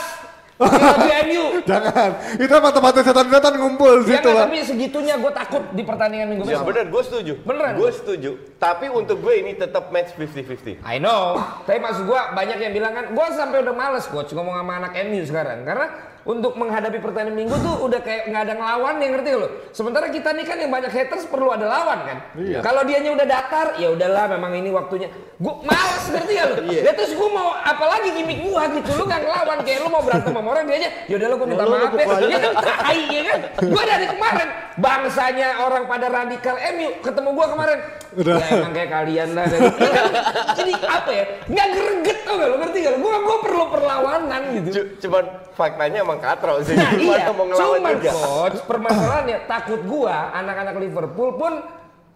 Baju 0.57 1.09
MU. 1.29 1.45
Jangan. 1.69 2.09
Itu 2.41 2.53
apa 2.57 2.69
tempat 2.73 2.91
setan-setan 3.05 3.53
ngumpul 3.61 4.01
Ya 4.01 4.17
situ 4.17 4.29
tapi 4.33 4.57
segitunya 4.65 5.15
gue 5.21 5.31
takut 5.31 5.63
di 5.77 5.83
pertandingan 5.85 6.27
minggu 6.33 6.43
Ya 6.49 6.57
besok. 6.57 6.65
benar, 6.73 6.85
gue 6.89 7.03
setuju. 7.05 7.33
Beneran? 7.45 7.73
Gue 7.77 7.89
setuju. 7.93 8.31
Tapi 8.57 8.85
untuk 8.89 9.21
gue 9.21 9.33
ini 9.37 9.53
tetap 9.53 9.93
match 9.93 10.17
50-50. 10.17 10.81
I 10.81 10.97
know. 10.97 11.37
Tapi 11.69 11.77
maksud 11.77 12.09
gue 12.09 12.21
banyak 12.33 12.57
yang 12.57 12.73
bilang 12.73 12.93
kan, 12.97 13.05
gue 13.13 13.27
sampai 13.37 13.57
udah 13.61 13.75
males 13.77 14.05
coach 14.09 14.33
ngomong 14.33 14.57
sama 14.57 14.73
anak 14.81 14.91
MU 15.05 15.21
sekarang. 15.23 15.61
Karena 15.61 15.87
untuk 16.25 16.57
menghadapi 16.57 16.97
pertandingan 16.97 17.37
minggu 17.37 17.55
tuh 17.61 17.75
udah 17.85 17.99
kayak 18.01 18.33
nggak 18.33 18.41
ada 18.49 18.53
ngelawan 18.57 18.95
yang 18.97 19.11
ngerti 19.13 19.29
lo. 19.37 19.47
Sementara 19.69 20.09
kita 20.09 20.33
nih 20.33 20.45
kan 20.49 20.57
yang 20.57 20.71
banyak 20.73 20.89
haters 20.89 21.29
perlu 21.29 21.53
ada 21.53 21.69
lawan 21.69 21.99
kan. 22.09 22.17
Iya. 22.33 22.59
Kalau 22.65 22.81
dianya 22.81 23.13
udah 23.13 23.27
datar, 23.29 23.67
ya 23.77 23.93
udahlah 23.93 24.25
memang 24.33 24.51
ini 24.57 24.73
waktunya. 24.73 25.13
Gue 25.37 25.53
males 25.61 26.05
ngerti 26.09 26.31
gak 26.33 26.47
lo? 26.49 26.55
Iya. 26.65 26.81
Ya 26.89 26.91
terus 26.97 27.13
gue 27.13 27.29
mau 27.29 27.53
apalagi 27.53 28.09
gimmick 28.17 28.41
gue 28.41 28.63
gitu. 28.81 28.89
Lu 28.97 29.03
nggak 29.05 29.21
ngelawan 29.21 29.57
kayak 29.61 29.79
lu 29.85 29.89
mau 29.93 30.01
berantem 30.01 30.31
sama 30.33 30.49
orang 30.49 30.65
dia 30.65 30.77
aja. 30.81 30.89
Ya 31.05 31.27
lo 31.29 31.35
gue 31.37 31.47
minta 31.47 31.65
Ya, 31.67 31.75
maaf 31.75 31.93
ya. 31.93 32.27
Ya 32.27 32.39
kan 32.39 32.53
tai 32.55 33.01
ya 33.11 33.21
kan. 33.27 33.39
Gue 33.59 33.83
dari 33.83 34.05
kemarin 34.07 34.47
bangsanya 34.79 35.47
orang 35.67 35.83
pada 35.85 36.07
radikal 36.07 36.55
MU 36.73 36.89
ketemu 37.03 37.29
gue 37.35 37.47
kemarin. 37.51 37.79
Udah. 38.15 38.35
Ya 38.37 38.47
emang 38.55 38.71
kayak 38.71 38.89
kalian 38.89 39.29
lah. 39.33 39.45
dari- 39.45 39.73
Jadi 40.59 40.71
apa 40.79 41.11
ya? 41.11 41.25
Nggak 41.45 41.67
greget 41.69 42.17
tau 42.21 42.33
gak 42.35 42.47
lo 42.47 42.55
ngerti 42.57 42.77
gak 42.79 42.91
lo? 42.91 42.97
Gue 42.97 43.15
gue 43.17 43.37
perlu 43.41 43.63
perlawanan 43.67 44.41
gitu. 44.53 44.69
C- 44.71 44.89
cuman 44.99 45.23
faktanya 45.51 45.97
emang 45.99 46.19
katro 46.19 46.61
sih. 46.61 46.73
Nah 46.73 46.91
iya, 46.93 47.27
mau 47.29 47.43
ngelawan 47.43 47.77
cuman 47.77 47.93
juga. 47.97 48.11
coach 48.13 48.57
permasalahannya 48.63 49.37
takut 49.51 49.81
gua 49.83 50.15
anak-anak 50.31 50.75
Liverpool 50.77 51.29
pun 51.33 51.53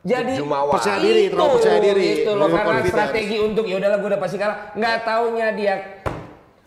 jadi 0.01 0.33
Jumawa. 0.33 0.73
Percaya 0.73 0.97
diri, 0.97 1.21
itu, 1.25 1.33
terlalu 1.33 1.53
percaya 1.57 1.79
diri. 1.79 2.05
Itu 2.21 2.31
loh 2.33 2.47
karena 2.49 2.81
strategi 2.83 3.37
untuk 3.37 3.65
ya 3.65 3.75
udahlah 3.77 3.97
gua 3.97 4.09
udah 4.13 4.21
pasti 4.21 4.37
kalah. 4.37 4.57
Nggak 4.73 4.95
taunya 5.03 5.47
dia 5.51 5.73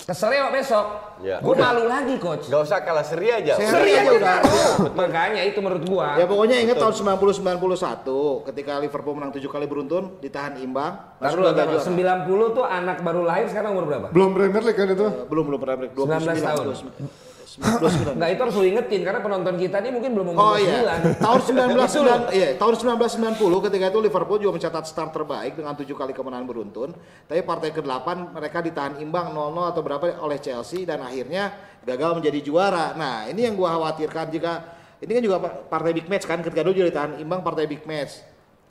keseleo 0.05 0.53
besok. 0.53 0.87
Ya. 1.25 1.41
Gua 1.41 1.57
malu 1.57 1.89
lagi 1.89 2.21
coach. 2.21 2.53
Gak 2.53 2.61
usah 2.61 2.85
kalah 2.85 3.01
seri 3.01 3.33
aja. 3.33 3.57
Seri 3.57 3.73
Seri 3.73 3.93
aja 3.97 4.11
udah. 4.13 4.21
ngaruh. 4.21 4.73
Makanya 4.93 5.43
itu 5.43 5.59
menurut 5.65 5.85
gua. 5.89 6.21
Ya 6.21 6.29
pokoknya 6.29 6.61
ingat 6.61 6.77
tahun 6.77 6.95
90-91 7.17 8.49
ketika 8.53 8.73
Liverpool 8.79 9.15
menang 9.17 9.33
7 9.33 9.41
kali 9.49 9.65
beruntun 9.65 10.21
ditahan 10.21 10.61
imbang. 10.61 11.17
Taruh 11.17 11.25
masuk 11.25 11.39
dulu, 11.41 11.49
taruh. 11.57 11.81
Juara. 11.81 12.53
90 12.53 12.57
tuh 12.59 12.65
anak 12.69 12.97
baru 13.01 13.21
lahir 13.25 13.47
sekarang 13.49 13.73
umur 13.73 13.85
berapa? 13.89 14.07
Belum 14.13 14.31
Premier 14.33 14.63
League 14.63 14.77
kan 14.77 14.89
itu. 14.93 15.07
Eh, 15.09 15.25
belum 15.27 15.45
belum 15.49 15.59
pernah 15.59 15.77
break 15.81 15.93
19 15.97 16.37
tahun. 16.45 16.65
29. 16.69 17.34
Enggak 17.55 18.31
itu 18.35 18.41
harus 18.43 18.55
lu 18.59 18.67
ingetin 18.67 19.01
karena 19.07 19.21
penonton 19.23 19.55
kita 19.55 19.79
ini 19.79 19.95
mungkin 19.95 20.11
belum 20.11 20.27
Oh 20.35 20.59
umur 20.59 20.59
iya. 20.59 20.99
29. 21.15 21.23
Tahun 21.23 21.39
Itu 21.39 21.53
loh. 21.55 21.87
1990 22.27 22.35
iya, 22.35 22.49
tahun 22.59 22.75
1990 22.75 23.67
ketika 23.71 23.85
itu 23.95 23.99
Liverpool 24.03 24.39
juga 24.43 24.53
mencatat 24.59 24.85
start 24.91 25.11
terbaik 25.15 25.53
dengan 25.55 25.75
7 25.79 25.87
kali 25.87 26.13
kemenangan 26.13 26.47
beruntun. 26.51 26.91
Tapi 27.31 27.41
partai 27.47 27.71
ke-8 27.71 28.07
mereka 28.35 28.59
ditahan 28.59 28.99
imbang 28.99 29.31
0-0 29.31 29.71
atau 29.71 29.83
berapa 29.87 30.07
oleh 30.19 30.39
Chelsea 30.43 30.83
dan 30.83 30.99
akhirnya 31.01 31.55
gagal 31.87 32.19
menjadi 32.19 32.41
juara. 32.43 32.99
Nah, 32.99 33.31
ini 33.31 33.47
yang 33.47 33.55
gua 33.55 33.79
khawatirkan 33.79 34.35
jika 34.35 34.53
ini 34.99 35.11
kan 35.15 35.23
juga 35.23 35.37
pa- 35.39 35.55
partai 35.79 35.93
big 35.95 36.11
match 36.11 36.27
kan 36.27 36.43
ketika 36.43 36.67
dulu 36.67 36.75
juga 36.75 36.89
ditahan 36.91 37.23
imbang 37.23 37.41
partai 37.45 37.71
big 37.71 37.87
match. 37.87 38.19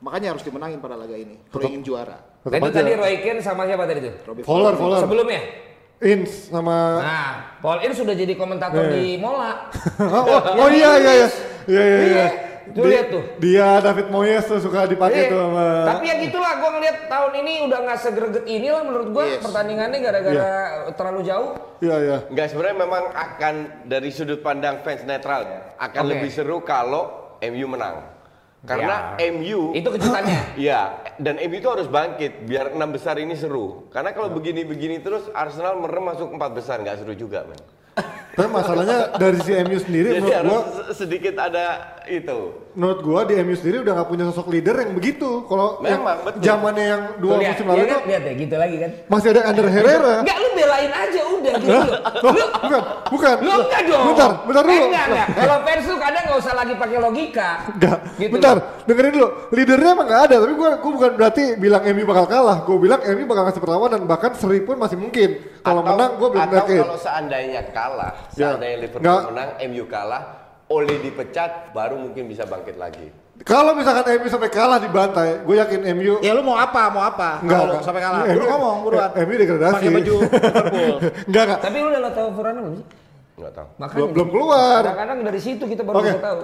Makanya 0.04 0.36
harus 0.36 0.44
dimenangin 0.44 0.84
pada 0.84 1.00
laga 1.00 1.16
ini 1.16 1.40
kalau 1.48 1.72
ingin 1.72 1.80
juara. 1.80 2.20
Nah, 2.44 2.60
itu 2.60 2.68
aja. 2.68 2.84
tadi 2.84 2.92
Roy 3.00 3.16
Keane 3.24 3.40
sama 3.40 3.64
siapa 3.64 3.88
tadi 3.88 4.04
tuh? 4.04 4.14
Robbie 4.28 4.44
Fowler, 4.44 4.76
Fowler. 4.76 5.00
Sebelumnya? 5.00 5.72
Ins 6.02 6.50
sama 6.50 7.00
Nah, 7.00 7.32
Paul 7.62 7.80
In 7.86 7.94
sudah 7.96 8.16
jadi 8.18 8.34
komentator 8.34 8.92
di 8.92 9.16
Mola. 9.22 9.70
oh, 10.02 10.24
oh, 10.26 10.42
oh 10.66 10.70
iya 10.72 10.98
iya 11.00 11.12
iya. 11.14 11.28
Iya 11.64 11.84
iya 11.84 12.00
iya. 12.04 12.28
Iya, 12.64 12.72
tuh 12.72 12.84
lihat 12.88 13.08
tuh. 13.12 13.24
Dia 13.44 13.68
David 13.84 14.08
Moyes 14.08 14.48
tuh 14.48 14.60
suka 14.64 14.88
dipakai 14.88 15.28
Eh, 15.28 15.32
tuh 15.32 15.40
sama 15.40 15.84
Tapi 15.84 16.04
ya 16.08 16.16
gitulah, 16.24 16.52
gue 16.64 16.70
ngeliat 16.80 16.98
tahun 17.12 17.32
ini 17.44 17.54
udah 17.68 17.80
nggak 17.84 18.00
segreget 18.00 18.46
ini 18.48 18.68
lah 18.72 18.84
menurut 18.88 19.10
gue 19.12 19.26
pertandingannya 19.44 20.00
gara-gara 20.00 20.52
terlalu 20.96 21.22
jauh. 21.28 21.50
Iya 21.84 21.96
iya. 22.00 22.18
Enggak 22.32 22.48
sebenarnya 22.56 22.78
memang 22.80 23.04
akan 23.12 23.54
dari 23.88 24.10
sudut 24.16 24.40
pandang 24.40 24.80
fans 24.84 25.04
netral 25.04 25.44
akan 25.76 26.04
Oke. 26.08 26.12
lebih 26.16 26.30
seru 26.32 26.64
kalau 26.64 27.36
MU 27.44 27.68
menang. 27.68 28.13
Karena 28.64 29.20
Ya. 29.20 29.28
MU 29.36 29.76
Itu 29.76 29.92
kejutannya. 29.92 30.40
Iya, 30.64 31.04
dan 31.20 31.36
MU 31.36 31.56
itu 31.60 31.68
harus 31.68 31.92
bangkit 31.92 32.48
biar 32.48 32.72
enam 32.72 32.96
besar 32.96 33.20
ini 33.20 33.36
seru. 33.36 33.92
Karena 33.92 34.16
kalau 34.16 34.32
begini-begini 34.32 35.04
terus 35.04 35.28
Arsenal 35.36 35.84
merem 35.84 36.08
masuk 36.08 36.32
empat 36.32 36.52
besar 36.56 36.80
nggak 36.80 37.04
seru 37.04 37.12
juga, 37.12 37.44
men. 37.44 37.60
Tapi 38.34 38.50
masalahnya 38.50 38.98
dari 39.14 39.38
si 39.40 39.54
MU 39.56 39.78
sendiri 39.78 40.10
Jadi 40.10 40.20
menurut 40.20 40.34
harus 40.36 40.50
gua 40.50 40.62
se- 40.66 40.96
sedikit 41.00 41.38
ada 41.38 41.66
itu. 42.04 42.40
menurut 42.74 43.00
gua 43.00 43.22
di 43.24 43.38
MU 43.38 43.54
sendiri 43.54 43.78
udah 43.80 43.94
nggak 43.94 44.10
punya 44.10 44.26
sosok 44.28 44.50
leader 44.50 44.76
yang 44.76 44.92
begitu. 44.92 45.46
Kalau 45.46 45.78
yang 45.82 46.02
zamannya 46.40 46.86
yang 46.88 47.02
dua 47.18 47.34
lihat, 47.38 47.54
musim 47.54 47.66
lalu 47.68 47.78
iya 47.78 47.86
itu 47.86 47.94
kan? 47.94 48.02
lihat 48.04 48.24
ya 48.24 48.34
gitu 48.36 48.56
lagi 48.58 48.76
kan. 48.76 48.92
masih 49.06 49.28
ada 49.30 49.42
Ander 49.46 49.68
Herrera. 49.68 50.14
Enggak 50.20 50.38
lu 50.40 50.50
belain 50.52 50.92
aja 50.92 51.22
udah 51.24 51.54
gitu 51.54 51.70
loh. 51.70 52.00
Loh, 52.24 52.34
bukan, 52.58 52.82
bukan. 53.08 53.36
Lu 53.40 53.52
enggak 53.62 53.82
dong. 53.86 54.06
Bentar, 54.10 54.32
bentar 54.44 54.64
dulu. 54.64 54.74
Eh, 54.74 54.88
enggak, 54.88 55.06
enggak. 55.06 55.28
Kalau 55.36 55.58
fans 55.62 55.84
tuh 55.84 55.98
kadang 56.00 56.24
nggak 56.24 56.40
usah 56.40 56.54
lagi 56.56 56.74
pakai 56.74 56.98
logika. 57.00 57.50
Enggak, 57.70 57.98
Gitu 58.16 58.32
bentar, 58.32 58.56
loh. 58.56 58.64
dengerin 58.84 59.12
dulu. 59.14 59.28
Leadernya 59.52 59.90
emang 59.94 60.08
nggak 60.10 60.22
ada, 60.24 60.36
tapi 60.40 60.54
gua, 60.56 60.70
gua 60.76 60.92
bukan 60.92 61.12
berarti 61.14 61.44
bilang 61.56 61.82
MU 61.86 62.04
bakal 62.04 62.26
kalah. 62.26 62.58
Gua 62.64 62.78
bilang 62.78 63.02
MU 63.06 63.24
bakal 63.24 63.44
ngasih 63.46 63.62
perlawanan, 63.62 64.00
bahkan 64.04 64.32
seri 64.34 64.60
pun 64.60 64.76
masih 64.76 64.98
mungkin. 64.98 65.30
Kalau 65.62 65.80
menang, 65.80 66.18
gua 66.18 66.28
belum 66.28 66.44
Atau 66.44 66.58
yakin. 66.60 66.80
kalau 66.82 66.98
seandainya 66.98 67.62
kalah, 67.70 68.14
Ya. 68.34 68.54
seandainya 68.54 68.78
Liverpool 68.82 69.04
Nggak. 69.04 69.22
menang, 69.30 69.50
MU 69.68 69.86
kalah, 69.86 70.24
Ole 70.66 70.96
dipecat, 70.98 71.70
baru 71.70 71.96
mungkin 71.98 72.26
bisa 72.26 72.44
bangkit 72.44 72.76
lagi. 72.76 73.14
Kalau 73.42 73.74
misalkan 73.74 74.06
MU 74.16 74.28
sampai 74.28 74.48
kalah 74.48 74.78
di 74.78 74.88
bantai, 74.88 75.42
gue 75.42 75.56
yakin 75.56 75.82
MU 75.92 76.14
Ya 76.20 76.32
lu 76.32 76.42
mau 76.42 76.54
apa? 76.54 76.88
Mau 76.88 77.02
apa? 77.02 77.42
Enggak, 77.42 77.58
Kalau 77.58 77.74
enggak. 77.74 77.84
sampai 77.84 78.02
kalah. 78.02 78.20
Ini 78.24 78.34
Lu 78.34 78.46
ngomong 78.48 78.78
buruan. 78.82 79.10
Eh, 79.12 79.22
MU 79.22 79.36
degradasi. 79.36 79.74
Pakai 79.76 79.90
baju 79.92 80.14
Liverpool. 80.16 80.96
enggak, 81.30 81.44
enggak. 81.44 81.60
Tapi 81.60 81.76
lu 81.76 81.88
udah 81.90 82.14
tahu 82.14 82.28
Furana 82.32 82.60
belum 82.62 82.76
sih? 82.78 82.86
Nggak 83.34 83.52
tahu. 83.52 83.68
Makanya 83.76 83.98
Belum- 83.98 84.12
belum 84.14 84.28
keluar. 84.30 84.82
Kadang-kadang 84.84 85.20
dari 85.26 85.40
situ 85.42 85.64
kita 85.66 85.82
baru 85.82 85.96
Oke. 85.98 86.06
bisa 86.08 86.22
tahu. 86.22 86.40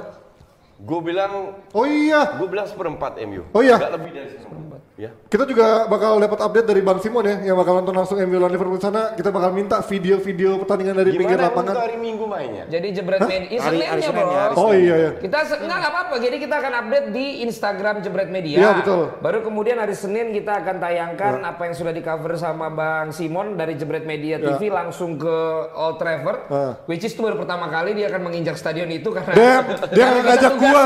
Gue 0.80 1.00
bilang, 1.04 1.32
Oh 1.72 1.86
iya, 1.86 2.22
gue 2.36 2.48
bilang 2.48 2.66
seperempat 2.66 3.12
MU. 3.22 3.44
Oh 3.52 3.62
iya? 3.62 3.78
Nggak 3.78 3.94
lebih 3.96 4.12
dari 4.12 4.30
seperempat. 4.36 4.79
Ya. 5.00 5.16
kita 5.32 5.48
juga 5.48 5.88
bakal 5.88 6.20
dapat 6.20 6.44
update 6.44 6.68
dari 6.68 6.84
Bang 6.84 7.00
Simon 7.00 7.24
ya, 7.24 7.40
yang 7.48 7.56
bakal 7.56 7.80
nonton 7.80 7.96
langsung 7.96 8.20
MU 8.20 8.36
lawan 8.36 8.52
Liverpool 8.52 8.84
sana. 8.84 9.16
Kita 9.16 9.32
bakal 9.32 9.56
minta 9.56 9.80
video-video 9.80 10.60
pertandingan 10.60 10.92
dari 10.92 11.16
pinggir 11.16 11.40
Gimana 11.40 11.48
lapangan. 11.48 11.72
untuk 11.72 11.86
hari 11.88 11.98
Minggu 12.04 12.26
mainnya? 12.28 12.64
Jadi 12.68 12.88
jebret 12.92 13.22
media. 13.24 13.48
Ya, 13.48 13.62
Hari- 13.64 13.88
hari 13.88 14.02
Senin 14.04 14.28
ya, 14.28 14.40
hari 14.44 14.52
bro. 14.52 14.60
Oh 14.60 14.72
iya 14.76 14.96
ya. 15.00 15.10
Kita 15.16 15.38
enggak 15.56 15.78
enggak 15.80 15.92
apa-apa. 15.96 16.16
Jadi 16.20 16.36
kita 16.44 16.56
akan 16.60 16.74
update 16.84 17.08
di 17.16 17.26
Instagram 17.48 17.96
Jebret 18.04 18.28
Media. 18.28 18.58
Iya, 18.60 18.72
betul. 18.76 19.02
Baru 19.24 19.40
kemudian 19.40 19.78
hari 19.80 19.96
Senin 19.96 20.36
kita 20.36 20.52
akan 20.60 20.76
tayangkan 20.84 21.34
apa 21.48 21.62
yang 21.64 21.76
sudah 21.80 21.96
di 21.96 22.04
cover 22.04 22.36
sama 22.36 22.68
Bang 22.68 23.16
Simon 23.16 23.56
dari 23.56 23.80
Jebret 23.80 24.04
Media 24.04 24.36
TV 24.36 24.68
langsung 24.68 25.16
ke 25.16 25.36
Old 25.72 25.96
Trafford. 25.96 26.40
Ah. 26.52 26.76
Which 26.84 27.08
is 27.08 27.16
itu 27.16 27.24
baru 27.24 27.36
pertama 27.36 27.68
kali 27.68 27.96
dia 27.96 28.08
akan 28.08 28.32
menginjak 28.32 28.56
stadion 28.56 28.88
itu 28.88 29.12
karena 29.12 29.32
Dem, 29.32 29.64
dia 29.92 30.08
ngajak 30.28 30.54
gua. 30.56 30.84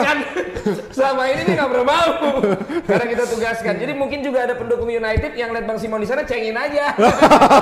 Selama 0.95 1.27
ini 1.27 1.41
dia 1.43 1.55
nggak 1.57 1.69
pernah 1.69 1.87
mau. 1.87 2.09
karena 2.89 3.05
kita 3.09 3.23
tugaskan. 3.27 3.73
Jadi 3.75 3.93
mungkin 4.03 4.19
juga 4.19 4.39
ada 4.43 4.53
pendukung 4.59 4.91
United 4.91 5.31
yang 5.39 5.55
lihat 5.55 5.63
Bang 5.63 5.79
Simon 5.79 6.03
di 6.03 6.07
sana 6.11 6.27
cengin 6.27 6.51
aja. 6.51 6.91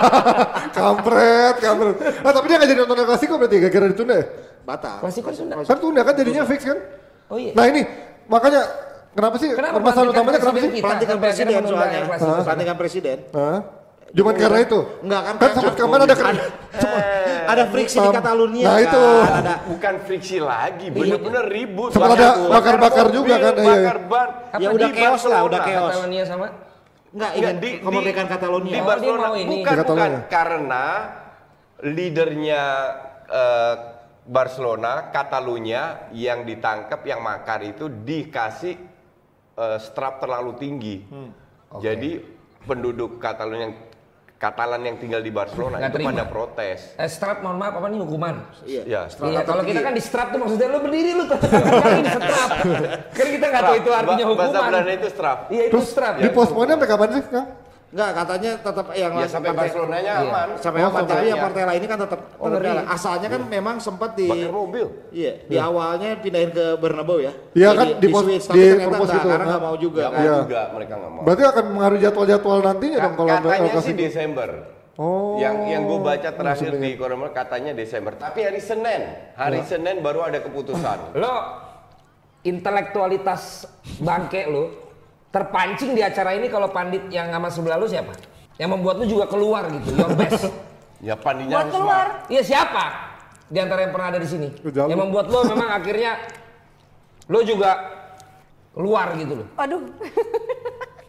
kampret, 0.78 1.56
kampret. 1.62 1.96
Ah, 2.26 2.34
tapi 2.34 2.46
dia 2.50 2.58
nggak 2.58 2.70
jadi 2.74 2.80
nonton 2.82 2.98
El 2.98 3.08
Clasico 3.08 3.38
berarti 3.38 3.56
gara-gara 3.62 3.86
ditunda 3.94 4.16
ya? 4.18 4.26
Batal. 4.66 4.98
Klasiko 5.06 5.30
Sunda. 5.34 5.62
Kan 5.62 5.78
tunda 5.78 6.02
kan 6.02 6.14
jadinya 6.18 6.44
fix 6.50 6.66
kan? 6.66 6.78
Oh 7.30 7.38
iya. 7.38 7.54
Nah 7.54 7.66
ini, 7.70 7.82
makanya 8.30 8.62
kenapa 9.14 9.36
sih 9.38 9.50
Kenapa 9.54 9.78
permasalahan 9.82 10.12
utamanya 10.14 10.40
kenapa 10.42 10.58
sih? 10.58 10.72
Pelantikan 10.82 11.18
presiden 11.22 11.62
soalnya. 11.66 12.00
Pelantikan 12.18 12.76
presiden. 12.78 13.18
Hah? 13.34 13.60
Cuman 14.12 14.34
karena 14.36 14.60
itu? 14.60 14.80
Enggak 15.00 15.22
kan? 15.24 15.34
Kan 15.38 15.50
sempat 15.54 15.74
kemarin 15.74 16.04
ada 16.04 16.16
kan? 16.16 16.36
Ada 17.42 17.64
friksi 17.68 17.98
di 17.98 18.10
Catalunya. 18.12 18.64
Nah, 18.64 18.74
kan? 18.74 18.84
itu. 18.84 19.04
Ada 19.24 19.54
Bukan 19.66 19.94
friksi 20.04 20.38
lagi, 20.38 20.88
bener-bener 20.88 21.44
ribut. 21.48 21.90
Sempat 21.92 22.10
ada 22.14 22.28
mobil, 22.34 22.52
bakar-bakar 22.52 23.06
juga 23.10 23.36
kan, 23.36 23.54
iya, 23.54 23.64
iya. 23.64 23.72
Bakar 23.82 23.98
ban. 24.06 24.30
Ya 24.60 24.68
udah 24.70 24.90
chaos 24.92 25.24
lah, 25.26 25.40
udah 25.44 25.60
chaos. 25.62 25.92
Catalonia 25.92 26.24
sama 26.24 26.46
enggak 26.46 26.62
Enggak, 27.12 27.32
ingin 27.36 27.56
di, 27.58 27.70
kemerdekaan 27.82 28.24
di- 28.24 28.32
Catalonia. 28.32 28.72
Di 28.72 28.80
Oh, 28.80 28.88
Barcelona 28.88 29.28
ini. 29.34 29.48
bukan 29.50 29.58
bukan 29.64 29.78
Catalonia. 29.80 30.20
karena 30.28 30.86
leadernya 31.82 32.64
eh, 33.28 33.76
Barcelona, 34.22 34.92
Catalunya 35.10 35.82
yang 36.12 36.44
ditangkap 36.44 37.02
yang 37.04 37.20
makar 37.20 37.60
itu 37.64 37.88
dikasih 37.88 38.76
eh, 39.56 39.78
strap 39.78 40.20
terlalu 40.20 40.52
tinggi. 40.56 40.96
Hmm. 41.04 41.32
Jadi 41.80 42.20
penduduk 42.62 43.18
Catalunya 43.18 43.66
yang 43.66 43.76
Katalan 44.42 44.82
yang 44.82 44.98
tinggal 44.98 45.22
di 45.22 45.30
Barcelona 45.30 45.78
Nggak 45.78 45.86
itu 45.86 45.98
terima. 46.02 46.10
pada 46.10 46.26
protes. 46.26 46.98
Eh, 46.98 47.06
strap 47.06 47.46
mohon 47.46 47.62
maaf 47.62 47.78
apa 47.78 47.88
nih 47.88 48.02
hukuman? 48.02 48.36
Iya. 48.66 48.82
Ya, 48.84 49.02
Iya, 49.06 49.40
kalau 49.46 49.62
kita 49.62 49.86
kan 49.86 49.94
di 49.94 50.02
strap 50.02 50.34
tuh 50.34 50.42
maksudnya 50.42 50.66
lu 50.66 50.82
berdiri 50.82 51.14
lu 51.14 51.30
kali 51.30 51.46
di 52.02 52.10
strap. 52.10 52.50
kan 53.22 53.28
kita 53.30 53.46
nggak 53.46 53.62
tahu 53.62 53.76
itu 53.78 53.90
artinya 53.94 54.26
Ba- 54.26 54.34
Bahasa 54.34 54.50
hukuman. 54.50 54.70
Belanda 54.74 54.92
itu 54.92 55.08
strap. 55.14 55.38
Iya 55.48 55.64
itu 55.70 55.80
strap. 55.86 56.14
Di 56.18 56.30
postpone 56.34 56.74
sampai 56.74 56.90
kapan 56.90 57.10
sih, 57.14 57.22
Kang? 57.30 57.48
Enggak, 57.92 58.10
katanya 58.16 58.52
tetap 58.56 58.88
yang 58.94 59.12
Ya 59.14 59.28
sampai 59.28 59.52
partai- 59.52 59.68
Barcelonanya 59.68 60.14
Iya. 60.14 60.24
aman. 60.26 60.48
sampai 60.56 60.80
Oh, 60.80 60.88
apa? 60.88 61.00
Tapi 61.04 61.26
yang 61.28 61.42
partai 61.44 61.64
lain 61.68 61.80
ini 61.80 61.88
kan 61.88 62.00
tetap 62.00 62.20
Oh, 62.40 62.48
tetap. 62.48 62.76
Asalnya 62.88 63.28
kan 63.28 63.42
memang 63.46 63.76
sempat 63.78 64.16
di 64.16 64.26
Bakar 64.26 64.48
mobil. 64.50 64.86
Iya, 65.12 65.34
di 65.44 65.56
awalnya 65.60 66.16
pindahin 66.16 66.50
ke 66.50 66.80
Bernabeu 66.80 67.20
ya. 67.20 67.36
Iya 67.52 67.70
kan, 67.74 67.88
di, 67.92 67.94
di 68.00 68.08
pos- 68.08 68.24
Swiss, 68.24 68.44
di 68.44 68.48
tapi 68.48 68.60
ternyata 68.64 68.88
propose 68.88 69.04
enggak, 69.04 69.20
gitu. 69.20 69.28
karena 69.28 69.44
nggak 69.46 69.60
Nah. 69.60 69.68
mau 69.68 69.76
juga. 69.76 70.00
Nggak 70.00 70.08
kan. 70.08 70.16
mau 70.16 70.24
Iya. 70.26 70.40
juga 70.42 70.62
mereka 70.72 70.94
nggak 70.96 71.12
mau. 71.12 71.22
Berarti 71.22 71.44
akan 71.46 71.66
mengaruhi 71.70 72.00
jadwal-jadwal 72.02 72.58
nantinya 72.64 72.96
Ka- 72.96 73.04
dong 73.04 73.14
kalau 73.14 73.30
katanya 73.30 73.82
sih. 73.84 73.94
Desember. 73.94 74.50
Oh. 74.94 75.36
Yang 75.36 75.56
yang 75.68 75.84
gue 75.84 76.00
baca 76.00 76.30
terakhir 76.32 76.72
di 76.74 76.90
Koremel 76.94 77.30
katanya 77.32 77.72
Desember. 77.74 78.14
Tapi 78.14 78.40
hari 78.42 78.62
Senin, 78.62 79.02
hari 79.34 79.60
Senin 79.64 80.00
baru 80.00 80.24
ada 80.24 80.40
keputusan. 80.40 81.12
Lo 81.14 81.36
intelektualitas 82.42 83.66
bangke 83.98 84.48
lu 84.48 84.70
terpancing 85.32 85.96
di 85.96 86.04
acara 86.04 86.36
ini 86.36 86.52
kalau 86.52 86.68
pandit 86.70 87.08
yang 87.08 87.32
sama 87.32 87.48
sebelah 87.48 87.80
lu 87.80 87.88
siapa? 87.88 88.12
Yang 88.60 88.70
membuat 88.78 88.96
lu 89.02 89.06
juga 89.08 89.26
keluar 89.32 89.66
gitu, 89.72 89.96
your 89.96 90.12
best. 90.20 90.52
Ya 91.02 91.18
pandinya 91.18 91.58
Buat 91.58 91.64
harus 91.66 91.74
keluar. 91.74 92.06
Iya 92.30 92.42
siapa? 92.46 92.86
Di 93.50 93.58
antara 93.58 93.80
yang 93.84 93.92
pernah 93.96 94.08
ada 94.14 94.20
di 94.22 94.30
sini. 94.30 94.48
Yang 94.62 95.00
membuat 95.00 95.32
lo 95.34 95.48
memang 95.50 95.70
akhirnya 95.82 96.20
lo 97.32 97.40
juga 97.42 97.72
keluar 98.76 99.16
gitu 99.18 99.34
loh. 99.42 99.48
Aduh. 99.58 99.82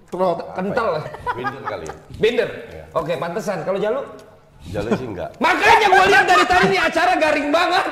Trop. 0.08 0.38
Kental 0.56 0.86
lah. 1.00 1.04
Winter 1.36 1.62
kali 1.64 1.84
ya. 1.88 1.94
Binder. 2.20 2.48
Oke, 2.92 3.16
pantesan. 3.16 3.64
Kalau 3.64 3.80
Jalu? 3.80 4.00
Jalan 4.68 4.92
sih 4.94 5.08
enggak. 5.08 5.30
Makanya 5.42 5.86
gue 5.90 6.04
lihat 6.12 6.26
dari 6.28 6.44
tadi 6.46 6.66
nih 6.70 6.80
acara 6.84 7.12
garing 7.18 7.48
banget. 7.50 7.86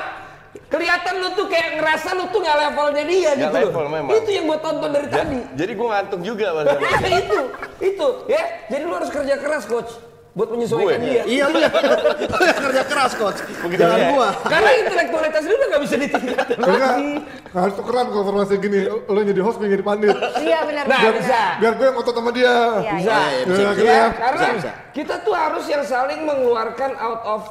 Kelihatan 0.51 1.13
lu 1.17 1.31
tuh 1.31 1.47
kayak 1.47 1.79
ngerasa 1.79 2.09
lu 2.11 2.27
tuh 2.27 2.39
nggak 2.39 2.57
levelnya 2.61 3.03
dia 3.03 3.29
Nggak 3.29 3.35
gitu 3.37 3.55
loh. 3.55 3.63
level 3.65 3.85
memang. 3.89 4.11
Itu 4.13 4.29
yang 4.29 4.45
gue 4.45 4.59
tonton 4.59 4.89
dari 4.89 5.07
Ja- 5.07 5.15
tadi. 5.17 5.39
jadi 5.55 5.71
gue 5.73 5.87
ngantuk 5.89 6.21
juga 6.21 6.47
mas. 6.53 6.65
itu, 7.21 7.39
itu 7.81 8.07
ya. 8.25 8.43
Jadi 8.67 8.83
lu 8.83 8.93
harus 8.93 9.09
kerja 9.09 9.35
keras 9.37 9.63
coach 9.63 9.91
buat 10.31 10.47
menyesuaikan 10.47 10.95
Gue? 10.97 11.07
dia. 11.09 11.23
Iya 11.25 11.43
lu 11.45 11.59
lu 11.59 12.43
yang 12.45 12.61
kerja 12.61 12.83
keras 12.85 13.13
coach. 13.13 13.39
Jangan 13.69 13.95
ya? 13.97 14.09
gua. 14.09 14.29
Karena 14.41 14.69
intelektualitas 14.77 15.41
lu 15.41 15.53
udah 15.53 15.67
nggak 15.69 15.83
bisa 15.83 15.95
ditingkatin 15.97 16.55
Enggak, 16.57 16.79
lagi. 16.89 17.11
harus 17.53 17.73
tukeran 17.73 18.05
kalau 18.07 18.23
formasi 18.25 18.53
gini. 18.57 18.79
Lo 18.87 19.19
jadi 19.21 19.41
host, 19.41 19.55
gue 19.57 19.67
jadi 19.69 19.83
pandit. 19.83 20.15
Iya 20.37 20.59
benar. 20.63 20.83
Nah 20.85 20.99
benar, 21.01 21.13
bisa. 21.15 21.41
Biar 21.59 21.73
gue 21.73 21.85
yang 21.85 21.95
ngotot 21.95 22.13
sama 22.13 22.31
dia. 22.31 22.55
Iya, 22.77 22.91
Bisa. 22.93 23.11
iya. 23.11 23.43
Bisa, 23.45 23.51
Ya, 23.53 23.55
bisa. 23.61 23.71
gitu 23.73 23.83
ya. 23.85 24.05
Karena 24.13 24.35
Bisa, 24.37 24.47
bisa. 24.57 24.71
kita 24.91 25.15
tuh 25.21 25.33
harus 25.33 25.65
yang 25.65 25.83
saling 25.85 26.19
mengeluarkan 26.23 26.91
out 26.97 27.23
of 27.25 27.41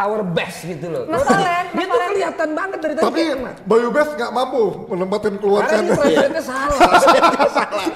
our 0.00 0.24
best 0.26 0.64
gitu 0.64 0.86
loh. 0.88 1.04
Mas 1.04 1.20
Valen, 1.22 1.64
Dia 1.68 1.76
Mas 1.76 1.84
tuh 1.84 1.92
Valen. 1.92 2.08
kelihatan 2.10 2.48
banget 2.50 2.78
dari 2.80 2.94
tadi. 2.94 3.04
Tapi. 3.04 3.22
Bayu 3.62 3.88
Best 3.90 4.10
nggak 4.16 4.32
mampu 4.32 4.62
menempatkan 4.88 5.30
Karena 5.30 5.42
keluarkan. 5.42 5.78
dia 5.78 5.94
translate-nya 5.94 6.42
salah. 6.42 6.78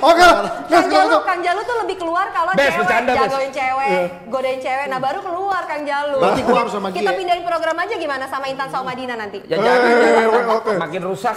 Oke, 0.05 0.21
nah 0.21 0.43
Kang 0.69 0.87
Jalu, 0.87 1.09
tuh. 1.11 1.21
Kang 1.25 1.41
Jalu 1.41 1.61
tuh 1.63 1.77
lebih 1.81 1.97
keluar 1.97 2.27
kalau 2.29 2.51
Bes, 2.53 2.63
cewek 2.67 2.79
bercanda, 2.79 3.13
jagoin 3.17 3.51
cewek, 3.51 3.91
godain 4.29 4.61
cewek. 4.61 4.87
Nah 4.87 4.99
baru 4.99 5.21
keluar 5.21 5.63
Kang 5.65 5.83
Jalu. 5.83 6.19
Berarti 6.21 6.43
gua 6.43 6.59
harus 6.61 6.73
sama 6.73 6.89
Kita 6.91 7.11
pindahin 7.11 7.43
program 7.43 7.77
aja 7.79 7.95
gimana 7.97 8.25
sama 8.27 8.45
Intan 8.47 8.69
sama 8.69 8.85
Madina 8.87 9.15
nanti. 9.15 9.39
Ya 9.47 9.57
jangan, 9.57 9.81
Eh, 9.81 10.29
jangan. 10.29 10.45
oke. 10.55 10.73
makin 10.77 11.03
rusak. 11.03 11.37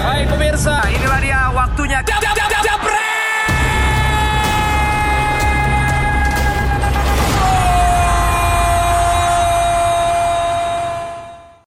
Baik 0.00 0.26
pemirsa, 0.28 0.76
inilah 0.88 1.20
dia 1.20 1.40
waktunya. 1.50 1.98
Jab, 2.02 2.20
jab, 2.20 2.34
jab, 2.34 2.78